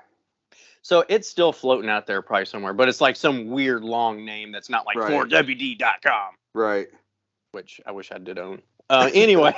So 0.82 1.04
it's 1.08 1.28
still 1.28 1.52
floating 1.52 1.90
out 1.90 2.06
there 2.06 2.22
probably 2.22 2.46
somewhere, 2.46 2.72
but 2.72 2.88
it's 2.88 3.00
like 3.00 3.16
some 3.16 3.48
weird 3.50 3.84
long 3.84 4.24
name 4.24 4.52
that's 4.52 4.70
not 4.70 4.86
like 4.86 4.96
Right. 4.96 5.10
4wd.com, 5.12 6.34
Right. 6.54 6.88
which 7.52 7.80
I 7.86 7.92
wish 7.92 8.10
I 8.12 8.18
did 8.18 8.38
own. 8.38 8.62
Uh, 8.90 9.10
anyway, 9.12 9.54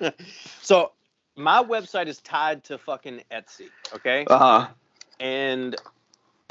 so 0.60 0.92
my 1.36 1.62
website 1.62 2.06
is 2.06 2.20
tied 2.20 2.64
to 2.64 2.78
fucking 2.78 3.22
Etsy, 3.30 3.72
okay? 3.94 4.26
Uh 4.28 4.38
huh. 4.38 4.68
and 5.18 5.76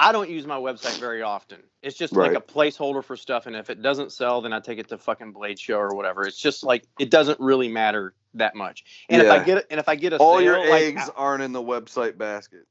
I 0.02 0.12
don't 0.12 0.30
use 0.30 0.46
my 0.46 0.56
website 0.56 0.98
very 0.98 1.20
often. 1.20 1.62
It's 1.82 1.96
just 1.96 2.14
Right. 2.14 2.32
like 2.32 2.42
a 2.42 2.44
placeholder 2.52 3.04
for 3.04 3.16
stuff, 3.16 3.46
and 3.46 3.54
if 3.54 3.68
it 3.68 3.82
doesn't 3.82 4.12
sell, 4.12 4.40
then 4.40 4.52
I 4.52 4.58
take 4.60 4.78
it 4.78 4.88
to 4.88 4.98
fucking 4.98 5.32
Blade 5.32 5.58
Show 5.60 5.78
or 5.78 5.94
whatever. 5.94 6.26
It's 6.26 6.38
just 6.38 6.64
like 6.64 6.84
it 6.98 7.10
doesn't 7.10 7.38
really 7.38 7.68
matter 7.68 8.14
that 8.34 8.54
much. 8.54 8.82
And 9.10 9.20
if 9.20 9.30
I 9.30 9.36
Yeah. 9.36 9.44
get 9.44 9.66
and 9.70 9.78
if 9.78 9.88
I 9.90 9.96
get 9.96 10.14
a 10.14 10.16
All 10.16 10.36
sale, 10.36 10.42
your 10.42 10.58
like, 10.58 10.84
eggs 10.84 11.10
aren't 11.14 11.42
in 11.42 11.52
the 11.52 11.62
website 11.62 12.16
basket. 12.16 12.66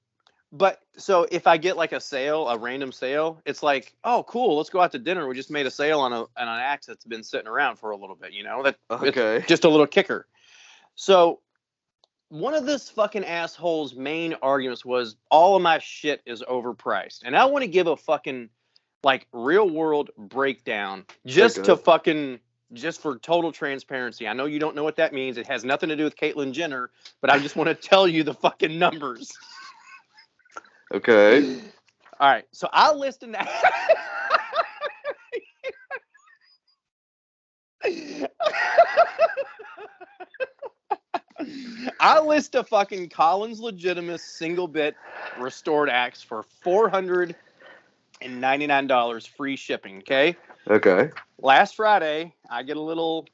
But 0.51 0.79
so 0.97 1.27
if 1.31 1.45
I 1.47 1.57
get 1.57 1.77
like 1.77 1.91
a 1.91 1.99
sale, 1.99 2.47
a 2.47 2.57
random 2.57 2.91
sale, 2.91 3.41
it's 3.45 3.61
like, 3.61 3.93
oh, 4.03 4.23
cool, 4.27 4.57
let's 4.57 4.69
go 4.69 4.81
out 4.81 4.91
to 4.93 4.99
dinner. 4.99 5.27
We 5.27 5.35
just 5.35 5.51
made 5.51 5.65
a 5.65 5.71
sale 5.71 5.99
on 5.99 6.11
a 6.11 6.21
on 6.21 6.27
an 6.37 6.47
axe 6.47 6.87
that's 6.87 7.05
been 7.05 7.23
sitting 7.23 7.47
around 7.47 7.77
for 7.77 7.91
a 7.91 7.97
little 7.97 8.15
bit. 8.15 8.33
You 8.33 8.43
know, 8.43 8.63
that 8.63 8.77
Okay. 8.91 9.43
just 9.47 9.63
a 9.63 9.69
little 9.69 9.87
kicker. 9.87 10.27
So 10.95 11.41
one 12.29 12.53
of 12.53 12.65
this 12.65 12.89
fucking 12.89 13.23
asshole's 13.23 13.95
main 13.95 14.35
arguments 14.41 14.85
was 14.85 15.17
all 15.31 15.55
of 15.55 15.61
my 15.61 15.79
shit 15.79 16.21
is 16.25 16.43
overpriced. 16.43 17.21
And 17.25 17.35
I 17.35 17.45
want 17.45 17.63
to 17.63 17.67
give 17.67 17.87
a 17.87 17.97
fucking 17.97 18.49
like 19.03 19.27
real 19.31 19.69
world 19.69 20.09
breakdown 20.17 21.05
just 21.25 21.59
Okay. 21.59 21.65
to 21.67 21.77
fucking 21.77 22.39
just 22.73 23.01
for 23.01 23.17
total 23.19 23.51
transparency. 23.51 24.27
I 24.27 24.33
know 24.33 24.45
you 24.45 24.59
don't 24.59 24.75
know 24.75 24.83
what 24.83 24.95
that 24.97 25.11
means. 25.13 25.37
It 25.37 25.47
has 25.47 25.63
nothing 25.63 25.89
to 25.89 25.95
do 25.95 26.03
with 26.03 26.15
Caitlyn 26.15 26.51
Jenner, 26.51 26.91
but 27.19 27.31
I 27.31 27.39
just 27.39 27.55
want 27.55 27.67
to 27.67 27.73
tell 27.75 28.07
you 28.07 28.23
the 28.23 28.33
fucking 28.33 28.77
numbers. 28.77 29.31
Okay. 30.93 31.59
All 32.19 32.29
right. 32.29 32.45
So 32.51 32.67
I 32.73 32.93
listened 32.93 33.33
to 33.35 33.47
I 41.99 42.19
list 42.19 42.55
a 42.55 42.63
fucking 42.63 43.09
Collins 43.09 43.59
legitimate 43.59 44.19
single 44.19 44.67
bit 44.67 44.95
restored 45.39 45.89
axe 45.89 46.21
for 46.21 46.43
four 46.43 46.89
hundred 46.89 47.35
and 48.21 48.41
ninety 48.41 48.67
nine 48.67 48.87
dollars 48.87 49.25
free 49.25 49.55
shipping. 49.55 49.99
Okay. 49.99 50.35
Okay. 50.67 51.09
Last 51.41 51.75
Friday, 51.75 52.33
I 52.49 52.63
get 52.63 52.77
a 52.77 52.81
little 52.81 53.27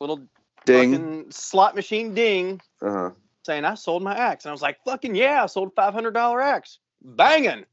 little 0.00 0.20
Ding. 0.66 1.26
slot 1.30 1.74
machine 1.74 2.14
ding 2.14 2.60
Uh 2.82 2.90
huh. 2.90 3.10
Saying 3.44 3.64
I 3.64 3.74
sold 3.74 4.02
my 4.02 4.16
axe. 4.16 4.44
And 4.44 4.50
I 4.50 4.52
was 4.52 4.62
like, 4.62 4.78
fucking 4.84 5.14
yeah, 5.14 5.42
I 5.42 5.46
sold 5.46 5.68
a 5.68 5.70
five 5.72 5.94
hundred 5.94 6.12
dollar 6.12 6.40
axe. 6.40 6.78
Banging. 7.02 7.64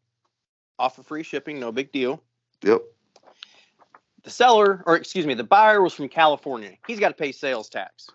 Offer 0.80 1.04
free 1.04 1.24
shipping, 1.24 1.60
no 1.60 1.72
big 1.72 1.92
deal. 1.92 2.22
Yep. 2.64 2.82
The 4.24 4.30
seller, 4.30 4.84
or 4.86 4.96
excuse 4.96 5.26
me, 5.26 5.34
the 5.34 5.44
buyer 5.44 5.82
was 5.82 5.94
from 5.94 6.10
California. 6.10 6.74
He's 6.86 7.00
got 7.00 7.10
to 7.10 7.14
pay 7.14 7.32
sales 7.32 7.70
tax. 7.70 8.10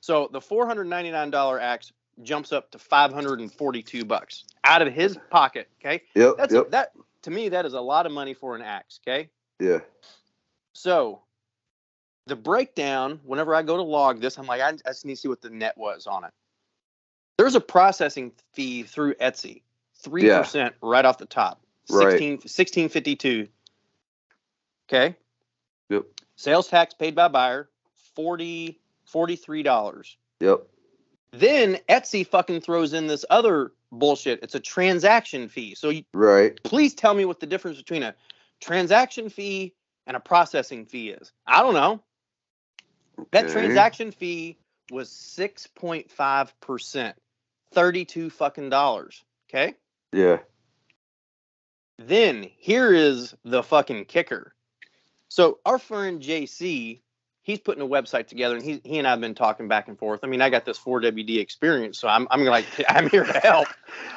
So 0.00 0.28
the 0.32 0.40
four 0.40 0.66
hundred 0.66 0.84
ninety 0.84 1.10
nine 1.10 1.30
dollar 1.30 1.60
axe 1.60 1.92
jumps 2.22 2.52
up 2.52 2.70
to 2.70 2.78
five 2.78 3.12
hundred 3.12 3.40
and 3.40 3.52
forty 3.52 3.82
two 3.82 4.04
bucks 4.04 4.44
out 4.64 4.80
of 4.82 4.92
his 4.92 5.18
pocket. 5.30 5.68
Okay, 5.80 6.02
Yep. 6.14 6.34
that's 6.38 6.54
yep. 6.54 6.70
that 6.70 6.92
to 7.22 7.30
me 7.30 7.48
that 7.48 7.66
is 7.66 7.74
a 7.74 7.80
lot 7.80 8.06
of 8.06 8.12
money 8.12 8.32
for 8.32 8.54
an 8.56 8.62
axe. 8.62 9.00
Okay, 9.06 9.28
yeah. 9.58 9.80
so 10.72 11.22
the 12.26 12.36
breakdown. 12.36 13.20
Whenever 13.24 13.54
I 13.54 13.62
go 13.62 13.76
to 13.76 13.82
log 13.82 14.20
this, 14.20 14.38
I'm 14.38 14.46
like, 14.46 14.60
I, 14.60 14.68
I 14.68 14.90
just 14.90 15.04
need 15.04 15.14
to 15.14 15.20
see 15.20 15.28
what 15.28 15.42
the 15.42 15.50
net 15.50 15.76
was 15.76 16.06
on 16.06 16.24
it. 16.24 16.30
There's 17.38 17.54
a 17.54 17.60
processing 17.60 18.32
fee 18.52 18.82
through 18.82 19.14
Etsy, 19.14 19.62
three 19.96 20.28
percent 20.28 20.74
right 20.82 21.04
off 21.04 21.18
the 21.18 21.26
top, 21.26 21.60
Right. 21.90 22.12
16, 22.12 22.32
1652. 22.32 23.48
Okay. 24.88 25.16
Yep. 25.90 26.04
Sales 26.36 26.68
tax 26.68 26.94
paid 26.94 27.14
by 27.14 27.28
buyer, 27.28 27.68
40 28.14 28.80
$43. 29.12 30.16
Yep. 30.40 30.66
Then 31.32 31.78
Etsy 31.88 32.26
fucking 32.26 32.60
throws 32.60 32.92
in 32.92 33.06
this 33.06 33.24
other 33.30 33.72
bullshit. 33.92 34.42
It's 34.42 34.54
a 34.54 34.60
transaction 34.60 35.48
fee. 35.48 35.74
So 35.74 35.90
you, 35.90 36.04
Right. 36.12 36.60
please 36.62 36.94
tell 36.94 37.14
me 37.14 37.24
what 37.24 37.40
the 37.40 37.46
difference 37.46 37.78
between 37.78 38.02
a 38.02 38.14
transaction 38.60 39.28
fee 39.28 39.74
and 40.06 40.16
a 40.16 40.20
processing 40.20 40.86
fee 40.86 41.10
is. 41.10 41.32
I 41.46 41.62
don't 41.62 41.74
know. 41.74 42.02
That 43.32 43.50
transaction 43.50 44.12
fee 44.12 44.58
was 44.90 45.10
6.5%. 45.10 47.14
32 47.76 48.30
fucking 48.30 48.70
dollars. 48.70 49.22
Okay? 49.48 49.74
Yeah. 50.12 50.38
Then 51.98 52.50
here 52.56 52.92
is 52.92 53.34
the 53.44 53.62
fucking 53.62 54.06
kicker. 54.06 54.54
So 55.28 55.58
our 55.66 55.78
friend 55.78 56.20
JC, 56.22 57.00
he's 57.42 57.58
putting 57.58 57.82
a 57.82 57.86
website 57.86 58.28
together, 58.28 58.56
and 58.56 58.64
he 58.64 58.80
he 58.82 58.98
and 58.98 59.06
I've 59.06 59.20
been 59.20 59.34
talking 59.34 59.68
back 59.68 59.88
and 59.88 59.98
forth. 59.98 60.20
I 60.22 60.26
mean, 60.26 60.40
I 60.40 60.48
got 60.48 60.64
this 60.64 60.78
4WD 60.78 61.38
experience, 61.38 61.98
so 61.98 62.08
I'm 62.08 62.26
I'm 62.30 62.44
like 62.44 62.64
I'm 62.88 63.10
here 63.10 63.24
to 63.24 63.38
help. 63.40 63.68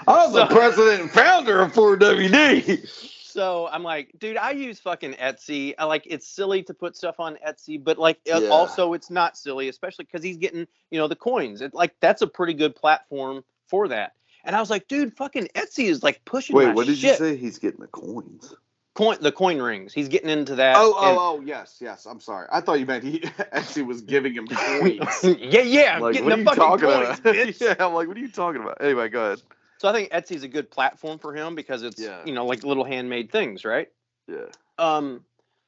I'm 0.08 0.32
the 0.32 0.46
president 0.46 1.02
and 1.02 1.12
founder 1.12 1.62
of 1.62 1.74
4WD. 1.74 3.16
So 3.40 3.70
I'm 3.72 3.84
like, 3.84 4.12
dude, 4.20 4.36
I 4.36 4.52
use 4.52 4.82
fucking 4.82 5.14
Etsy. 5.14 5.74
I 5.80 5.86
like 5.86 6.04
it's 6.06 6.28
silly 6.28 6.62
to 6.64 6.74
put 6.74 6.98
stuff 6.98 7.22
on 7.22 7.38
Etsy, 7.48 7.82
but 7.82 7.98
like 7.98 8.20
it- 8.26 8.44
Yeah. 8.44 8.50
also 8.50 8.92
it's 8.92 9.10
not 9.10 9.38
silly, 9.38 9.70
especially 9.70 10.04
because 10.04 10.22
he's 10.22 10.36
getting 10.36 10.68
you 10.92 11.00
know 11.00 11.08
the 11.08 11.16
coins. 11.16 11.62
It, 11.62 11.74
like 11.74 11.96
that's 12.02 12.22
a 12.22 12.28
pretty 12.28 12.54
good 12.54 12.76
platform 12.76 13.46
for 13.68 13.88
that. 13.88 14.12
And 14.44 14.58
I 14.58 14.60
was 14.60 14.70
like, 14.70 14.90
dude, 14.90 15.16
fucking 15.16 15.48
Etsy 15.56 15.86
is 15.86 16.04
like 16.04 16.20
pushing 16.26 16.54
Wait, 16.54 16.76
what 16.76 16.86
did 16.86 17.02
you 17.02 17.14
say? 17.14 17.38
He's 17.38 17.60
getting 17.60 17.80
the 17.80 17.88
coins. 17.88 18.54
Coin 18.94 19.16
the 19.22 19.32
coin 19.32 19.62
rings. 19.62 19.94
He's 19.94 20.10
getting 20.10 20.30
into 20.30 20.56
that. 20.56 20.76
Oh, 20.78 20.88
and- 21.00 21.18
oh, 21.18 21.38
oh, 21.38 21.42
yes, 21.46 21.78
yes. 21.80 22.06
I'm 22.06 22.20
sorry. 22.20 22.46
I 22.52 22.60
thought 22.60 22.82
you 22.82 22.86
meant 22.86 23.06
he 23.06 23.24
actually 23.54 23.84
was 23.84 24.02
giving 24.02 24.34
him 24.34 24.48
coins. 24.52 25.24
yeah, 25.24 25.62
yeah, 25.62 26.00
like, 26.00 26.16
getting 26.16 26.26
what 26.26 26.34
are 26.34 26.36
the 26.36 26.42
you 26.42 26.44
fucking 26.44 26.62
talking 26.62 26.90
coins, 26.90 27.20
about? 27.20 27.62
yeah, 27.62 27.76
I'm 27.88 27.94
like, 27.94 28.10
what 28.10 28.18
are 28.18 28.20
you 28.20 28.28
talking 28.28 28.62
about? 28.62 28.80
Anyway, 28.82 29.08
go 29.08 29.28
ahead. 29.28 29.42
So 29.80 29.88
I 29.88 29.94
think 29.94 30.12
Etsy's 30.12 30.44
a 30.44 30.48
good 30.48 30.70
platform 30.70 31.20
for 31.20 31.34
him 31.34 31.56
because 31.56 31.84
it's 31.84 32.00
Yeah. 32.02 32.24
you 32.26 32.34
know 32.34 32.46
like 32.46 32.64
little 32.64 32.84
handmade 32.84 33.32
things, 33.32 33.64
right? 33.66 33.90
Yeah. 34.28 34.46
Um, 34.78 35.24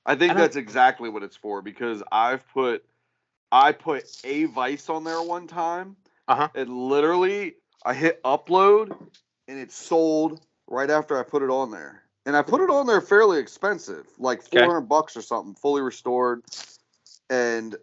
I 0.06 0.16
think 0.16 0.32
And 0.32 0.40
I- 0.40 0.42
that's 0.44 0.58
exactly 0.58 1.10
what 1.10 1.24
it's 1.24 1.36
for 1.38 1.62
because 1.62 2.04
I've 2.12 2.48
put 2.50 2.86
I 3.54 3.72
put 3.74 4.06
a 4.24 4.46
vice 4.46 4.90
on 4.90 5.04
there 5.04 5.22
one 5.22 5.48
time. 5.48 5.96
Uh-huh. 6.28 6.48
And 6.56 6.70
literally 6.70 7.56
I 7.86 7.94
hit 7.94 8.22
upload 8.24 8.92
and 9.48 9.60
it 9.60 9.72
sold 9.72 10.40
right 10.68 10.90
after 10.90 11.18
I 11.20 11.24
put 11.24 11.42
it 11.42 11.50
on 11.50 11.72
there. 11.72 12.04
And 12.26 12.38
I 12.38 12.44
put 12.44 12.62
it 12.62 12.70
on 12.70 12.86
there 12.86 13.02
fairly 13.02 13.40
expensive, 13.40 14.08
like 14.20 14.40
Okay. 14.40 14.60
400 14.60 14.82
bucks 14.82 15.18
or 15.18 15.22
something, 15.22 15.56
fully 15.56 15.82
restored. 15.82 16.44
And 17.30 17.76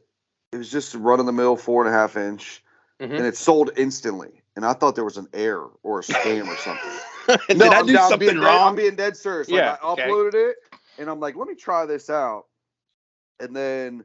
it 0.52 0.56
was 0.56 0.70
just 0.70 0.94
run 0.94 1.20
of 1.20 1.26
the 1.26 1.32
mill 1.32 1.56
four 1.56 1.84
and 1.84 1.94
a 1.94 1.98
half 1.98 2.16
inch. 2.16 2.62
mhm. 3.00 3.16
And 3.18 3.26
it 3.26 3.36
sold 3.36 3.70
instantly. 3.76 4.37
And 4.58 4.66
I 4.66 4.72
thought 4.72 4.96
there 4.96 5.04
was 5.04 5.18
an 5.18 5.28
error 5.32 5.70
or 5.84 6.00
a 6.00 6.02
scam 6.02 6.48
or 6.48 6.56
something. 6.56 6.90
Did 7.48 7.58
No, 7.58 7.70
I 7.70 7.78
I'm, 7.78 7.86
do 7.86 7.96
I'm 7.96 8.00
something 8.00 8.18
being 8.18 8.34
Dead, 8.40 8.44
wrong? 8.44 8.68
I'm 8.70 8.74
being 8.74 8.96
dead 8.96 9.16
serious. 9.16 9.48
Like, 9.48 9.62
Yeah, 9.62 9.76
I 9.80 9.86
okay. 9.92 10.10
uploaded 10.10 10.34
it, 10.34 10.56
and 10.98 11.08
I'm 11.08 11.20
like, 11.20 11.36
let 11.36 11.46
me 11.46 11.54
try 11.54 11.86
this 11.86 12.10
out. 12.10 12.46
And 13.38 13.54
then 13.54 14.02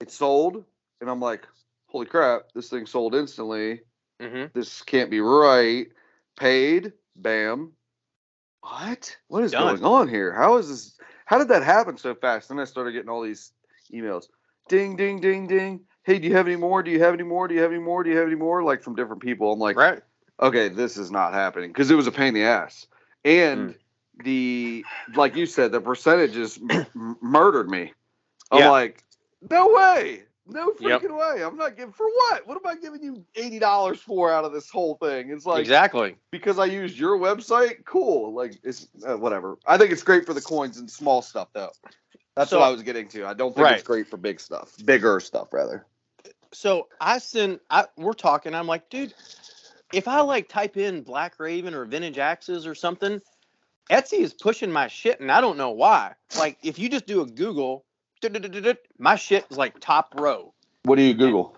it 0.00 0.10
sold, 0.10 0.64
and 1.00 1.08
I'm 1.08 1.20
like, 1.20 1.46
holy 1.86 2.06
crap, 2.06 2.46
this 2.52 2.68
thing 2.68 2.84
sold 2.84 3.14
instantly. 3.14 3.82
hmm 4.20 4.46
This 4.54 4.82
can't 4.82 5.08
be 5.08 5.20
right. 5.20 5.86
Paid, 6.36 6.94
bam. 7.14 7.70
What? 8.62 9.16
What 9.28 9.44
is 9.44 9.52
Done. 9.52 9.78
going 9.78 9.84
on 9.84 10.08
here? 10.08 10.32
How 10.32 10.56
is 10.56 10.68
this? 10.68 10.98
How 11.26 11.38
did 11.38 11.46
that 11.50 11.62
happen 11.62 11.96
so 11.96 12.16
fast? 12.16 12.48
Then 12.48 12.58
I 12.58 12.64
started 12.64 12.90
getting 12.90 13.08
all 13.08 13.22
these 13.22 13.52
emails. 13.94 14.24
Ding, 14.68 14.96
ding, 14.96 15.20
ding, 15.20 15.46
ding. 15.46 15.82
Hey, 16.04 16.18
do 16.18 16.26
you 16.28 16.34
have 16.34 16.46
any 16.46 16.56
more? 16.56 16.82
Do 16.82 16.90
you 16.90 17.00
have 17.02 17.14
any 17.14 17.22
more? 17.22 17.46
Do 17.48 17.54
you 17.54 17.60
have 17.62 17.70
any 17.70 17.80
more? 17.80 18.02
Do 18.02 18.10
you 18.10 18.16
have 18.16 18.26
any 18.26 18.34
more? 18.36 18.62
Like 18.62 18.82
from 18.82 18.94
different 18.96 19.22
people. 19.22 19.52
I'm 19.52 19.60
like, 19.60 19.76
right. 19.76 20.02
okay, 20.40 20.68
this 20.68 20.96
is 20.96 21.10
not 21.10 21.32
happening 21.32 21.70
because 21.70 21.90
it 21.90 21.94
was 21.94 22.06
a 22.06 22.12
pain 22.12 22.28
in 22.28 22.34
the 22.34 22.42
ass. 22.44 22.86
And 23.24 23.74
the 24.24 24.84
like 25.14 25.36
you 25.36 25.46
said, 25.46 25.70
the 25.72 25.80
percentages 25.80 26.58
m- 26.70 27.16
murdered 27.20 27.68
me. 27.70 27.92
I'm 28.50 28.60
Yeah. 28.60 28.70
like, 28.70 29.04
no 29.50 29.68
way, 29.72 30.24
no 30.46 30.72
Yep. 30.80 31.02
freaking 31.02 31.16
way. 31.16 31.42
I'm 31.44 31.56
not 31.56 31.76
giving 31.76 31.92
for 31.92 32.06
what? 32.06 32.46
What 32.48 32.56
am 32.56 32.66
I 32.66 32.74
giving 32.80 33.02
you 33.02 33.24
eighty 33.36 33.58
dollars 33.60 34.00
for 34.00 34.32
out 34.32 34.44
of 34.44 34.52
this 34.52 34.68
whole 34.68 34.96
thing? 34.96 35.30
It's 35.30 35.46
like 35.46 35.60
exactly. 35.60 36.16
because 36.32 36.58
I 36.58 36.64
used 36.64 36.98
your 36.98 37.16
website. 37.16 37.84
Cool, 37.84 38.34
like 38.34 38.58
it's 38.64 38.88
uh, 39.06 39.16
whatever. 39.16 39.56
I 39.66 39.78
think 39.78 39.92
it's 39.92 40.02
great 40.02 40.26
for 40.26 40.34
the 40.34 40.42
coins 40.42 40.78
and 40.78 40.90
small 40.90 41.22
stuff 41.22 41.48
though. 41.52 41.70
That's 42.34 42.50
So- 42.50 42.58
what 42.58 42.66
I 42.66 42.70
was 42.70 42.82
getting 42.82 43.06
to. 43.08 43.24
I 43.26 43.34
don't 43.34 43.54
think 43.54 43.64
Right. 43.64 43.74
it's 43.74 43.82
great 43.86 44.08
for 44.08 44.16
big 44.16 44.40
stuff, 44.40 44.74
bigger 44.84 45.20
stuff 45.20 45.52
rather. 45.52 45.86
So 46.52 46.88
I 47.00 47.18
send. 47.18 47.60
I 47.70 47.86
we're 47.96 48.12
talking. 48.12 48.54
I'm 48.54 48.66
like, 48.66 48.90
dude, 48.90 49.14
if 49.92 50.08
I 50.08 50.20
like 50.20 50.48
type 50.48 50.76
in 50.76 51.02
Black 51.02 51.38
Raven 51.38 51.74
or 51.74 51.84
vintage 51.84 52.18
axes 52.18 52.66
or 52.66 52.74
something, 52.74 53.20
Etsy 53.90 54.20
is 54.20 54.32
pushing 54.32 54.70
my 54.70 54.88
shit, 54.88 55.20
and 55.20 55.30
I 55.30 55.40
don't 55.40 55.56
know 55.56 55.70
why. 55.70 56.14
Like, 56.38 56.58
if 56.62 56.78
you 56.78 56.88
just 56.88 57.06
do 57.06 57.22
a 57.22 57.26
Google, 57.26 57.84
my 58.98 59.16
shit 59.16 59.46
is 59.50 59.56
like 59.56 59.78
top 59.80 60.14
row. 60.18 60.54
What 60.84 60.96
do 60.96 61.02
you 61.02 61.14
Google? 61.14 61.56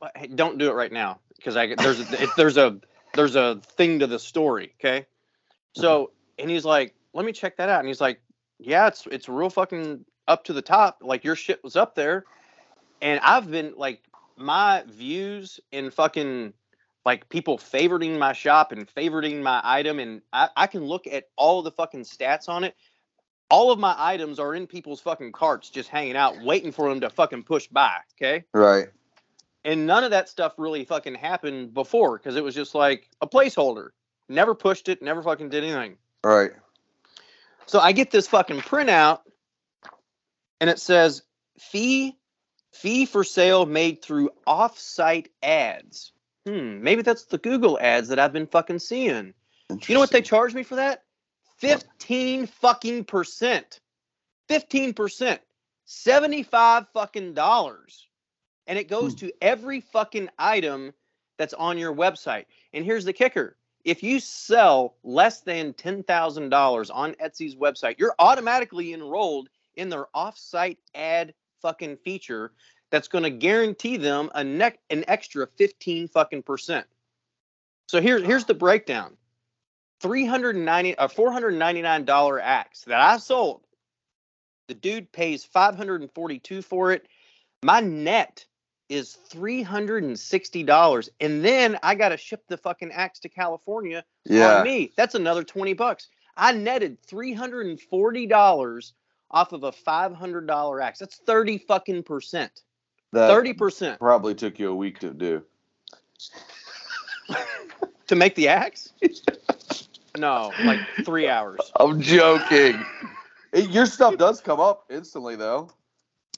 But 0.00 0.12
hey, 0.16 0.26
don't 0.28 0.58
do 0.58 0.70
it 0.70 0.74
right 0.74 0.92
now 0.92 1.20
because 1.36 1.56
I 1.56 1.74
there's 1.74 2.00
a, 2.00 2.26
there's 2.36 2.56
a 2.56 2.80
there's 3.14 3.36
a 3.36 3.60
thing 3.76 3.98
to 3.98 4.06
the 4.06 4.18
story. 4.18 4.74
Okay, 4.80 5.00
mm-hmm. 5.00 5.80
so 5.80 6.12
and 6.38 6.50
he's 6.50 6.64
like, 6.64 6.94
let 7.12 7.24
me 7.24 7.32
check 7.32 7.56
that 7.58 7.68
out, 7.68 7.80
and 7.80 7.88
he's 7.88 8.00
like, 8.00 8.20
yeah, 8.58 8.86
it's 8.86 9.06
it's 9.10 9.28
real 9.28 9.50
fucking 9.50 10.04
up 10.26 10.44
to 10.44 10.52
the 10.52 10.62
top. 10.62 10.98
Like 11.02 11.24
your 11.24 11.36
shit 11.36 11.62
was 11.62 11.76
up 11.76 11.94
there, 11.94 12.24
and 13.02 13.20
I've 13.20 13.50
been 13.50 13.74
like 13.76 14.02
my 14.40 14.82
views 14.88 15.60
and 15.72 15.92
fucking 15.92 16.52
like 17.06 17.28
people 17.28 17.56
favoriting 17.58 18.18
my 18.18 18.32
shop 18.32 18.72
and 18.72 18.86
favoriting 18.94 19.42
my 19.42 19.60
item, 19.64 19.98
and 19.98 20.22
I, 20.32 20.48
I 20.56 20.66
can 20.66 20.84
look 20.84 21.06
at 21.06 21.24
all 21.36 21.62
the 21.62 21.70
fucking 21.70 22.02
stats 22.02 22.48
on 22.48 22.64
it. 22.64 22.74
All 23.50 23.72
of 23.72 23.78
my 23.78 23.94
items 23.98 24.38
are 24.38 24.54
in 24.54 24.66
people's 24.66 25.00
fucking 25.00 25.32
carts, 25.32 25.70
just 25.70 25.88
hanging 25.88 26.16
out, 26.16 26.40
waiting 26.42 26.70
for 26.72 26.88
them 26.88 27.00
to 27.00 27.10
fucking 27.10 27.42
push 27.44 27.66
by. 27.68 27.96
Okay 28.20 28.44
Right. 28.52 28.88
and 29.64 29.86
none 29.86 30.04
of 30.04 30.10
that 30.12 30.28
stuff 30.28 30.54
really 30.56 30.84
fucking 30.84 31.14
happened 31.16 31.74
before 31.74 32.18
because 32.18 32.36
it 32.36 32.44
was 32.44 32.54
just 32.54 32.74
like 32.74 33.08
a 33.20 33.26
placeholder. 33.26 33.88
Never 34.28 34.54
pushed 34.54 34.88
it, 34.88 35.02
never 35.02 35.22
fucking 35.22 35.48
did 35.48 35.64
anything. 35.64 35.96
Right. 36.24 36.52
So 37.66 37.80
I 37.80 37.92
get 37.92 38.10
this 38.10 38.28
fucking 38.28 38.60
printout 38.60 39.20
and 40.60 40.70
it 40.70 40.78
says 40.78 41.22
fee 41.58 42.16
fee 42.72 43.04
for 43.06 43.24
sale 43.24 43.66
made 43.66 44.02
through 44.02 44.30
off-site 44.46 45.30
ads. 45.42 46.12
Hmm, 46.46 46.82
maybe 46.82 47.02
that's 47.02 47.24
the 47.24 47.38
Google 47.38 47.78
ads 47.80 48.08
that 48.08 48.18
I've 48.18 48.32
been 48.32 48.46
fucking 48.46 48.78
seeing. 48.78 49.34
You 49.86 49.94
know 49.94 50.00
what 50.00 50.10
they 50.10 50.22
charge 50.22 50.54
me 50.54 50.62
for 50.62 50.76
that? 50.76 51.04
15 51.58 52.46
fucking 52.46 53.04
percent. 53.04 53.80
15 54.48 54.94
percent. 54.94 55.40
75 55.84 56.86
fucking 56.94 57.34
dollars. 57.34 58.08
And 58.66 58.78
it 58.78 58.88
goes 58.88 59.12
Hmm. 59.12 59.18
to 59.18 59.32
every 59.42 59.80
fucking 59.80 60.28
item 60.38 60.92
that's 61.36 61.54
on 61.54 61.78
your 61.78 61.94
website. 61.94 62.46
And 62.72 62.84
here's 62.84 63.04
the 63.04 63.12
kicker. 63.12 63.56
If 63.84 64.02
you 64.02 64.20
sell 64.20 64.96
less 65.02 65.40
than 65.40 65.72
$10,000 65.72 66.90
on 66.92 67.14
Etsy's 67.14 67.56
website, 67.56 67.98
you're 67.98 68.14
automatically 68.18 68.92
enrolled 68.92 69.48
in 69.76 69.88
their 69.88 70.06
off-site 70.14 70.78
ad 70.94 71.32
fucking 71.62 71.96
feature 71.98 72.52
that's 72.90 73.08
going 73.08 73.24
to 73.24 73.30
guarantee 73.30 73.96
them 73.96 74.30
a 74.34 74.42
neck 74.44 74.78
an 74.90 75.04
extra 75.08 75.46
15 75.46 76.08
fucking 76.08 76.42
percent. 76.42 76.86
So 77.88 78.00
here's 78.00 78.22
here's 78.22 78.44
the 78.44 78.54
breakdown. 78.54 79.16
390 80.00 80.92
a 80.92 81.08
$499 81.08 82.40
axe 82.42 82.82
that 82.86 83.00
I 83.00 83.18
sold. 83.18 83.60
The 84.68 84.74
dude 84.74 85.12
pays 85.12 85.44
542 85.44 86.62
for 86.62 86.92
it. 86.92 87.06
My 87.62 87.80
net 87.80 88.44
is 88.88 89.18
$360 89.30 91.08
and 91.20 91.44
then 91.44 91.78
I 91.82 91.94
got 91.94 92.08
to 92.10 92.16
ship 92.16 92.42
the 92.48 92.56
fucking 92.56 92.90
axe 92.92 93.18
to 93.20 93.28
California 93.28 94.04
Yeah. 94.24 94.58
on 94.58 94.64
me. 94.64 94.92
That's 94.96 95.14
another 95.14 95.44
20 95.44 95.74
bucks. 95.74 96.08
I 96.36 96.52
netted 96.52 96.98
$340 97.06 98.92
off 99.30 99.52
of 99.52 99.62
a 99.64 99.72
$500 99.72 100.82
axe. 100.82 100.98
That's 100.98 101.16
30 101.16 101.58
fucking 101.58 102.02
percent. 102.02 102.62
That 103.12 103.28
30 103.28 103.52
percent 103.54 103.98
probably 103.98 104.34
took 104.34 104.58
you 104.58 104.70
a 104.70 104.74
week 104.74 105.00
to 105.00 105.10
do. 105.10 105.42
to 108.06 108.14
make 108.16 108.34
the 108.36 108.48
axe? 108.48 108.92
no, 110.18 110.52
like 110.64 110.80
three 111.04 111.28
hours. 111.28 111.60
I'm 111.78 112.00
joking. 112.00 112.84
It- 113.52 113.70
your 113.70 113.86
stuff 113.86 114.16
does 114.16 114.40
come 114.40 114.60
up 114.60 114.84
instantly 114.90 115.34
though. 115.36 115.70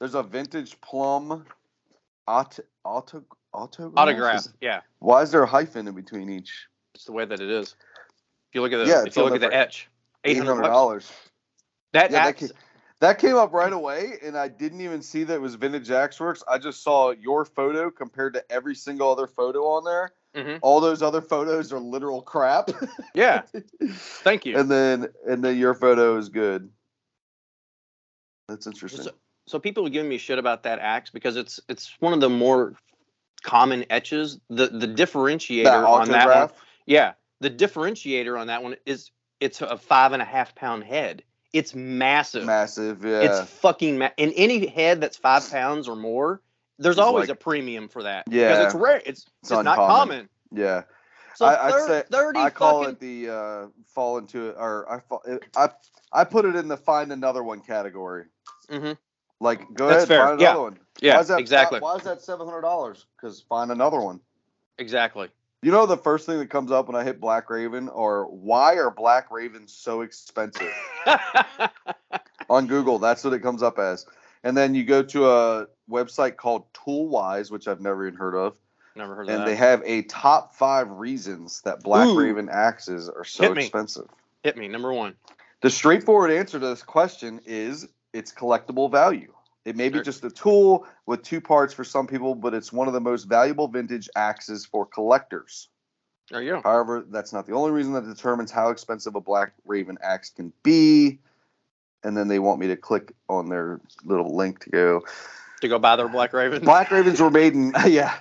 There's 0.01 0.15
a 0.15 0.23
vintage 0.23 0.81
Plumb 0.81 1.45
auto 2.27 2.63
auto 2.85 3.23
autograph. 3.53 3.99
Autograph. 3.99 4.47
Yeah, 4.63 4.81
Why 5.01 5.21
is 5.23 5.31
there 5.31 5.43
a 5.43 5.47
hyphen 5.47 5.87
in 5.87 5.95
between 5.95 6.31
each? 6.31 6.67
it's 6.95 7.05
the 7.05 7.13
way 7.13 7.25
that 7.25 7.41
it 7.41 7.51
is. 7.51 7.75
If 8.51 8.55
you 8.55 8.61
look 8.63 8.73
at 8.73 8.79
the, 8.79 8.87
Yeah, 8.87 9.05
if 9.07 9.17
you 9.17 9.23
look 9.25 9.35
at 9.35 9.41
the 9.41 9.55
etch, 9.55 9.89
Eight 10.25 10.37
800 10.37 10.55
hundred 10.55 10.69
dollars. 10.69 11.11
That 11.93 12.11
Yeah, 12.11 12.21
that 12.21 12.29
axe. 12.29 12.41
ca- 12.53 12.59
That 13.03 13.19
came 13.19 13.35
up 13.35 13.53
right 13.53 13.73
away, 13.73 14.13
and 14.23 14.39
I 14.39 14.47
didn't 14.47 14.81
even 14.81 15.03
see 15.03 15.25
that 15.25 15.35
it 15.35 15.41
was 15.41 15.57
Vintage 15.57 15.89
Axeworks. 15.89 16.45
I 16.49 16.57
just 16.57 16.85
saw 16.85 17.11
your 17.11 17.45
photo 17.45 17.91
compared 17.91 18.33
to 18.35 18.45
every 18.49 18.77
single 18.77 19.11
other 19.11 19.27
photo 19.27 19.67
on 19.67 19.83
there. 19.83 20.13
Mhm. 20.37 20.61
All 20.63 20.81
those 20.81 21.03
other 21.03 21.21
photos 21.21 21.73
are 21.73 21.81
literal 21.81 22.23
crap. 22.23 22.71
Yeah. 23.15 23.43
Thank 24.23 24.47
you. 24.47 24.57
and 24.57 24.71
then 24.71 25.09
and 25.27 25.43
then 25.43 25.59
your 25.59 25.75
photo 25.75 26.17
is 26.17 26.29
good. 26.29 26.71
That's 28.47 28.69
interesting. 28.69 29.03
So, 29.03 29.11
so 29.49 29.59
people 29.59 29.85
are 29.85 29.91
giving 29.91 30.09
me 30.09 30.17
shit 30.17 30.39
about 30.39 30.63
that 30.63 30.79
axe 30.79 31.11
because 31.11 31.35
it's 31.35 31.59
it's 31.69 31.97
one 31.99 32.13
of 32.13 32.21
the 32.21 32.31
more 32.31 32.77
common 33.43 33.85
etches. 33.91 34.39
The 34.49 34.69
the 34.69 34.87
differentiator 34.87 35.65
that 35.65 35.85
on 35.85 36.09
that 36.11 36.29
one, 36.29 36.51
yeah, 36.87 37.15
the 37.41 37.51
differentiator 37.51 38.39
on 38.41 38.47
that 38.47 38.63
one 38.63 38.77
is 38.87 39.11
it's 39.41 39.61
a 39.61 39.77
five 39.77 40.13
and 40.13 40.23
a 40.23 40.25
half 40.25 40.55
pound 40.55 40.85
head. 40.85 41.25
It's 41.53 41.75
massive. 41.75 42.45
Massive, 42.45 43.05
yeah. 43.05 43.21
It's 43.21 43.51
fucking 43.51 43.99
ma- 43.99 44.11
in 44.17 44.33
any 44.33 44.67
head 44.67 45.01
that's 45.01 45.17
five 45.17 45.49
pounds 45.51 45.89
or 45.89 45.97
more. 45.97 46.41
There's 46.79 46.97
It's 46.97 47.01
always 47.03 47.29
like- 47.29 47.37
a 47.37 47.41
premium 47.41 47.89
for 47.89 48.03
that. 48.05 48.25
Yeah. 48.29 48.49
because 48.49 48.65
it's 48.67 48.75
rare. 48.75 48.97
It's 49.05 49.27
It's 49.43 49.51
it's, 49.51 49.63
not 49.63 49.77
common. 49.77 50.29
yeah. 50.51 50.83
So 51.35 51.47
I- 51.47 51.67
I'd 51.67 51.73
thir- 51.73 51.87
say- 51.89 52.05
thirty 52.11 52.41
I 52.41 52.51
call 52.51 52.81
fucking 52.85 52.95
it 52.95 53.01
the 53.01 53.29
uh, 53.35 53.67
fall 53.87 54.19
into 54.19 54.49
it, 54.51 54.57
or 54.59 54.91
I 54.91 55.01
fall, 55.01 55.23
I 55.57 55.69
I 56.13 56.25
put 56.25 56.45
it 56.45 56.57
in 56.57 56.69
the 56.69 56.77
find 56.77 57.13
another 57.13 57.43
one 57.43 57.61
category. 57.61 58.25
Mm-hmm. 58.69 58.93
Like, 59.41 59.61
go 59.75 59.87
That's 59.89 59.99
ahead, 60.05 60.09
fair, 60.09 60.27
find 60.27 60.41
yeah. 60.41 60.51
another 60.51 60.63
one. 60.63 60.79
yeah 61.01 61.15
why 61.17 61.21
is 61.21 61.29
that, 61.29 61.39
exactly 61.41 61.81
Why, 61.81 61.93
why 61.93 61.97
is 61.99 62.05
that 62.05 62.21
seven 62.23 62.47
hundred 62.47 62.61
dollars? 62.63 63.07
Because 63.17 63.41
find 63.43 63.71
another 63.71 64.01
one. 64.01 64.21
exactly. 64.79 65.29
You 65.63 65.71
know 65.71 65.87
the 65.87 65.97
first 65.97 66.27
thing 66.27 66.39
that 66.39 66.51
comes 66.51 66.73
up 66.73 66.89
when 66.89 66.97
I 66.97 67.05
hit 67.05 67.21
Black 67.21 67.49
Raven, 67.49 67.89
or 67.89 68.25
why 68.27 68.75
are 68.75 68.91
Black 68.91 69.31
Ravens 69.31 69.73
so 69.73 70.01
expensive 70.01 70.73
on 72.51 72.67
Google? 72.67 72.99
That's 72.99 73.23
what 73.23 73.33
it 73.33 73.41
comes 73.41 73.63
up 73.63 73.79
as. 73.79 74.05
And 74.43 74.57
then 74.57 74.75
you 74.75 74.83
go 74.85 75.05
to 75.05 75.31
a 75.31 75.67
website 75.89 76.37
called 76.37 76.65
Toolwise, 76.73 77.53
which 77.53 77.69
I've 77.69 77.81
never 77.81 78.07
even 78.09 78.19
heard 78.19 78.35
of, 78.35 78.55
Never 78.97 79.15
heard 79.15 79.29
of 79.29 79.35
and 79.35 79.41
that. 79.43 79.47
they 79.47 79.55
have 79.55 79.83
a 79.85 80.03
top 80.03 80.53
five 80.55 80.91
reasons 80.91 81.61
that 81.63 81.83
Black 81.85 82.09
Ooh. 82.09 82.19
Raven 82.19 82.49
axes 82.51 83.09
are 83.09 83.25
so 83.25 83.45
Hit 83.45 83.55
me. 83.57 83.63
expensive. 83.63 84.09
Hit 84.43 84.57
me 84.57 84.67
number 84.67 84.93
one. 84.93 85.15
The 85.61 85.71
straightforward 85.71 86.33
answer 86.33 86.59
to 86.59 86.67
this 86.67 86.83
question 86.83 87.41
is 87.47 87.87
it's 88.13 88.33
collectible 88.33 88.91
value. 88.91 89.33
It 89.65 89.77
may 89.77 89.89
be 89.89 89.99
Sure. 89.99 90.05
just 90.05 90.25
a 90.25 90.31
tool 90.31 90.87
with 91.07 91.23
two 91.23 91.41
parts 91.41 91.73
for 91.73 91.85
some 91.85 92.07
people, 92.07 92.35
but 92.35 92.53
it's 92.55 92.73
one 92.73 92.89
of 92.89 92.95
the 92.95 93.01
most 93.01 93.25
valuable 93.25 93.69
vintage 93.69 94.09
axes 94.17 94.67
for 94.67 94.85
collectors. 94.85 95.69
There 96.31 96.43
you 96.43 96.53
go. 96.55 96.63
However, 96.63 97.05
that's 97.09 97.33
not 97.33 97.47
the 97.47 97.53
only 97.55 97.71
reason 97.71 97.93
that 97.93 98.07
determines 98.07 98.51
how 98.51 98.71
expensive 98.71 99.15
a 99.15 99.21
Black 99.21 99.53
Raven 99.65 99.99
axe 100.03 100.31
can 100.31 100.53
be. 100.63 101.21
And 102.05 102.17
then 102.17 102.27
they 102.27 102.41
want 102.41 102.59
me 102.59 102.67
to 102.69 102.77
click 102.77 103.13
on 103.29 103.49
their 103.49 103.81
little 104.05 104.35
link 104.35 104.61
to 104.61 104.71
go. 104.71 105.03
To 105.61 105.69
go 105.69 105.79
buy 105.79 105.95
their 105.95 106.09
Black 106.09 106.33
Raven. 106.33 106.65
Black 106.65 106.91
Ravens 106.91 107.21
were 107.21 107.31
made 107.31 107.55
in, 107.55 107.73
yeah. 107.87 108.17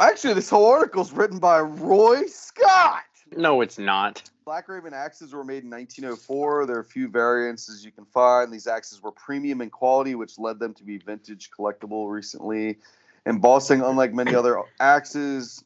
Actually, 0.00 0.34
this 0.34 0.48
whole 0.48 0.66
article 0.66 1.02
is 1.02 1.12
written 1.12 1.38
by 1.38 1.60
Roy 1.60 2.24
Scott. 2.26 3.02
No, 3.36 3.60
it's 3.60 3.78
not. 3.78 4.22
Black 4.44 4.68
Raven 4.68 4.92
axes 4.92 5.32
were 5.32 5.42
made 5.42 5.64
in 5.64 5.70
1904. 5.70 6.66
There 6.66 6.76
are 6.76 6.80
a 6.80 6.84
few 6.84 7.08
variants 7.08 7.70
as 7.70 7.82
you 7.82 7.90
can 7.90 8.04
find. 8.04 8.52
These 8.52 8.66
axes 8.66 9.02
were 9.02 9.10
premium 9.10 9.62
in 9.62 9.70
quality, 9.70 10.14
which 10.14 10.38
led 10.38 10.58
them 10.58 10.74
to 10.74 10.84
be 10.84 10.98
vintage 10.98 11.50
collectible 11.50 12.10
recently. 12.10 12.78
Embossing, 13.24 13.80
unlike 13.80 14.12
many 14.12 14.34
other 14.34 14.60
axes 14.78 15.64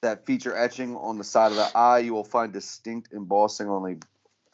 that 0.00 0.24
feature 0.24 0.56
etching 0.56 0.96
on 0.96 1.18
the 1.18 1.24
side 1.24 1.50
of 1.50 1.58
the 1.58 1.70
eye, 1.76 1.98
you 1.98 2.14
will 2.14 2.24
find 2.24 2.50
distinct 2.50 3.12
embossing 3.12 3.68
on 3.68 3.82
the 3.82 4.02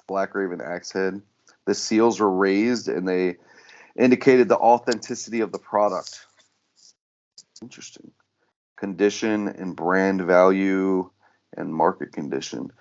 Black 0.08 0.34
Raven 0.34 0.60
axe 0.60 0.90
head. 0.90 1.22
The 1.64 1.74
seals 1.74 2.18
were 2.18 2.30
raised 2.30 2.88
and 2.88 3.06
they 3.06 3.36
indicated 3.96 4.48
the 4.48 4.58
authenticity 4.58 5.42
of 5.42 5.52
the 5.52 5.60
product. 5.60 6.26
Interesting. 7.60 8.10
Condition 8.76 9.46
and 9.46 9.76
brand 9.76 10.22
value 10.22 11.08
and 11.56 11.72
market 11.72 12.12
condition. 12.12 12.72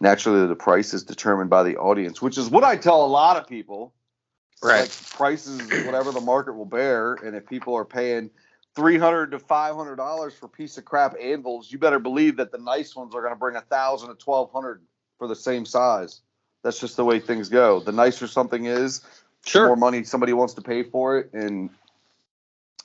Naturally, 0.00 0.46
the 0.46 0.56
price 0.56 0.94
is 0.94 1.02
determined 1.02 1.50
by 1.50 1.62
the 1.62 1.76
audience, 1.76 2.22
which 2.22 2.38
is 2.38 2.48
what 2.48 2.64
I 2.64 2.76
tell 2.76 3.04
a 3.04 3.06
lot 3.06 3.36
of 3.36 3.46
people. 3.46 3.92
Right. 4.62 4.80
Like 4.82 5.10
prices, 5.10 5.60
whatever 5.86 6.12
the 6.12 6.20
market 6.20 6.54
will 6.54 6.66
bear, 6.66 7.14
and 7.14 7.34
if 7.34 7.46
people 7.46 7.74
are 7.74 7.84
paying 7.84 8.30
three 8.74 8.98
hundred 8.98 9.30
to 9.30 9.38
five 9.38 9.74
hundred 9.74 9.96
dollars 9.96 10.34
for 10.34 10.48
piece 10.48 10.76
of 10.78 10.84
crap 10.84 11.14
anvils, 11.20 11.72
you 11.72 11.78
better 11.78 11.98
believe 11.98 12.36
that 12.36 12.52
the 12.52 12.58
nice 12.58 12.94
ones 12.94 13.14
are 13.14 13.20
going 13.20 13.32
to 13.32 13.38
bring 13.38 13.56
a 13.56 13.62
thousand 13.62 14.10
to 14.10 14.14
twelve 14.16 14.52
hundred 14.52 14.82
for 15.18 15.26
the 15.28 15.36
same 15.36 15.64
size. 15.64 16.20
That's 16.62 16.78
just 16.78 16.96
the 16.96 17.04
way 17.04 17.20
things 17.20 17.48
go. 17.48 17.80
The 17.80 17.92
nicer 17.92 18.26
something 18.26 18.66
is, 18.66 19.00
the 19.00 19.06
Sure. 19.46 19.66
more 19.68 19.76
money 19.76 20.04
somebody 20.04 20.34
wants 20.34 20.52
to 20.54 20.62
pay 20.62 20.82
for 20.82 21.18
it, 21.18 21.30
and 21.32 21.70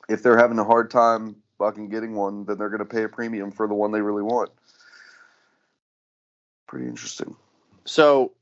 if 0.08 0.24
they're 0.24 0.38
having 0.38 0.60
a 0.60 0.64
hard 0.64 0.90
time 0.90 1.36
fucking 1.58 1.90
getting 1.90 2.16
one, 2.16 2.46
then 2.46 2.58
they're 2.58 2.70
going 2.70 2.80
to 2.80 2.86
pay 2.86 3.04
a 3.04 3.10
premium 3.10 3.52
for 3.52 3.68
the 3.68 3.74
one 3.74 3.92
they 3.92 4.02
really 4.02 4.24
want. 4.24 4.50
Pretty 6.76 6.90
interesting. 6.90 7.38
So 7.86 8.34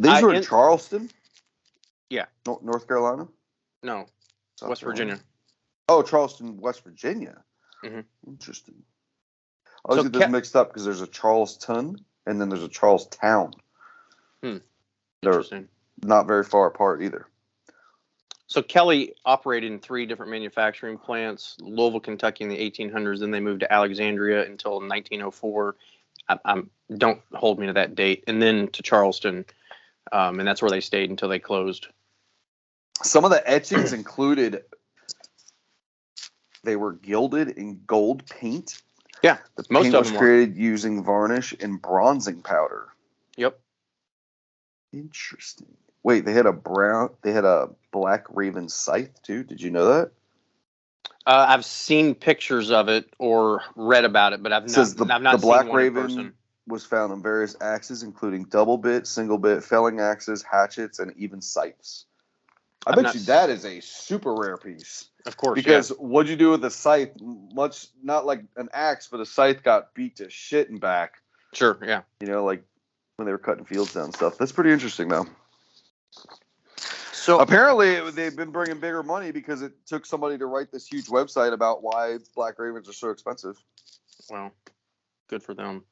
These 0.00 0.10
I- 0.10 0.22
were 0.22 0.30
in 0.30 0.38
in- 0.38 0.42
Charleston. 0.42 1.08
Yeah. 2.10 2.24
Nor- 2.44 2.58
North 2.60 2.88
Carolina. 2.88 3.28
no, 3.84 4.06
South 4.56 4.70
West 4.70 4.80
Carolina? 4.80 5.04
Virginia. 5.12 5.24
Oh, 5.88 6.02
Charleston, 6.02 6.56
West 6.56 6.82
Virginia. 6.82 7.44
Mhm. 7.84 8.04
Interesting. 8.26 8.82
I 9.64 9.70
always 9.90 9.98
So 9.98 10.02
get 10.08 10.12
this 10.18 10.22
Ca- 10.26 10.28
mixed 10.32 10.56
up 10.56 10.70
because 10.70 10.84
there's 10.84 11.02
a 11.02 11.06
Charleston 11.06 12.04
and 12.26 12.40
then 12.40 12.48
there's 12.48 12.64
a 12.64 12.68
Charlestown. 12.68 13.52
Hmm. 14.42 14.56
They're 15.22 15.34
Interesting. 15.34 15.68
not 16.02 16.26
very 16.26 16.42
far 16.42 16.66
apart 16.66 17.00
either. 17.00 17.28
So 18.48 18.60
Kelly 18.60 19.14
operated 19.24 19.70
in 19.70 19.78
three 19.78 20.04
different 20.04 20.32
manufacturing 20.32 20.98
plants: 20.98 21.56
Louisville, 21.60 22.00
Kentucky, 22.00 22.42
in 22.42 22.50
the 22.50 22.58
1800s. 22.58 23.20
Then 23.20 23.30
they 23.30 23.38
moved 23.38 23.60
to 23.60 23.72
Alexandria 23.72 24.44
until 24.46 24.80
1904. 24.80 25.76
I, 26.28 26.38
I'm 26.44 26.70
don't 26.96 27.20
hold 27.34 27.58
me 27.58 27.66
to 27.66 27.74
that 27.74 27.94
date. 27.94 28.24
And 28.26 28.40
then 28.40 28.68
to 28.68 28.82
Charleston, 28.82 29.44
um, 30.12 30.38
and 30.38 30.48
that's 30.48 30.62
where 30.62 30.70
they 30.70 30.80
stayed 30.80 31.10
until 31.10 31.28
they 31.28 31.38
closed. 31.38 31.88
Some 33.02 33.24
of 33.24 33.30
the 33.30 33.48
etchings 33.48 33.92
included 33.92 34.64
they 36.64 36.76
were 36.76 36.92
gilded 36.94 37.50
in 37.50 37.80
gold 37.86 38.26
paint. 38.26 38.80
Yeah, 39.22 39.38
The 39.56 39.64
most 39.70 39.84
paint 39.84 39.94
of 39.94 39.98
was 40.00 40.08
them 40.08 40.14
were. 40.16 40.20
created 40.20 40.56
using 40.56 41.04
varnish 41.04 41.54
and 41.60 41.80
bronzing 41.80 42.42
powder. 42.42 42.88
Yep. 43.36 43.58
Interesting. 44.92 45.76
Wait, 46.02 46.24
they 46.24 46.32
had 46.32 46.46
a 46.46 46.52
brown 46.52 47.10
they 47.22 47.32
had 47.32 47.44
a 47.44 47.68
black 47.92 48.24
raven 48.30 48.68
scythe 48.68 49.22
too. 49.22 49.42
Did 49.44 49.60
you 49.60 49.70
know 49.70 49.86
that? 49.94 50.12
Uh, 51.28 51.44
I've 51.46 51.66
seen 51.66 52.14
pictures 52.14 52.70
of 52.70 52.88
it 52.88 53.12
or 53.18 53.62
read 53.76 54.06
about 54.06 54.32
it, 54.32 54.42
but 54.42 54.50
I've 54.50 54.64
It 54.64 54.74
not. 54.74 54.96
the, 54.96 55.14
I've 55.14 55.20
not 55.20 55.32
the 55.32 55.46
Black 55.46 55.70
Raven 55.70 56.32
was 56.66 56.86
found 56.86 57.12
on 57.12 57.22
various 57.22 57.54
axes, 57.60 58.02
including 58.02 58.44
double 58.44 58.78
bit, 58.78 59.06
single 59.06 59.36
bit, 59.36 59.62
felling 59.62 60.00
axes, 60.00 60.42
hatchets, 60.42 60.98
and 60.98 61.12
even 61.18 61.42
scythes. 61.42 62.06
I 62.86 62.92
I've 62.92 63.02
bet 63.02 63.14
you 63.14 63.20
that 63.20 63.50
is 63.50 63.66
a 63.66 63.80
super 63.80 64.34
rare 64.34 64.56
piece. 64.56 65.10
Of 65.26 65.36
course, 65.36 65.56
Because 65.56 65.90
what'd 65.90 66.30
you 66.30 66.36
do 66.36 66.50
with 66.52 66.62
the 66.62 66.70
scythe? 66.70 67.10
Much 67.20 67.88
not 68.02 68.24
like 68.24 68.42
an 68.56 68.70
axe, 68.72 69.08
but 69.10 69.20
a 69.20 69.26
scythe 69.26 69.62
got 69.62 69.92
beat 69.92 70.16
to 70.16 70.30
shit 70.30 70.70
and 70.70 70.80
back. 70.80 71.20
sure, 71.52 71.78
yeah. 71.84 72.02
You 72.20 72.28
know, 72.28 72.42
like 72.42 72.62
when 73.16 73.26
they 73.26 73.32
were 73.32 73.38
cutting 73.38 73.66
fields 73.66 73.92
down 73.92 74.04
and 74.04 74.14
stuff. 74.14 74.38
That's 74.38 74.52
pretty 74.52 74.72
interesting, 74.72 75.08
though. 75.08 75.26
So 77.18 77.40
Apparently, 77.40 78.10
they've 78.12 78.34
been 78.34 78.50
bringing 78.50 78.78
bigger 78.80 79.02
money 79.02 79.32
because 79.32 79.60
it 79.62 79.72
took 79.86 80.06
somebody 80.06 80.38
to 80.38 80.46
write 80.46 80.70
this 80.72 80.86
huge 80.86 81.06
website 81.06 81.52
about 81.52 81.82
why 81.82 82.18
black 82.34 82.58
ravens 82.58 82.88
are 82.88 82.92
so 82.94 83.10
expensive. 83.10 83.56
well, 84.30 84.52
good 85.28 85.42
for 85.42 85.52
them. 85.54 85.84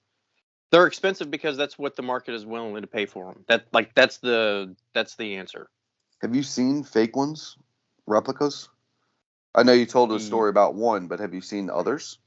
They're 0.70 0.86
expensive 0.86 1.30
because 1.30 1.56
that's 1.56 1.78
what 1.78 1.94
the 1.96 2.02
market 2.02 2.34
is 2.34 2.46
willing 2.46 2.80
to 2.80 2.86
pay 2.86 3.06
for 3.06 3.32
them. 3.32 3.44
That 3.48 3.66
like 3.72 3.94
that's 3.94 4.18
the 4.18 4.74
that's 4.94 5.16
the 5.16 5.36
answer. 5.36 5.68
Have 6.22 6.34
you 6.34 6.42
seen 6.42 6.82
fake 6.84 7.16
ones, 7.16 7.56
replicas? 8.06 8.68
I 9.54 9.62
know 9.62 9.72
you 9.72 9.86
told 9.86 10.12
a 10.12 10.16
Mm. 10.16 10.20
story 10.20 10.50
about 10.50 10.74
one, 10.74 11.06
but 11.06 11.20
have 11.20 11.34
you 11.34 11.40
seen 11.40 11.70
others? 11.70 12.18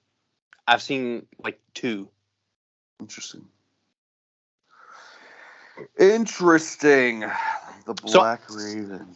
I've 0.67 0.81
seen 0.81 1.25
like 1.43 1.59
two. 1.73 2.09
Interesting. 2.99 3.45
Interesting. 5.99 7.25
The 7.85 7.95
So- 8.05 8.19
Black 8.19 8.41
Raven. 8.49 9.15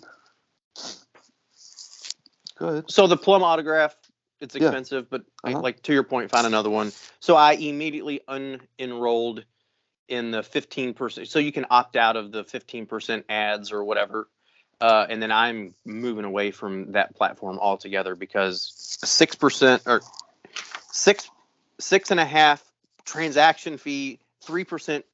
Good. 2.58 2.90
So 2.90 3.08
the 3.08 3.18
Plumb 3.18 3.44
autograph, 3.44 3.96
it's 4.40 4.56
Yeah. 4.56 4.68
expensive, 4.68 5.10
but 5.10 5.24
Uh-huh. 5.44 5.60
like 5.60 5.82
to 5.84 5.94
your 5.94 6.04
point, 6.04 6.30
find 6.32 6.46
another 6.48 6.70
one. 6.70 6.92
So 7.20 7.36
I 7.36 7.54
immediately 7.54 8.22
unenrolled 8.28 9.44
in 10.08 10.32
the 10.32 10.44
15%. 10.44 11.28
So 11.28 11.40
you 11.40 11.52
can 11.52 11.66
opt 11.70 11.96
out 11.96 12.16
of 12.16 12.32
the 12.32 12.44
15% 12.44 13.26
ads 13.30 13.72
or 13.72 13.84
whatever. 13.84 14.30
Uh, 14.82 15.06
and 15.10 15.22
then 15.22 15.32
I'm 15.32 15.74
moving 15.86 16.26
away 16.26 16.52
from 16.52 16.92
that 16.92 17.16
platform 17.16 17.58
altogether 17.60 18.16
because 18.16 18.74
six 19.04 19.36
percent 19.36 19.84
or 19.86 20.02
six 20.92 21.30
six 21.80 22.12
and 22.12 22.20
a 22.20 22.26
half 22.26 22.64
transaction 23.06 23.78
fee, 23.78 24.20
three 24.42 24.66
percent 24.66 25.06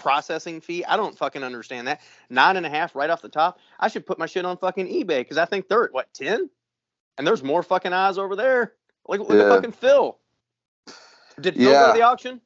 processing 0.00 0.60
fee. 0.60 0.84
I 0.84 0.96
don't 0.96 1.16
fucking 1.16 1.42
understand 1.44 1.86
that. 1.86 2.00
Nine 2.30 2.56
and 2.56 2.64
a 2.66 2.70
half 2.70 2.96
right 2.96 3.10
off 3.10 3.22
the 3.22 3.28
top. 3.28 3.58
I 3.78 3.88
should 3.88 4.06
put 4.06 4.18
my 4.18 4.26
shit 4.26 4.44
on 4.44 4.56
fucking 4.56 4.86
eBay 4.88 5.18
because 5.20 5.36
I 5.38 5.44
think 5.44 5.68
they're 5.68 5.84
at 5.84 5.92
what 5.92 6.12
ten, 6.14 6.48
and 7.18 7.26
there's 7.26 7.42
more 7.44 7.62
fucking 7.62 7.92
eyes 7.92 8.18
over 8.18 8.34
there. 8.34 8.74
Look, 9.06 9.20
look 9.20 9.30
Yeah. 9.30 9.44
at 9.44 9.48
fucking 9.50 9.72
Phil. 9.72 10.18
Did 11.40 11.54
Phil 11.56 11.70
go 11.72 11.92
to 11.92 11.98
the 11.98 12.02
auction? 12.04 12.40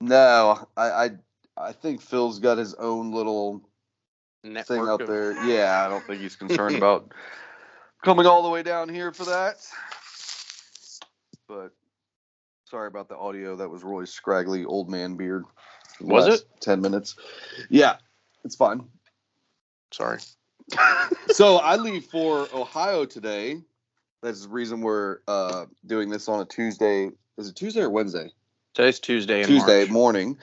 No, 0.00 0.66
I, 0.76 0.90
I 0.90 1.10
I 1.56 1.72
think 1.72 2.00
Phil's 2.02 2.38
got 2.40 2.58
his 2.58 2.74
own 2.74 3.12
little 3.12 3.62
Network 4.42 4.66
thing 4.66 4.88
out 4.88 5.00
of- 5.00 5.08
there. 5.08 5.32
Yeah, 5.46 5.84
I 5.86 5.88
don't 5.88 6.04
think 6.04 6.20
he's 6.20 6.36
concerned 6.36 6.76
about 6.82 7.12
coming 8.04 8.26
all 8.26 8.42
the 8.42 8.50
way 8.50 8.62
down 8.62 8.88
here 8.88 9.12
for 9.12 9.24
that. 9.24 9.56
But 11.48 11.70
sorry 12.68 12.88
about 12.88 13.08
the 13.08 13.16
audio. 13.16 13.56
That 13.56 13.68
was 13.70 13.82
Roy's 13.84 14.12
scraggly 14.12 14.64
old 14.64 14.90
man 14.90 15.16
beard. 15.16 15.44
Was 16.00 16.40
it 16.40 16.46
Ten 16.60 16.80
minutes. 16.80 17.16
Yeah, 17.68 17.96
it's 18.44 18.56
fine. 18.56 18.84
Sorry. 19.92 20.18
so 21.28 21.56
I 21.56 21.76
leave 21.76 22.06
for 22.06 22.48
Ohio 22.54 23.04
today. 23.04 23.60
That's 24.22 24.42
the 24.42 24.48
reason 24.48 24.80
we're 24.80 25.18
uh, 25.28 25.66
doing 25.84 26.08
this 26.08 26.28
on 26.28 26.40
a 26.40 26.44
Tuesday. 26.46 27.10
Is 27.36 27.48
it 27.48 27.56
Tuesday 27.56 27.82
or 27.82 27.90
Wednesday? 27.90 28.30
Today's 28.72 28.98
Tuesday. 28.98 29.42
In 29.42 29.46
Tuesday 29.46 29.84
morning. 29.86 30.38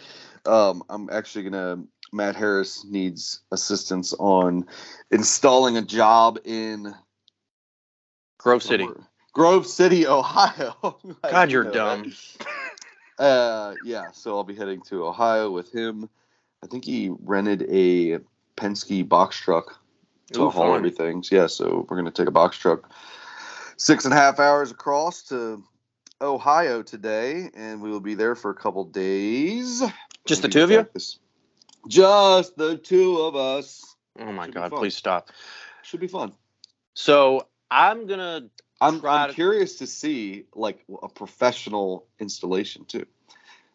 Um, 0.46 0.84
I'm 0.90 1.10
actually 1.12 1.50
gonna. 1.50 1.84
Matt 2.14 2.36
Harris 2.36 2.86
needs 2.86 3.40
assistance 3.52 4.14
on 4.14 4.66
installing 5.12 5.78
a 5.78 5.82
job 5.82 6.40
in 6.44 6.94
Grove 8.38 8.62
City. 8.64 8.88
Grove 9.34 9.66
City, 9.66 10.08
Ohio. 10.08 11.00
God, 11.24 11.52
you're 11.52 11.64
know 11.64 11.72
dumb. 11.72 12.14
Uh, 13.22 13.76
yeah. 13.84 14.10
So 14.12 14.36
I'll 14.36 14.44
be 14.44 14.56
heading 14.56 14.82
to 14.90 15.06
Ohio 15.06 15.52
with 15.52 15.72
him. 15.72 16.10
I 16.64 16.68
think 16.68 16.86
he 16.86 17.12
rented 17.24 17.64
a 17.70 18.20
Penske 18.58 19.08
box 19.08 19.38
truck 19.38 19.80
to 20.34 20.44
Ooh, 20.44 20.50
haul 20.50 20.70
fun. 20.70 20.78
everything. 20.78 21.22
So, 21.24 21.36
yeah, 21.36 21.48
so 21.48 21.86
we're 21.88 21.98
gonna 21.98 22.12
take 22.12 22.28
a 22.28 22.32
box 22.32 22.58
truck 22.58 22.92
six 23.78 24.06
and 24.06 24.14
a 24.14 24.18
half 24.18 24.40
hours 24.40 24.72
across 24.72 25.24
to 25.24 25.64
Ohio 26.20 26.82
today, 26.82 27.50
and 27.56 27.82
we 27.82 27.92
will 27.92 28.00
be 28.00 28.16
there 28.16 28.36
for 28.36 28.52
a 28.52 28.56
couple 28.56 28.86
days. 28.86 29.84
Just 30.26 30.42
the 30.42 30.48
We'll 30.48 30.54
two 30.54 30.64
of 30.64 30.72
you? 30.72 30.78
practice. 30.78 31.20
Just 31.88 32.58
the 32.58 32.78
two 32.78 33.18
of 33.20 33.36
us. 33.36 33.96
Oh 34.20 34.32
my 34.32 34.46
Should 34.46 34.54
God! 34.56 34.72
Please 34.72 34.96
stop. 34.96 35.30
Should 35.84 36.00
be 36.00 36.08
fun. 36.08 36.34
So 36.94 37.48
I'm 37.70 38.08
gonna. 38.08 38.50
I'm, 38.82 39.06
I'm 39.06 39.34
curious 39.34 39.78
to 39.78 39.88
see 39.88 40.46
like 40.56 40.84
a 41.02 41.08
professional 41.08 42.08
installation 42.20 42.86
too. 42.86 43.06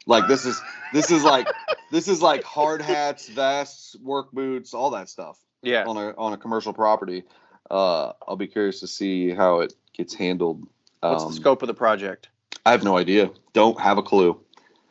Like 0.06 0.26
this 0.28 0.44
is 0.44 0.60
this 0.92 1.10
is 1.10 1.24
like 1.24 1.46
this 1.90 2.08
is 2.08 2.20
like 2.20 2.42
hard 2.44 2.82
hats, 2.82 3.28
vests, 3.28 3.96
work 4.02 4.32
boots, 4.32 4.74
all 4.74 4.90
that 4.90 5.08
stuff 5.08 5.38
Yeah. 5.62 5.84
on 5.86 5.96
a 5.96 6.10
on 6.16 6.32
a 6.32 6.36
commercial 6.36 6.72
property. 6.72 7.24
Uh, 7.70 8.12
I'll 8.26 8.36
be 8.36 8.46
curious 8.46 8.80
to 8.80 8.86
see 8.86 9.30
how 9.30 9.60
it 9.60 9.72
gets 9.92 10.14
handled. 10.14 10.66
What's 11.00 11.22
Um, 11.24 11.30
the 11.30 11.36
scope 11.36 11.62
of 11.62 11.68
the 11.68 11.74
project? 11.74 12.28
I 12.64 12.70
have 12.72 12.82
no 12.84 12.96
idea. 12.96 13.30
Don't 13.52 13.80
have 13.80 13.98
a 13.98 14.02
clue. 14.02 14.40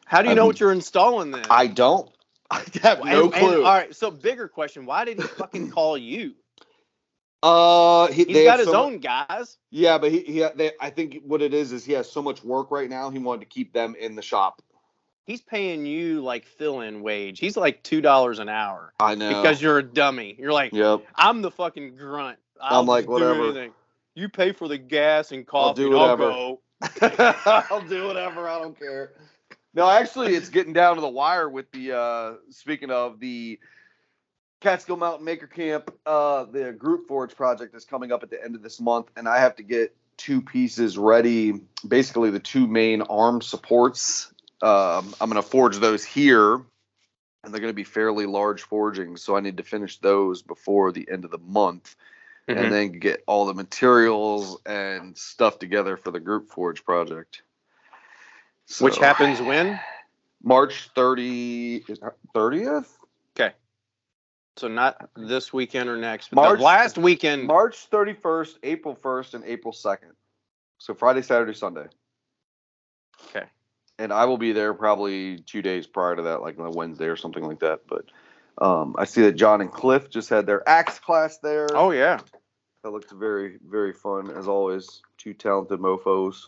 How 0.05 0.21
do 0.21 0.25
you 0.27 0.31
I've- 0.31 0.35
know 0.37 0.45
what 0.45 0.59
you're 0.59 0.71
installing 0.73 1.31
then? 1.31 1.45
I 1.49 1.67
don't. 1.67 2.09
I 2.51 2.63
have 2.83 3.03
no 3.03 3.23
and- 3.23 3.33
clue. 3.33 3.63
all 3.65 3.73
right. 3.73 3.93
So 3.95 4.11
bigger 4.11 4.47
question: 4.47 4.85
Why 4.85 5.03
did 5.05 5.17
he 5.21 5.23
fucking 5.27 5.71
call 5.71 5.97
you? 5.97 6.35
Uh, 7.45 8.07
he, 8.07 8.23
He's 8.25 8.35
they 8.35 8.43
got 8.43 8.59
his 8.59 8.67
so 8.67 8.83
own 8.85 8.97
guys. 8.99 9.57
Yeah, 9.69 9.97
but 9.99 10.11
he, 10.11 10.21
he 10.21 10.47
they, 10.55 10.71
I 10.81 10.89
think 10.89 11.19
what 11.25 11.41
it 11.41 11.53
is 11.53 11.71
is 11.71 11.85
he 11.85 11.93
has 11.93 12.11
so 12.11 12.21
much 12.21 12.43
work 12.43 12.71
right 12.71 12.89
now. 12.89 13.09
He 13.11 13.19
wanted 13.19 13.41
to 13.41 13.45
keep 13.47 13.71
them 13.71 13.95
in 13.99 14.15
the 14.15 14.21
shop. 14.21 14.61
He's 15.25 15.41
paying 15.41 15.85
you 15.85 16.21
like 16.21 16.45
fill-in 16.45 17.01
wage. 17.01 17.39
He's 17.39 17.57
like 17.57 17.83
two 17.83 18.01
dollars 18.01 18.39
an 18.39 18.49
hour 18.49 18.93
I 18.99 19.15
know 19.15 19.29
because 19.29 19.61
you're 19.61 19.77
a 19.79 19.83
dummy. 19.83 20.35
You're 20.39 20.53
like, 20.53 20.73
Yep. 20.73 21.03
I'm 21.15 21.41
the 21.41 21.51
fucking 21.51 21.95
grunt. 21.95 22.39
I'll 22.61 22.81
I'm 22.81 22.85
like, 22.87 23.07
whatever. 23.07 23.43
anything. 23.45 23.71
You 24.15 24.29
pay 24.29 24.51
for 24.51 24.67
the 24.67 24.77
gas 24.77 25.31
and 25.31 25.45
coffee. 25.45 25.83
I'll 25.83 25.89
do 25.89 25.95
and 25.95 25.95
I'll 25.95 26.17
whatever. 26.17 26.29
go. 26.31 26.61
I'll 27.69 27.81
do 27.87 28.07
whatever. 28.07 28.47
I 28.47 28.59
don't 28.59 28.77
care. 28.79 29.11
No, 29.73 29.89
actually, 29.89 30.35
it's 30.35 30.49
getting 30.49 30.73
down 30.73 30.95
to 30.95 31.01
the 31.01 31.09
wire 31.09 31.49
with 31.49 31.69
the. 31.71 31.91
uh 31.97 32.33
Speaking 32.49 32.91
of 32.91 33.19
the 33.19 33.59
Catskill 34.61 34.97
Mountain 34.97 35.25
Maker 35.25 35.47
Camp, 35.47 35.93
uh 36.05 36.45
the 36.45 36.71
Group 36.71 37.07
Forge 37.07 37.35
project 37.35 37.75
is 37.75 37.85
coming 37.85 38.11
up 38.11 38.23
at 38.23 38.29
the 38.29 38.43
end 38.43 38.55
of 38.55 38.61
this 38.61 38.79
month, 38.79 39.07
and 39.15 39.27
I 39.27 39.39
have 39.39 39.55
to 39.57 39.63
get 39.63 39.95
two 40.17 40.41
pieces 40.41 40.97
ready. 40.97 41.61
Basically, 41.87 42.29
the 42.31 42.39
two 42.39 42.67
main 42.67 43.01
arm 43.03 43.41
supports. 43.41 44.33
Um, 44.61 45.13
I'm 45.19 45.29
going 45.29 45.41
to 45.41 45.47
forge 45.47 45.77
those 45.77 46.03
here, 46.03 46.53
and 46.55 47.53
they're 47.53 47.59
going 47.59 47.69
to 47.69 47.73
be 47.73 47.83
fairly 47.83 48.25
large 48.25 48.63
forgings, 48.63 49.21
so 49.21 49.35
I 49.35 49.41
need 49.41 49.57
to 49.57 49.63
finish 49.63 49.99
those 49.99 50.41
before 50.41 50.91
the 50.91 51.07
end 51.11 51.25
of 51.25 51.31
the 51.31 51.37
month 51.39 51.95
Mhm. 52.47 52.57
and 52.57 52.71
then 52.71 52.91
get 52.99 53.23
all 53.27 53.45
the 53.45 53.53
materials 53.53 54.61
and 54.65 55.17
stuff 55.17 55.59
together 55.59 55.97
for 55.97 56.11
the 56.11 56.19
group 56.19 56.49
forge 56.49 56.85
project. 56.85 57.41
Which 58.79 58.97
happens 58.97 59.41
when? 59.41 59.79
March 60.43 60.89
30 60.95 61.81
30th? 62.33 62.97
So 64.57 64.67
not 64.69 65.09
this 65.15 65.51
weekend 65.51 65.89
or 65.89 65.97
next. 65.97 66.29
But 66.29 66.43
March- 66.43 66.59
last 66.59 66.97
weekend. 66.97 67.45
March 67.45 67.89
31st, 67.89 68.57
April 68.63 68.95
1st, 68.95 69.33
and 69.33 69.43
April 69.45 69.73
2nd. 69.73 70.11
So 70.77 70.93
Friday, 70.93 71.21
Saturday, 71.21 71.53
Sunday. 71.53 71.87
Okay. 73.29 73.45
And 73.97 74.13
I 74.13 74.25
will 74.25 74.37
be 74.37 74.51
there 74.51 74.73
probably 74.73 75.39
two 75.39 75.61
days 75.61 75.87
prior 75.87 76.15
to 76.15 76.21
that, 76.23 76.41
like 76.41 76.59
on 76.59 76.71
Wednesday 76.71 77.05
or 77.05 77.15
something 77.15 77.43
like 77.43 77.59
that. 77.59 77.81
But 77.87 78.05
um, 78.63 78.95
I 78.97 79.05
see 79.05 79.21
that 79.21 79.33
John 79.33 79.61
and 79.61 79.71
Cliff 79.71 80.09
just 80.09 80.29
had 80.29 80.45
their 80.45 80.67
axe 80.67 80.99
class 80.99 81.37
there. 81.39 81.67
Oh 81.73 81.91
yeah. 81.91 82.19
That 82.83 82.91
looked 82.91 83.11
very, 83.11 83.57
very 83.67 83.93
fun 83.93 84.31
as 84.31 84.47
always. 84.47 85.01
Two 85.17 85.33
talented 85.33 85.79
mofos. 85.79 86.47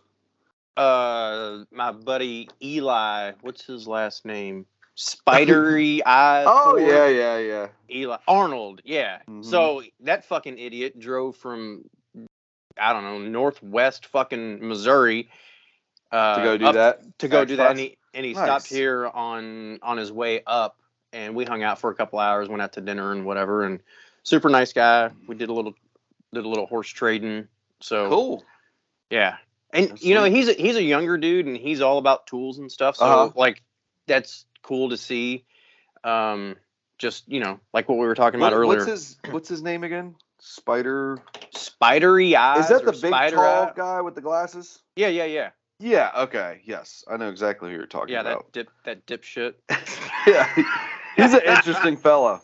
Uh, 0.75 1.63
my 1.71 1.91
buddy 1.91 2.49
Eli. 2.61 3.31
What's 3.41 3.65
his 3.65 3.87
last 3.87 4.25
name? 4.25 4.65
Spidery 4.97 6.03
eyes. 6.05 6.47
Oh 6.49 6.75
yeah, 6.75 7.07
yeah, 7.07 7.37
yeah. 7.37 7.67
Eli 7.89 8.17
Arnold, 8.27 8.81
yeah. 8.83 9.19
Mhm. 9.29 9.45
So 9.45 9.83
that 10.01 10.25
fucking 10.25 10.57
idiot 10.57 10.99
drove 10.99 11.37
from 11.37 11.85
I 12.79 12.93
don't 12.93 13.03
know 13.03 13.19
northwest 13.19 14.07
fucking 14.07 14.67
Missouri 14.67 15.29
uh, 16.11 16.35
to 16.35 16.43
go 16.43 16.57
do 16.57 16.71
that. 16.73 17.01
to 17.19 17.27
go 17.27 17.45
do 17.45 17.55
that, 17.57 17.71
and 17.71 17.79
he 17.79 17.97
and 18.15 18.25
he 18.25 18.33
Nice. 18.33 18.43
stopped 18.43 18.67
here 18.67 19.07
on 19.07 19.79
on 19.83 19.97
his 19.97 20.11
way 20.11 20.41
up, 20.47 20.77
and 21.13 21.35
we 21.35 21.45
hung 21.45 21.61
out 21.63 21.79
for 21.79 21.91
a 21.91 21.95
couple 21.95 22.17
hours, 22.17 22.49
went 22.49 22.61
out 22.61 22.73
to 22.73 22.81
dinner 22.81 23.11
and 23.11 23.23
whatever, 23.23 23.63
and 23.65 23.79
super 24.23 24.49
nice 24.49 24.73
guy. 24.73 25.11
We 25.27 25.35
did 25.35 25.49
a 25.49 25.53
little 25.53 25.73
did 26.33 26.43
a 26.43 26.47
little 26.47 26.65
horse 26.65 26.89
trading. 26.89 27.47
So 27.81 28.09
Cool. 28.09 28.43
Yeah, 29.11 29.37
and 29.73 29.89
That's 29.89 30.03
you 30.03 30.15
know 30.15 30.23
sweet. 30.23 30.35
he's 30.35 30.49
a, 30.49 30.53
he's 30.53 30.75
a 30.75 30.83
younger 30.83 31.17
dude, 31.19 31.45
and 31.45 31.55
he's 31.55 31.81
all 31.81 31.99
about 31.99 32.25
tools 32.25 32.57
and 32.57 32.71
stuff. 32.71 32.95
So 32.97 33.05
Uh-huh. 33.05 33.31
like 33.35 33.61
that's 34.07 34.45
cool 34.63 34.89
to 34.89 34.97
see. 34.97 35.45
Um, 36.03 36.55
just 36.97 37.27
you 37.27 37.39
know, 37.39 37.59
like 37.73 37.87
what 37.89 37.97
we 37.97 38.05
were 38.07 38.15
talking 38.15 38.39
What- 38.39 38.53
about 38.53 38.57
earlier. 38.57 38.79
What's 38.79 38.89
his 38.89 39.17
What's 39.31 39.49
his 39.49 39.61
name 39.61 39.83
again? 39.83 40.15
Spider. 40.39 41.19
Spidery 41.53 42.35
eyes. 42.35 42.65
Is 42.65 42.69
that 42.69 42.85
the 42.85 42.91
big 42.91 43.11
tall 43.33 43.43
eye- 43.65 43.71
guy 43.75 44.01
with 44.01 44.15
the 44.15 44.21
glasses? 44.21 44.79
Yeah, 44.95 45.07
yeah, 45.07 45.25
yeah, 45.25 45.49
Yeah. 45.79 46.11
Okay. 46.15 46.61
Yes, 46.65 47.03
I 47.09 47.17
know 47.17 47.29
exactly 47.29 47.69
who 47.71 47.75
you're 47.75 47.85
talking 47.87 48.13
yeah. 48.13 48.21
about. 48.21 48.45
Yeah, 48.55 48.63
that 48.63 49.05
dip, 49.05 49.05
that 49.07 49.21
dipshit. 49.21 49.53
yeah, 50.27 50.47
he's 51.15 51.33
an 51.33 51.41
interesting 51.45 51.97
fella. 52.03 52.41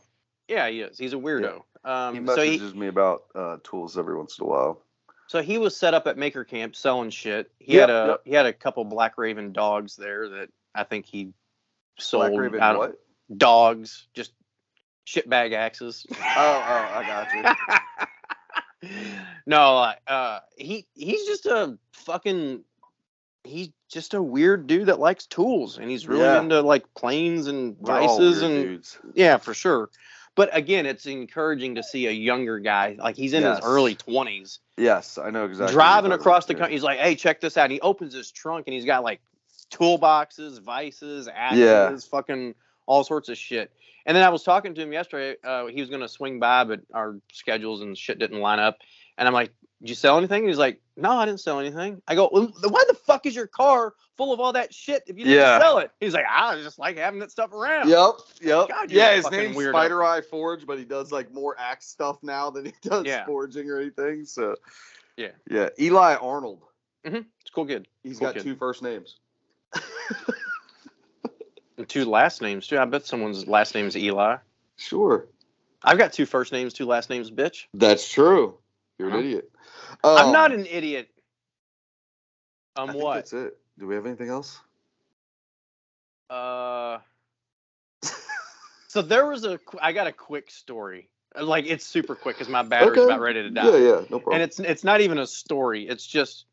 Yeah, 0.47 0.69
he 0.69 0.81
is. 0.81 0.97
He's 0.97 1.13
a 1.13 1.17
weirdo. 1.17 1.61
He 1.83 1.89
Um, 1.89 2.25
messages 2.25 2.61
so 2.61 2.73
he 2.73 2.79
me 2.79 2.87
about 2.87 3.23
uh, 3.35 3.57
tools 3.63 3.97
every 3.97 4.15
once 4.17 4.37
in 4.39 4.45
a 4.45 4.47
while. 4.49 4.81
so 5.27 5.41
he 5.41 5.57
was 5.57 5.75
set 5.77 5.93
up 5.93 6.07
at 6.07 6.17
Maker 6.17 6.43
Camp 6.43 6.75
selling 6.75 7.09
shit. 7.09 7.51
He 7.59 7.73
Yep, 7.73 7.81
had 7.81 7.89
a 7.89 8.07
yep. 8.07 8.21
he 8.25 8.33
had 8.33 8.45
a 8.45 8.53
couple 8.53 8.83
Black 8.85 9.17
Raven 9.17 9.51
dogs 9.53 9.95
there 9.95 10.29
that 10.29 10.49
I 10.75 10.83
think 10.83 11.05
he 11.05 11.33
sold 11.99 12.55
out 12.59 12.77
what? 12.77 12.95
dogs, 13.35 14.07
just 14.13 14.33
shitbag 15.07 15.53
axes. 15.53 16.05
Oh, 16.35 16.63
oh, 16.67 16.89
I 16.97 17.03
got 17.07 17.33
you. 18.83 18.89
no, 19.45 19.75
like, 19.75 19.99
uh, 20.07 20.39
he 20.57 20.85
he's 20.95 21.25
just 21.25 21.45
a 21.45 21.77
fucking 21.93 22.63
he's 23.43 23.69
just 23.91 24.13
a 24.13 24.21
weird 24.21 24.67
dude 24.67 24.87
that 24.87 24.99
likes 24.99 25.25
tools 25.27 25.77
and 25.77 25.89
he's 25.89 26.07
really 26.07 26.21
Yeah. 26.23 26.41
into 26.41 26.61
like 26.61 26.91
planes 26.93 27.47
and 27.47 27.77
vices 27.79 28.41
and 28.41 28.63
dudes. 28.63 28.97
yeah, 29.15 29.37
for 29.37 29.53
sure. 29.53 29.89
But 30.35 30.49
again, 30.57 30.85
it's 30.87 31.05
encouraging 31.05 31.75
to 31.75 31.83
see 31.83 32.07
a 32.07 32.11
younger 32.11 32.57
guy 32.59 32.95
like 32.97 33.15
he's 33.15 33.33
in 33.33 33.43
Yes. 33.43 33.57
his 33.57 33.65
early 33.65 33.95
twenties 33.95 34.59
Yes, 34.77 35.17
I 35.19 35.29
know 35.29 35.45
exactly. 35.45 35.73
driving 35.73 36.11
across 36.13 36.45
the 36.47 36.55
country. 36.55 36.73
He's 36.73 36.83
like, 36.83 36.97
"Hey, 36.99 37.13
check 37.15 37.39
this 37.39 37.57
out." 37.57 37.65
And 37.65 37.73
he 37.73 37.81
opens 37.81 38.13
his 38.13 38.31
trunk 38.31 38.63
and 38.67 38.73
he's 38.73 38.85
got 38.85 39.03
like 39.03 39.21
toolboxes, 39.71 40.59
vices, 40.61 41.27
axes, 41.33 41.59
Yeah. 41.59 41.97
fucking 42.09 42.55
all 42.85 43.03
sorts 43.03 43.29
of 43.29 43.37
shit. 43.37 43.71
And 44.05 44.15
then 44.17 44.23
I 44.23 44.29
was 44.29 44.43
talking 44.43 44.75
to 44.75 44.81
him 44.81 44.91
yesterday. 44.91 45.37
Uh, 45.43 45.67
he 45.67 45.79
was 45.79 45.89
gonna 45.89 46.07
swing 46.09 46.39
by, 46.39 46.63
but 46.65 46.81
our 46.93 47.15
schedules 47.31 47.81
and 47.81 47.97
shit 47.97 48.19
didn't 48.19 48.39
line 48.41 48.59
up. 48.59 48.79
And 49.17 49.27
I'm 49.27 49.33
like, 49.33 49.53
"Did 49.79 49.89
you 49.89 49.95
sell 49.95 50.17
anything?" 50.17 50.39
And 50.41 50.49
he's 50.49 50.57
like, 50.57 50.81
"No, 50.97 51.11
I 51.11 51.25
didn't 51.25 51.39
sell 51.39 51.59
anything." 51.59 52.01
I 52.07 52.15
go, 52.15 52.29
well, 52.33 52.51
"Why 52.67 52.83
the 52.87 52.95
fuck 52.95 53.25
is 53.25 53.35
your 53.35 53.47
car 53.47 53.93
full 54.17 54.33
of 54.33 54.39
all 54.39 54.51
that 54.53 54.73
shit 54.73 55.03
if 55.07 55.17
you 55.17 55.23
didn't 55.23 55.39
Yeah. 55.39 55.59
sell 55.59 55.77
it?" 55.77 55.91
He's 56.01 56.13
like, 56.13 56.25
"I 56.29 56.55
just 56.61 56.79
like 56.79 56.97
having 56.97 57.19
that 57.21 57.31
stuff 57.31 57.53
around." 57.53 57.87
Yep, 57.87 58.13
yep. 58.41 58.67
God, 58.69 58.91
yeah, 58.91 59.15
his 59.15 59.29
name's 59.31 59.55
weirdo. 59.55 59.69
Spider 59.71 60.03
Eye 60.03 60.21
Forge, 60.21 60.65
but 60.65 60.77
he 60.77 60.83
does 60.83 61.11
like 61.13 61.31
more 61.31 61.55
axe 61.59 61.85
stuff 61.87 62.17
now 62.23 62.49
than 62.49 62.65
he 62.65 62.73
does 62.81 63.05
Yeah. 63.05 63.25
forging 63.25 63.69
or 63.69 63.79
anything. 63.79 64.25
So 64.25 64.55
Yeah. 65.15 65.31
yeah. 65.49 65.69
Eli 65.79 66.15
Arnold. 66.15 66.63
It's 67.05 67.15
a 67.15 67.51
cool 67.53 67.65
kid. 67.67 67.87
He's 68.01 68.17
Cool 68.19 68.27
got 68.29 68.35
kid. 68.35 68.43
two 68.43 68.55
first 68.55 68.81
names. 68.81 69.19
And 71.77 71.87
two 71.89 72.05
last 72.05 72.41
names 72.41 72.67
too. 72.67 72.77
I 72.79 72.85
bet 72.85 73.05
someone's 73.05 73.47
last 73.47 73.75
name 73.75 73.87
is 73.87 73.97
Eli. 73.97 74.37
Sure, 74.77 75.27
I've 75.83 75.97
got 75.97 76.13
two 76.13 76.25
first 76.25 76.51
names, 76.51 76.73
two 76.73 76.85
last 76.85 77.09
names, 77.09 77.31
bitch. 77.31 77.65
that's 77.73 78.09
true. 78.11 78.57
You're 78.99 79.09
an 79.09 79.19
idiot. 79.19 79.49
I'm 80.03 80.27
Um, 80.27 80.33
not 80.33 80.51
an 80.51 80.65
idiot. 80.65 81.09
I 82.75 82.81
Um, 82.81 82.89
think 82.91 83.03
what? 83.03 83.15
That's 83.15 83.33
it. 83.33 83.57
Do 83.79 83.87
we 83.87 83.95
have 83.95 84.05
anything 84.05 84.29
else? 84.29 84.59
Uh, 86.29 86.99
so 88.87 89.01
there 89.01 89.25
was 89.25 89.45
a. 89.45 89.59
I 89.81 89.91
got 89.91 90.07
a 90.07 90.11
quick 90.11 90.49
story. 90.51 91.09
Like 91.39 91.65
it's 91.65 91.85
super 91.85 92.15
quick 92.15 92.37
because 92.37 92.49
my 92.49 92.61
battery's 92.63 93.01
Okay. 93.01 93.03
about 93.03 93.21
ready 93.21 93.41
to 93.43 93.49
die. 93.49 93.65
Yeah, 93.65 93.77
yeah, 93.77 94.01
no 94.09 94.19
problem. 94.19 94.33
And 94.33 94.43
it's 94.43 94.59
it's 94.59 94.83
not 94.83 95.01
even 95.01 95.17
a 95.17 95.25
story. 95.27 95.87
It's 95.87 96.05
just 96.05 96.45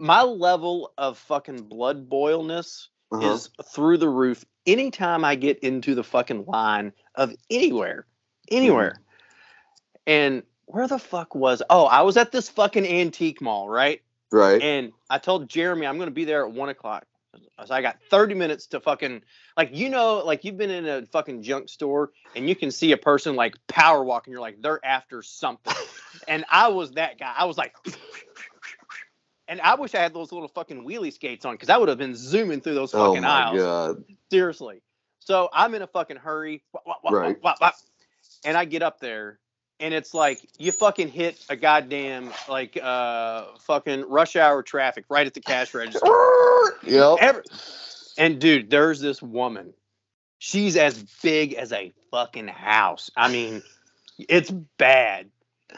my 0.00 0.22
level 0.22 0.92
of 0.98 1.18
fucking 1.18 1.64
blood 1.68 2.08
boilness 2.08 2.88
Uh-huh. 3.12 3.34
is 3.34 3.50
through 3.74 3.98
the 3.98 4.08
roof. 4.08 4.44
Anytime 4.66 5.24
I 5.24 5.34
get 5.36 5.58
into 5.60 5.94
the 5.94 6.04
fucking 6.04 6.46
line 6.46 6.92
of 7.14 7.34
anywhere, 7.50 8.06
anywhere, 8.50 8.92
Mm-hmm. 8.92 9.02
and 10.06 10.42
where 10.66 10.86
the 10.86 10.98
fuck 10.98 11.34
was? 11.34 11.62
Oh, 11.68 11.84
I 11.86 12.02
was 12.02 12.16
at 12.16 12.30
this 12.32 12.48
fucking 12.48 12.86
antique 12.86 13.40
mall, 13.40 13.68
right? 13.68 14.00
right. 14.32 14.62
And 14.62 14.92
I 15.08 15.18
told 15.18 15.48
Jeremy 15.48 15.86
I'm 15.86 15.98
gonna 15.98 16.10
be 16.10 16.24
there 16.24 16.44
at 16.46 16.52
one 16.52 16.68
o'clock. 16.68 17.04
So 17.64 17.74
I 17.74 17.82
got 17.82 17.98
30 18.10 18.34
minutes 18.34 18.66
to 18.68 18.80
fucking 18.80 19.22
like 19.56 19.70
you 19.72 19.88
know 19.88 20.18
like 20.24 20.44
you've 20.44 20.56
been 20.56 20.70
in 20.70 20.86
a 20.86 21.06
fucking 21.06 21.42
junk 21.42 21.68
store 21.68 22.10
and 22.34 22.48
you 22.48 22.56
can 22.56 22.70
see 22.70 22.92
a 22.92 22.96
person 22.96 23.36
like 23.36 23.54
power 23.68 24.02
walking. 24.04 24.32
You're 24.32 24.40
like 24.40 24.60
they're 24.62 24.84
after 24.84 25.22
something, 25.22 25.74
and 26.28 26.44
I 26.50 26.68
was 26.68 26.92
that 26.92 27.18
guy. 27.18 27.32
I 27.36 27.44
was 27.44 27.56
like, 27.58 27.74
and 29.50 29.60
I 29.60 29.74
wish 29.74 29.94
I 29.94 29.98
had 29.98 30.14
those 30.14 30.32
little 30.32 30.48
fucking 30.48 30.82
wheelie 30.86 31.12
skates 31.12 31.44
on 31.44 31.54
because 31.54 31.68
I 31.68 31.76
would 31.76 31.88
have 31.90 31.98
been 31.98 32.14
zooming 32.14 32.60
through 32.62 32.74
those 32.74 32.94
oh 32.94 33.08
fucking 33.08 33.22
my 33.22 33.28
aisles. 33.28 33.58
god. 33.58 34.04
Seriously. 34.30 34.80
So 35.18 35.50
I'm 35.52 35.74
in 35.74 35.82
a 35.82 35.86
fucking 35.86 36.16
hurry. 36.16 36.62
wah, 36.72 36.94
wah, 37.04 37.10
Right. 37.10 37.36
wah, 37.42 37.72
And 38.44 38.56
I 38.56 38.64
get 38.64 38.82
up 38.82 39.00
there 39.00 39.38
and 39.80 39.92
it's 39.92 40.14
like 40.14 40.40
you 40.58 40.72
fucking 40.72 41.08
hit 41.08 41.44
a 41.50 41.56
goddamn 41.56 42.30
like 42.48 42.78
uh 42.80 43.46
fucking 43.60 44.08
rush 44.08 44.36
hour 44.36 44.62
traffic 44.62 45.04
right 45.10 45.26
at 45.26 45.34
the 45.34 45.40
cash 45.40 45.74
register. 45.74 46.06
Yep. 46.84 47.18
Every- 47.20 47.42
and 48.16 48.40
dude, 48.40 48.70
there's 48.70 49.00
this 49.00 49.20
woman. 49.20 49.74
She's 50.38 50.76
as 50.76 51.02
big 51.22 51.52
as 51.54 51.72
a 51.72 51.92
fucking 52.10 52.48
house. 52.48 53.10
I 53.16 53.30
mean, 53.30 53.62
it's 54.18 54.50
bad. 54.50 55.28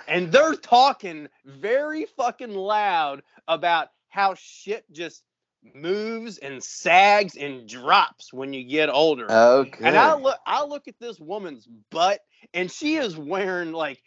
And 0.08 0.30
they're 0.32 0.54
talking 0.54 1.28
very 1.44 2.06
fucking 2.16 2.54
loud 2.54 3.22
about 3.48 3.88
how 4.08 4.34
shit 4.34 4.84
just 4.92 5.22
moves 5.74 6.38
and 6.38 6.62
sags 6.62 7.36
and 7.36 7.68
drops 7.68 8.32
when 8.32 8.52
you 8.52 8.64
get 8.64 8.88
older. 8.88 9.30
Okay. 9.30 9.84
And 9.84 9.96
I 9.96 10.14
look 10.14 10.38
I 10.46 10.64
look 10.64 10.88
at 10.88 10.98
this 10.98 11.20
woman's 11.20 11.68
butt 11.90 12.20
and 12.52 12.70
she 12.70 12.96
is 12.96 13.16
wearing 13.16 13.72
like 13.72 14.02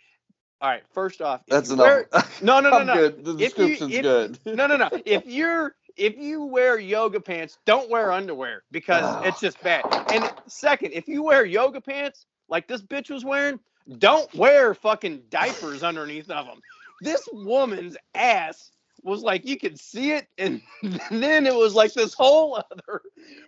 all 0.61 0.69
right, 0.69 0.83
first 0.93 1.21
off, 1.21 1.41
That's 1.47 1.69
enough. 1.69 1.85
wear- 1.85 2.07
no, 2.41 2.59
no, 2.61 2.69
no, 2.69 2.83
no. 2.83 2.93
good. 2.93 3.25
The 3.25 3.31
If 3.33 3.39
you- 3.39 3.67
description's 3.67 3.93
if- 3.93 4.01
good. 4.01 4.39
No, 4.45 4.67
no, 4.67 4.77
no. 4.77 4.89
If 5.05 5.25
you're 5.27 5.75
if 5.97 6.17
you 6.17 6.43
wear 6.45 6.77
yoga 6.77 7.21
pants, 7.21 7.57
don't 7.65 7.89
wear 7.89 8.11
underwear 8.11 8.63
because 8.71 9.03
Oh, 9.05 9.21
it's 9.27 9.39
just 9.39 9.61
bad. 9.61 9.83
And 10.13 10.29
second, 10.47 10.91
if 10.93 11.07
you 11.07 11.23
wear 11.23 11.45
yoga 11.45 11.79
pants 11.81 12.25
like 12.49 12.67
this 12.67 12.81
bitch 12.81 13.09
was 13.09 13.23
wearing, 13.23 13.59
don't 13.97 14.33
wear 14.33 14.73
fucking 14.73 15.23
diapers 15.29 15.83
underneath 15.83 16.29
of 16.29 16.45
them. 16.45 16.59
This 17.01 17.27
woman's 17.31 17.97
ass 18.13 18.71
was 19.03 19.21
like 19.21 19.45
you 19.45 19.57
could 19.57 19.79
see 19.79 20.11
it, 20.11 20.27
and 20.37 20.61
then 21.11 21.45
it 21.45 21.55
was 21.55 21.75
like 21.75 21.93
this 21.93 22.13
whole 22.13 22.55
other, 22.55 23.01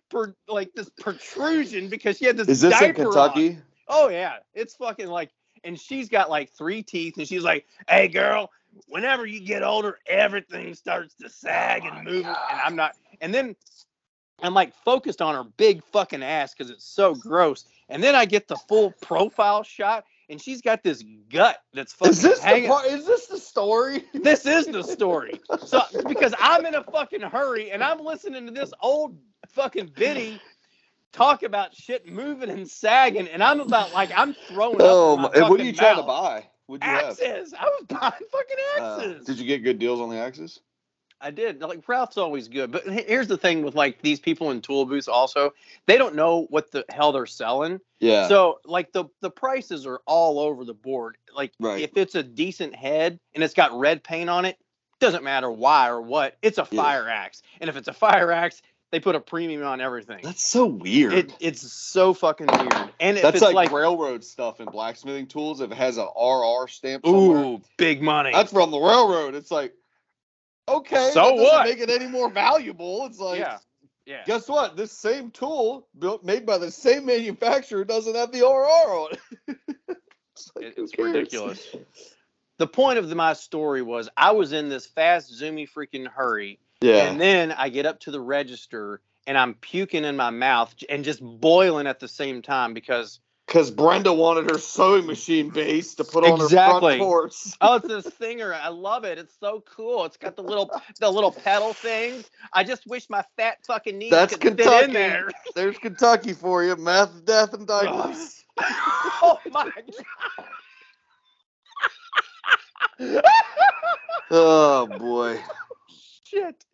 per, 0.10 0.34
like 0.48 0.74
this 0.74 0.90
protrusion 1.00 1.90
because 1.90 2.18
she 2.18 2.26
had 2.26 2.38
this. 2.38 2.48
Is 2.48 2.62
this 2.62 2.74
in 2.82 2.90
diaper 2.90 3.02
on. 3.08 3.32
Kentucky? 3.32 3.58
Oh 3.88 4.10
yeah, 4.10 4.38
it's 4.54 4.76
fucking 4.76 5.08
like, 5.08 5.32
and 5.64 5.80
she's 5.80 6.10
got 6.10 6.30
like 6.30 6.52
three 6.52 6.84
teeth, 6.84 7.18
and 7.18 7.28
she's 7.28 7.44
like, 7.44 7.66
"Hey 7.90 8.08
girl, 8.08 8.52
whenever 8.88 9.26
you 9.26 9.40
get 9.40 9.64
older, 9.64 9.98
everything 10.08 10.74
starts 10.76 11.16
to 11.16 11.30
sag 11.30 11.84
and 11.86 12.06
move." 12.06 12.26
And 12.26 12.62
I'm 12.64 12.76
not, 12.76 12.96
and 13.22 13.34
then 13.34 13.56
I'm 14.42 14.54
like 14.54 14.74
focused 14.86 15.22
on 15.22 15.34
her 15.36 15.50
big 15.58 15.84
fucking 15.92 16.22
ass 16.22 16.54
because 16.54 16.70
it's 16.70 16.86
so 16.86 17.16
gross, 17.16 17.66
and 17.90 18.04
then 18.04 18.14
I 18.14 18.26
get 18.26 18.48
the 18.48 18.58
full 18.68 18.94
profile 19.02 19.64
shot, 19.64 20.06
and 20.30 20.42
she's 20.42 20.62
got 20.62 20.84
this 20.84 21.04
gut 21.30 21.58
that's 21.74 21.94
fucking 21.94 22.12
Is 22.12 22.22
this 22.22 22.40
the 22.40 22.46
hanging. 22.46 22.70
part? 22.70 22.86
Is 22.86 23.06
this 23.06 23.28
the 23.28 23.38
story? 23.38 24.04
This 24.14 24.46
is 24.46 24.66
the 24.68 24.84
story. 24.84 25.40
So 25.66 25.82
because 26.08 26.34
I'm 26.40 26.66
in 26.66 26.76
a 26.76 26.84
fucking 26.84 27.22
hurry 27.22 27.72
and 27.72 27.84
I'm 27.84 28.00
listening 28.04 28.46
to 28.46 28.52
this 28.52 28.74
old 28.82 29.18
fucking 29.50 29.92
biddy 29.96 30.42
talk 31.14 31.44
about 31.44 31.74
shit 31.74 32.08
moving 32.08 32.50
and 32.50 32.70
sagging, 32.70 33.28
and 33.30 33.42
I'm 33.42 33.60
about 33.62 33.94
like 33.94 34.12
I'm 34.16 34.34
throwing 34.48 34.76
up. 34.76 34.82
Oh, 34.82 35.14
in 35.16 35.22
my 35.42 35.50
what 35.50 35.60
are 35.60 35.64
you 35.64 35.74
trying 35.74 35.96
to 35.98 36.04
buy? 36.04 36.46
What'd 36.68 36.84
you 36.86 36.90
have? 36.92 37.06
Axes. 37.12 37.54
I 37.58 37.64
was 37.66 37.86
buying 37.88 38.12
fucking 38.32 38.58
Uh, 38.80 38.98
axes. 39.00 39.26
did 39.26 39.40
you 39.40 39.46
get 39.46 39.64
good 39.64 39.80
deals 39.80 40.02
on 40.02 40.10
the 40.10 40.18
axes? 40.18 40.60
I 41.20 41.32
did. 41.32 41.62
Like 41.62 41.88
Ralph's 41.88 42.18
always 42.18 42.48
good, 42.48 42.72
but 42.72 42.84
here's 42.86 43.28
the 43.28 43.38
thing 43.38 43.64
with 43.64 43.76
like 43.76 44.02
these 44.02 44.20
people 44.20 44.52
in 44.52 44.62
tool 44.62 44.86
booths. 44.86 45.08
Also, 45.08 45.54
they 45.88 45.98
don't 45.98 46.16
know 46.16 46.46
what 46.50 46.72
the 46.72 46.86
hell 46.90 47.12
they're 47.12 47.26
selling. 47.26 47.80
Yeah. 48.00 48.28
So 48.28 48.60
like 48.66 48.92
the 48.92 49.06
the 49.22 49.32
prices 49.32 49.86
are 49.88 50.02
all 50.06 50.40
over 50.40 50.64
the 50.64 50.74
board. 50.76 51.18
Like 51.36 51.54
Right. 51.60 51.82
if 51.82 51.98
it's 51.98 52.16
a 52.16 52.24
decent 52.24 52.76
head 52.76 53.20
and 53.34 53.44
it's 53.44 53.54
got 53.56 53.78
red 53.78 54.04
paint 54.04 54.30
on 54.30 54.46
it, 54.46 54.58
doesn't 55.00 55.24
matter 55.24 55.50
why 55.52 55.90
or 55.90 56.02
what. 56.02 56.38
It's 56.42 56.58
a 56.60 56.68
Yeah. 56.72 56.82
fire 56.84 57.10
axe, 57.10 57.42
and 57.62 57.70
if 57.70 57.76
it's 57.78 57.88
a 57.88 57.94
fire 57.94 58.32
axe, 58.32 58.62
they 58.92 59.00
put 59.00 59.16
a 59.16 59.20
premium 59.20 59.64
on 59.64 59.82
everything. 59.82 60.20
That's 60.24 60.46
so 60.46 60.66
weird. 60.66 61.14
It, 61.14 61.34
it's 61.42 61.72
so 61.74 62.14
fucking 62.14 62.48
weird. 62.48 62.90
And 63.02 63.18
if 63.18 63.24
That's 63.24 63.36
it's 63.36 63.42
like, 63.44 63.54
like, 63.54 63.72
railroad 63.72 64.24
stuff 64.24 64.60
and 64.62 64.72
blacksmithing 64.72 65.28
tools. 65.28 65.60
If 65.60 65.72
it 65.72 65.78
has 65.78 65.98
a 65.98 66.06
RR 66.06 66.68
stamp 66.70 67.06
somewhere, 67.06 67.44
ooh, 67.44 67.62
big 67.78 68.02
money. 68.02 68.32
that's 68.32 68.54
from 68.54 68.72
the 68.72 68.80
railroad. 68.80 69.36
It's 69.36 69.52
like, 69.52 69.74
okay, 70.68 71.12
So 71.14 71.34
what? 71.34 71.66
Make 71.68 71.80
it 71.80 71.90
any 71.90 72.08
more 72.08 72.30
valuable. 72.30 73.06
It's 73.06 73.20
like, 73.20 73.40
yeah, 73.40 73.58
yeah. 74.06 74.24
guess 74.26 74.48
what? 74.48 74.76
This 74.78 74.92
same 74.92 75.32
tool 75.32 75.88
built 75.98 76.24
made 76.24 76.46
by 76.46 76.58
the 76.58 76.72
same 76.72 77.06
manufacturer 77.06 77.84
doesn't 77.86 78.16
have 78.16 78.32
the 78.32 78.42
RR 78.42 78.94
on 78.94 79.10
it. 79.48 79.58
It's, 80.38 80.52
like, 80.56 80.74
it's 80.78 80.98
ridiculous. 81.00 81.76
the 82.60 82.68
point 82.68 83.00
of 83.00 83.10
the, 83.10 83.16
my 83.16 83.34
story 83.34 83.82
was 83.82 84.08
I 84.16 84.32
was 84.34 84.54
in 84.54 84.70
this 84.70 84.86
fast, 84.86 85.34
zoomy 85.34 85.68
freaking 85.68 86.06
hurry, 86.08 86.60
Yeah. 86.80 87.10
and 87.10 87.20
then 87.20 87.52
I 87.52 87.70
get 87.70 87.88
up 87.88 88.00
to 88.02 88.12
the 88.12 88.22
register 88.22 89.02
and 89.26 89.36
I'm 89.36 89.56
puking 89.56 90.04
in 90.06 90.16
my 90.16 90.30
mouth 90.30 90.76
and 90.90 91.04
just 91.04 91.22
boiling 91.24 91.88
at 91.88 92.00
the 92.00 92.08
same 92.08 92.44
time 92.44 92.76
because 92.76 93.20
Because 93.48 93.72
Brenda 93.72 94.12
wanted 94.12 94.52
her 94.52 94.58
sewing 94.58 95.06
machine 95.06 95.50
base 95.50 95.96
to 95.96 96.04
put 96.04 96.26
on 96.26 96.38
her 96.38 96.46
Exactly. 96.46 96.98
front 96.98 97.02
porch. 97.02 97.34
oh, 97.62 97.76
it's 97.76 97.88
this 97.88 98.06
thinger. 98.08 98.54
I 98.54 98.68
love 98.68 99.06
it. 99.06 99.18
It's 99.18 99.34
so 99.40 99.64
cool. 99.74 100.04
It's 100.04 100.18
got 100.18 100.36
the 100.36 100.44
little 100.44 100.70
the 101.00 101.10
little 101.10 101.32
pedal 101.32 101.72
things. 101.72 102.30
I 102.52 102.66
just 102.66 102.86
wish 102.88 103.10
my 103.10 103.24
fat 103.38 103.60
fucking 103.66 103.98
knees 103.98 104.12
That's 104.12 104.36
could 104.36 104.58
fit 104.58 104.84
in 104.90 104.94
there. 104.94 105.30
There's 105.56 105.78
Kentucky 105.78 106.34
for 106.34 106.62
you. 106.66 106.76
Meth, 106.76 107.24
death, 107.24 107.54
and 107.54 107.66
diapers. 107.66 108.44
oh 108.60 109.40
my 109.50 109.72
god. 113.00 113.24
oh 114.30 114.88
boy. 115.00 115.40
Shit. 116.26 116.66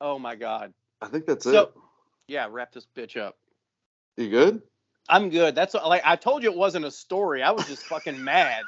Oh 0.00 0.18
my 0.18 0.34
god. 0.34 0.72
I 1.00 1.06
think 1.06 1.26
that's 1.26 1.44
So- 1.44 1.60
it. 1.62 1.72
Yeah, 2.26 2.48
wrap 2.50 2.72
this 2.72 2.86
bitch 2.96 3.16
up. 3.16 3.36
You 4.16 4.28
good? 4.30 4.62
I'm 5.10 5.28
good. 5.28 5.54
That's 5.54 5.74
like 5.74 6.02
I 6.04 6.16
told 6.16 6.42
you 6.42 6.50
it 6.50 6.56
wasn't 6.56 6.84
a 6.84 6.90
story. 6.90 7.42
I 7.42 7.50
was 7.50 7.66
just 7.66 7.82
fucking 7.84 8.22
mad. 8.24 8.64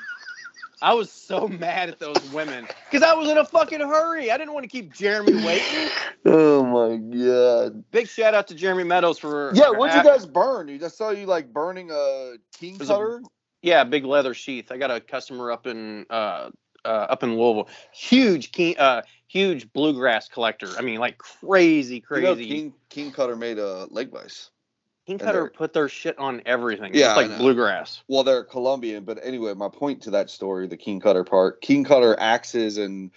I 0.82 0.94
was 0.94 1.10
so 1.10 1.46
mad 1.60 1.88
at 1.88 1.98
those 2.00 2.20
women 2.32 2.66
because 2.90 3.02
I 3.02 3.14
was 3.14 3.30
in 3.30 3.38
a 3.38 3.44
fucking 3.44 3.80
hurry. 3.80 4.30
I 4.30 4.36
didn't 4.36 4.52
want 4.52 4.64
to 4.64 4.68
keep 4.68 4.92
Jeremy 4.92 5.34
waiting. 5.44 5.88
Oh 6.26 6.64
my 6.64 6.96
god. 6.96 7.84
Big 7.90 8.08
shout 8.08 8.34
out 8.34 8.48
to 8.48 8.54
Jeremy 8.54 8.84
Meadows 8.84 9.18
for 9.18 9.52
Yeah, 9.54 9.66
for 9.66 9.78
what'd 9.78 9.96
you 9.96 10.02
guys 10.02 10.26
burn? 10.26 10.70
I 10.82 10.88
saw 10.88 11.10
you 11.10 11.26
like 11.26 11.52
burning 11.52 11.90
a 11.92 12.34
king 12.58 12.78
was 12.78 12.90
a- 12.90 12.94
cutter. 12.94 13.22
Yeah, 13.62 13.84
big 13.84 14.04
leather 14.04 14.34
sheath. 14.34 14.72
I 14.72 14.76
got 14.76 14.90
a 14.90 15.00
customer 15.00 15.52
up 15.52 15.66
in 15.68 16.06
uh, 16.10 16.50
uh 16.84 16.88
up 16.88 17.22
in 17.22 17.36
Louisville. 17.38 17.68
Huge 17.92 18.50
king 18.52 18.76
uh 18.78 19.02
huge 19.28 19.72
bluegrass 19.72 20.28
collector. 20.28 20.68
I 20.76 20.82
mean 20.82 20.98
like 20.98 21.18
crazy 21.18 21.96
You 21.96 22.02
crazy. 22.02 22.24
know, 22.24 22.34
king 22.34 22.74
Keen 22.88 23.12
Kutter 23.12 23.36
made 23.38 23.58
a 23.58 23.86
leg 23.90 24.10
vice. 24.10 24.50
Keen 25.06 25.18
Kutter 25.18 25.52
put 25.52 25.72
their 25.72 25.88
shit 25.88 26.18
on 26.18 26.42
everything. 26.46 26.94
Yeah, 26.94 27.06
just 27.14 27.18
I 27.18 27.26
like 27.26 27.38
bluegrass. 27.38 28.02
Well, 28.06 28.22
they're 28.22 28.44
Columbian, 28.44 29.04
but 29.04 29.18
anyway, 29.22 29.52
my 29.54 29.68
point 29.68 30.02
to 30.02 30.10
that 30.12 30.30
story, 30.30 30.68
the 30.68 30.76
Keen 30.76 31.00
Kutter 31.00 31.24
part, 31.26 31.60
Keen 31.60 31.84
Kutter 31.84 32.14
axes 32.18 32.78
and 32.78 33.10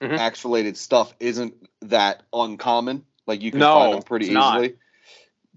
Mhm. 0.00 0.18
axe 0.18 0.44
related 0.44 0.76
stuff 0.78 1.14
isn't 1.20 1.54
that 1.82 2.22
uncommon. 2.32 3.04
Like 3.26 3.42
you 3.42 3.50
can 3.50 3.60
No, 3.60 3.74
find 3.74 3.94
them 3.94 4.02
pretty 4.02 4.26
it's 4.26 4.34
not. 4.34 4.62
easily. 4.64 4.76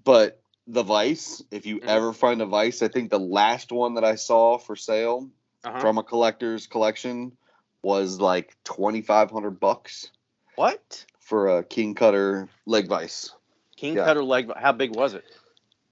But 0.04 0.42
the 0.68 0.84
vice, 0.84 1.42
if 1.50 1.66
you 1.66 1.80
Mhm. 1.80 1.88
ever 1.88 2.14
find 2.14 2.42
a 2.42 2.46
vice, 2.46 2.82
I 2.82 2.90
think 2.90 3.10
the 3.10 3.20
last 3.20 3.72
one 3.72 3.94
that 3.96 4.04
I 4.04 4.16
saw 4.16 4.58
for 4.58 4.76
sale 4.76 5.30
Uh-huh. 5.64 5.80
from 5.80 5.98
a 5.98 6.04
collector's 6.04 6.68
collection 6.68 7.36
was 7.82 8.20
like 8.20 8.56
twenty 8.66 9.02
five 9.02 9.32
hundred 9.32 9.60
bucks 9.60 10.12
What? 10.56 11.06
for 11.20 11.58
a 11.58 11.64
Keen 11.64 11.96
Kutter 11.96 12.50
leg 12.66 12.88
vice. 12.88 13.32
King 13.78 13.96
Yeah. 13.96 14.06
Cutter 14.06 14.24
leg. 14.24 14.52
How 14.58 14.74
big 14.74 14.94
was 14.96 15.14
it? 15.14 15.24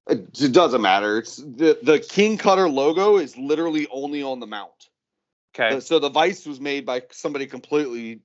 It, 0.10 0.42
it 0.42 0.52
doesn't 0.54 0.82
matter. 0.82 1.18
It's 1.20 1.38
the 1.38 1.78
the 1.82 2.00
Keen 2.00 2.38
Kutter 2.38 2.72
logo 2.72 3.18
is 3.18 3.38
literally 3.38 3.88
only 3.92 4.24
on 4.24 4.40
the 4.40 4.48
mount. 4.48 4.90
Okay. 5.54 5.76
Uh, 5.76 5.80
So 5.80 6.00
the 6.00 6.10
vice 6.10 6.46
was 6.46 6.60
made 6.60 6.86
by 6.86 7.04
somebody 7.12 7.46
completely, 7.48 8.22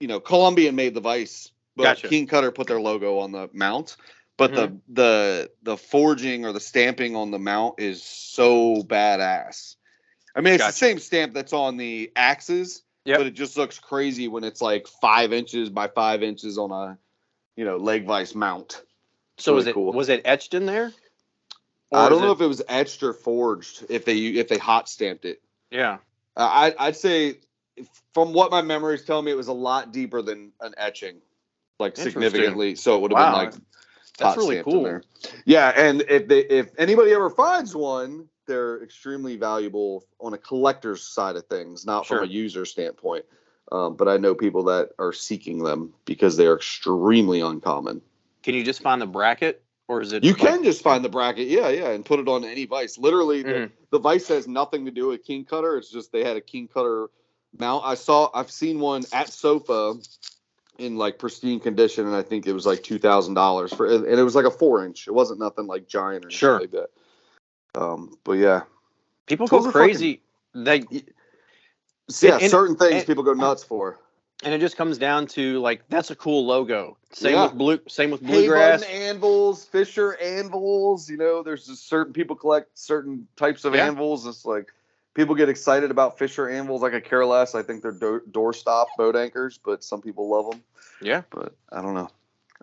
you 0.00 0.08
know, 0.08 0.20
Columbian 0.20 0.74
made 0.76 0.94
the 0.94 1.00
vice, 1.00 1.50
but 1.74 1.84
Gotcha. 1.84 2.08
Keen 2.08 2.26
Kutter 2.26 2.54
put 2.54 2.66
their 2.68 2.80
logo 2.80 3.18
on 3.18 3.32
the 3.32 3.50
mount. 3.52 3.96
But 4.36 4.52
Mm-hmm. 4.52 4.76
the 4.76 5.02
the 5.02 5.50
the 5.62 5.76
forging 5.78 6.44
or 6.44 6.52
the 6.52 6.60
stamping 6.60 7.16
on 7.16 7.30
the 7.30 7.38
mount 7.38 7.80
is 7.80 8.02
so 8.02 8.82
badass. 8.82 9.76
I 10.34 10.42
mean, 10.42 10.54
it's 10.54 10.62
Gotcha. 10.62 10.72
the 10.72 10.78
same 10.78 10.98
stamp 10.98 11.32
that's 11.32 11.54
on 11.54 11.78
the 11.78 12.12
axes, 12.14 12.82
Yep. 13.06 13.18
but 13.18 13.26
it 13.26 13.30
just 13.30 13.56
looks 13.56 13.78
crazy 13.78 14.28
when 14.28 14.44
it's 14.44 14.60
like 14.60 14.86
five 15.00 15.32
inches 15.32 15.70
by 15.70 15.88
five 15.88 16.22
inches 16.22 16.58
on 16.58 16.70
a, 16.70 16.98
you 17.56 17.64
know, 17.64 17.78
leg 17.78 18.04
vice 18.04 18.34
mount. 18.34 18.82
So 19.38 19.54
was 19.54 19.66
it 19.66 19.74
cool. 19.74 19.92
was 19.92 20.10
it 20.10 20.20
etched 20.26 20.52
in 20.52 20.66
there? 20.66 20.92
I 21.92 22.08
don't 22.08 22.20
know 22.20 22.30
it- 22.30 22.34
if 22.34 22.40
it 22.40 22.46
was 22.46 22.62
etched 22.68 23.02
or 23.02 23.12
forged. 23.12 23.86
If 23.88 24.04
they 24.04 24.16
if 24.18 24.48
they 24.48 24.58
hot 24.58 24.88
stamped 24.88 25.24
it. 25.24 25.40
Yeah. 25.70 25.98
Uh, 26.36 26.40
I, 26.78 26.88
I'd 26.88 26.96
say, 26.96 27.38
from 28.12 28.32
what 28.32 28.50
my 28.50 28.62
memories 28.62 29.04
tell 29.04 29.22
me, 29.22 29.30
it 29.30 29.36
was 29.36 29.48
a 29.48 29.52
lot 29.54 29.92
deeper 29.92 30.20
than 30.22 30.52
an 30.60 30.74
etching, 30.76 31.20
like 31.78 31.96
significantly. 31.96 32.74
So 32.74 32.96
it 32.96 33.02
would 33.02 33.10
have 33.12 33.18
Wow. 33.18 33.26
been 33.26 33.46
like 33.46 33.54
That's 34.18 34.36
really 34.36 34.62
cool. 34.62 35.00
Yeah, 35.44 35.68
and 35.68 36.02
if 36.02 36.28
they 36.28 36.40
if 36.40 36.70
anybody 36.78 37.12
ever 37.12 37.30
finds 37.30 37.74
one, 37.74 38.28
they're 38.46 38.82
extremely 38.82 39.36
valuable 39.36 40.04
on 40.20 40.32
a 40.34 40.38
collector's 40.38 41.02
side 41.02 41.36
of 41.36 41.46
things, 41.46 41.84
not 41.84 42.06
Sure. 42.06 42.18
from 42.20 42.28
a 42.28 42.32
user 42.32 42.64
standpoint. 42.64 43.24
Um, 43.72 43.96
but 43.96 44.08
I 44.08 44.16
know 44.16 44.34
people 44.34 44.64
that 44.64 44.90
are 44.98 45.12
seeking 45.12 45.58
them 45.62 45.92
because 46.04 46.36
they 46.36 46.46
are 46.46 46.54
extremely 46.56 47.40
uncommon. 47.40 48.00
Can 48.44 48.54
you 48.54 48.62
just 48.62 48.80
find 48.80 49.02
the 49.02 49.06
bracket, 49.06 49.62
or 49.88 50.00
is 50.00 50.12
it? 50.12 50.24
You 50.24 50.34
can 50.34 50.64
just 50.64 50.82
find 50.82 51.04
the 51.04 51.08
bracket, 51.08 51.48
yeah, 51.48 51.68
yeah, 51.68 51.90
and 51.90 52.04
put 52.04 52.18
it 52.20 52.28
on 52.28 52.44
any 52.44 52.66
vice. 52.66 52.98
Literally, 52.98 53.42
the, 53.42 53.48
Mhm. 53.52 53.70
the 53.90 53.98
vice 53.98 54.28
has 54.28 54.48
nothing 54.48 54.84
to 54.84 54.90
do 54.90 55.08
with 55.08 55.24
Keen 55.24 55.44
Kutter. 55.44 55.76
It's 55.78 55.90
just 55.90 56.12
they 56.12 56.24
had 56.24 56.36
a 56.36 56.40
Keen 56.40 56.68
Kutter 56.68 57.08
mount. 57.58 57.84
I 57.84 57.94
saw, 57.94 58.30
I've 58.34 58.50
seen 58.50 58.80
one 58.80 59.04
at 59.12 59.28
Sofa 59.28 59.94
in 60.78 60.96
like 60.96 61.18
pristine 61.18 61.60
condition, 61.60 62.06
and 62.06 62.14
I 62.16 62.22
think 62.22 62.46
it 62.46 62.52
was 62.52 62.66
like 62.66 62.82
two 62.82 62.98
thousand 62.98 63.34
dollars 63.34 63.72
for, 63.72 63.86
and 63.86 64.06
it 64.06 64.22
was 64.22 64.34
like 64.34 64.44
a 64.44 64.50
four 64.50 64.84
inch. 64.84 65.06
It 65.06 65.12
wasn't 65.12 65.40
nothing 65.40 65.66
like 65.66 65.86
giant 65.88 66.24
or 66.24 66.28
anything 66.28 66.38
Sure. 66.38 66.60
like 66.60 66.72
that. 66.72 66.90
Um, 67.74 68.18
but 68.24 68.32
yeah, 68.32 68.62
People 69.26 69.46
go 69.46 69.58
are 69.58 69.62
fucking- 69.62 69.72
crazy. 69.72 70.22
They 70.54 70.84
yeah, 72.20 72.38
And- 72.40 72.50
certain 72.50 72.76
things 72.76 72.94
and- 72.96 73.06
people 73.06 73.22
go 73.22 73.32
nuts 73.34 73.62
for. 73.64 73.98
And 74.44 74.52
it 74.52 74.58
just 74.60 74.76
comes 74.76 74.98
down 74.98 75.26
to 75.28 75.58
like 75.60 75.82
that's 75.88 76.10
a 76.10 76.14
cool 76.16 76.44
logo. 76.46 76.96
Same 77.12 77.34
Yeah. 77.34 77.44
with 77.44 77.54
blue. 77.54 77.80
Same 77.88 78.10
with 78.10 78.20
Hay 78.20 78.26
bluegrass. 78.26 78.82
Budden 78.82 78.94
anvils, 78.94 79.64
Fisher 79.64 80.16
anvils. 80.20 81.08
You 81.08 81.16
know, 81.16 81.42
there's 81.42 81.66
just 81.66 81.88
certain 81.88 82.12
people 82.12 82.36
collect 82.36 82.78
certain 82.78 83.26
types 83.36 83.64
of 83.64 83.74
Yeah. 83.74 83.86
anvils. 83.86 84.26
It's 84.26 84.44
like 84.44 84.72
people 85.14 85.34
get 85.34 85.48
excited 85.48 85.90
about 85.90 86.18
Fisher 86.18 86.48
anvils. 86.50 86.82
Like 86.82 86.92
I 86.92 87.00
could 87.00 87.08
care 87.08 87.24
less. 87.24 87.54
I 87.54 87.62
think 87.62 87.82
they're 87.82 87.92
door, 87.92 88.22
doorstop 88.30 88.86
boat 88.98 89.16
anchors, 89.16 89.58
but 89.64 89.82
some 89.82 90.02
people 90.02 90.28
love 90.28 90.50
them. 90.50 90.62
Yeah. 91.00 91.22
But 91.30 91.54
I 91.72 91.80
don't 91.80 91.94
know. 91.94 92.10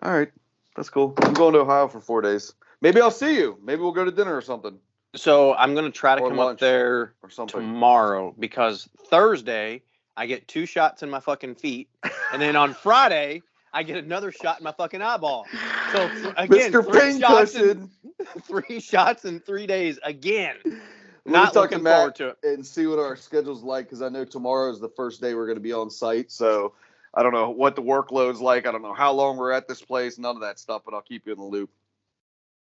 All 0.02 0.12
right, 0.12 0.30
that's 0.76 0.90
cool. 0.90 1.14
I'm 1.22 1.34
going 1.34 1.54
to 1.54 1.60
Ohio 1.60 1.88
for 1.88 2.00
four 2.00 2.20
days. 2.22 2.52
Maybe 2.80 3.00
I'll 3.00 3.10
see 3.10 3.36
you. 3.36 3.58
Maybe 3.64 3.80
we'll 3.82 3.92
go 3.92 4.04
to 4.04 4.10
dinner 4.12 4.36
or 4.36 4.42
something 4.42 4.78
So 5.16 5.54
I'm 5.54 5.74
gonna 5.76 5.90
try 5.92 6.16
to 6.16 6.22
Or 6.22 6.28
come 6.28 6.40
up 6.40 6.58
there 6.58 7.14
or 7.22 7.30
something. 7.30 7.60
tomorrow 7.60 8.34
because 8.38 8.88
Thursday 9.06 9.82
I 10.16 10.26
get 10.26 10.46
two 10.48 10.66
shots 10.66 11.02
in 11.02 11.10
my 11.10 11.20
fucking 11.20 11.56
feet, 11.56 11.88
and 12.32 12.40
then 12.40 12.56
on 12.56 12.74
Friday 12.74 13.42
I 13.72 13.82
get 13.82 14.02
another 14.02 14.30
shot 14.30 14.58
in 14.60 14.64
my 14.64 14.72
fucking 14.72 15.02
eyeball. 15.02 15.46
So 15.92 16.08
th- 16.08 16.34
again, 16.36 16.72
Mr. 16.72 16.84
three 16.84 17.20
shots, 17.20 17.54
in, 17.56 17.90
three 18.42 18.80
shots 18.80 19.24
in 19.24 19.40
three 19.40 19.66
days 19.66 19.98
again. 20.04 20.56
Me 20.64 21.32
Not 21.32 21.56
looking 21.56 21.82
forward 21.82 22.14
to 22.16 22.28
it. 22.28 22.38
and 22.44 22.64
see 22.64 22.86
what 22.86 22.98
our 22.98 23.16
schedule's 23.16 23.62
like 23.62 23.86
because 23.86 24.02
I 24.02 24.10
know 24.10 24.24
tomorrow 24.24 24.70
is 24.70 24.78
the 24.78 24.90
first 24.90 25.20
day 25.20 25.34
we're 25.34 25.46
going 25.46 25.56
to 25.56 25.62
be 25.62 25.72
on 25.72 25.90
site. 25.90 26.30
So 26.30 26.74
I 27.14 27.22
don't 27.22 27.32
know 27.32 27.50
what 27.50 27.76
the 27.76 27.82
workload's 27.82 28.40
like. 28.40 28.66
I 28.66 28.72
don't 28.72 28.82
know 28.82 28.92
how 28.92 29.12
long 29.12 29.36
we're 29.36 29.52
at 29.52 29.66
this 29.66 29.80
place. 29.80 30.18
None 30.18 30.36
of 30.36 30.42
that 30.42 30.58
stuff, 30.58 30.82
but 30.84 30.92
I'll 30.94 31.00
keep 31.02 31.26
you 31.26 31.32
in 31.32 31.38
the 31.38 31.44
loop. 31.44 31.70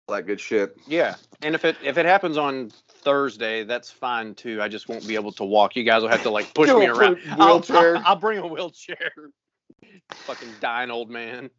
That 0.10 0.26
good 0.28 0.40
shit. 0.40 0.76
Yeah, 0.88 1.16
and 1.42 1.56
if 1.56 1.66
it 1.66 1.78
if 1.84 1.98
it 1.98 2.06
happens 2.06 2.38
on 2.38 2.72
Thursday, 2.88 3.64
that's 3.64 3.90
fine 3.92 4.36
too. 4.36 4.62
I 4.62 4.68
just 4.68 4.90
won't 4.90 5.08
be 5.08 5.16
able 5.16 5.32
to 5.34 5.44
walk. 5.46 5.76
You 5.76 5.84
guys 5.84 6.02
will 6.02 6.10
have 6.10 6.24
to 6.24 6.30
like 6.30 6.54
push 6.54 6.70
me 6.70 6.88
around. 6.88 7.18
wheelchair. 7.38 7.96
I'll, 7.96 7.98
I'll, 7.98 8.04
I'll 8.08 8.16
bring 8.16 8.40
a 8.40 8.48
wheelchair. 8.48 9.12
Fucking 10.12 10.50
dying 10.60 10.90
old 10.92 11.10
man. 11.10 11.50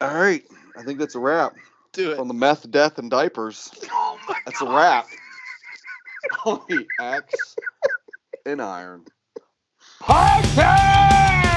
All 0.00 0.14
right, 0.14 0.42
I 0.76 0.82
think 0.82 0.98
that's 0.98 1.14
a 1.14 1.18
wrap 1.20 1.54
Do 1.92 2.12
it. 2.12 2.18
on 2.18 2.26
the 2.28 2.34
meth, 2.34 2.70
death, 2.70 2.98
and 2.98 3.10
diapers. 3.10 3.70
Oh 3.92 4.18
my 4.28 4.36
That's 4.46 4.60
a 4.62 4.66
wrap. 4.66 5.06
on 6.44 6.60
the 6.68 6.86
axe 7.00 7.56
and 8.46 8.60
iron. 8.62 9.04
Podcast! 10.02 11.47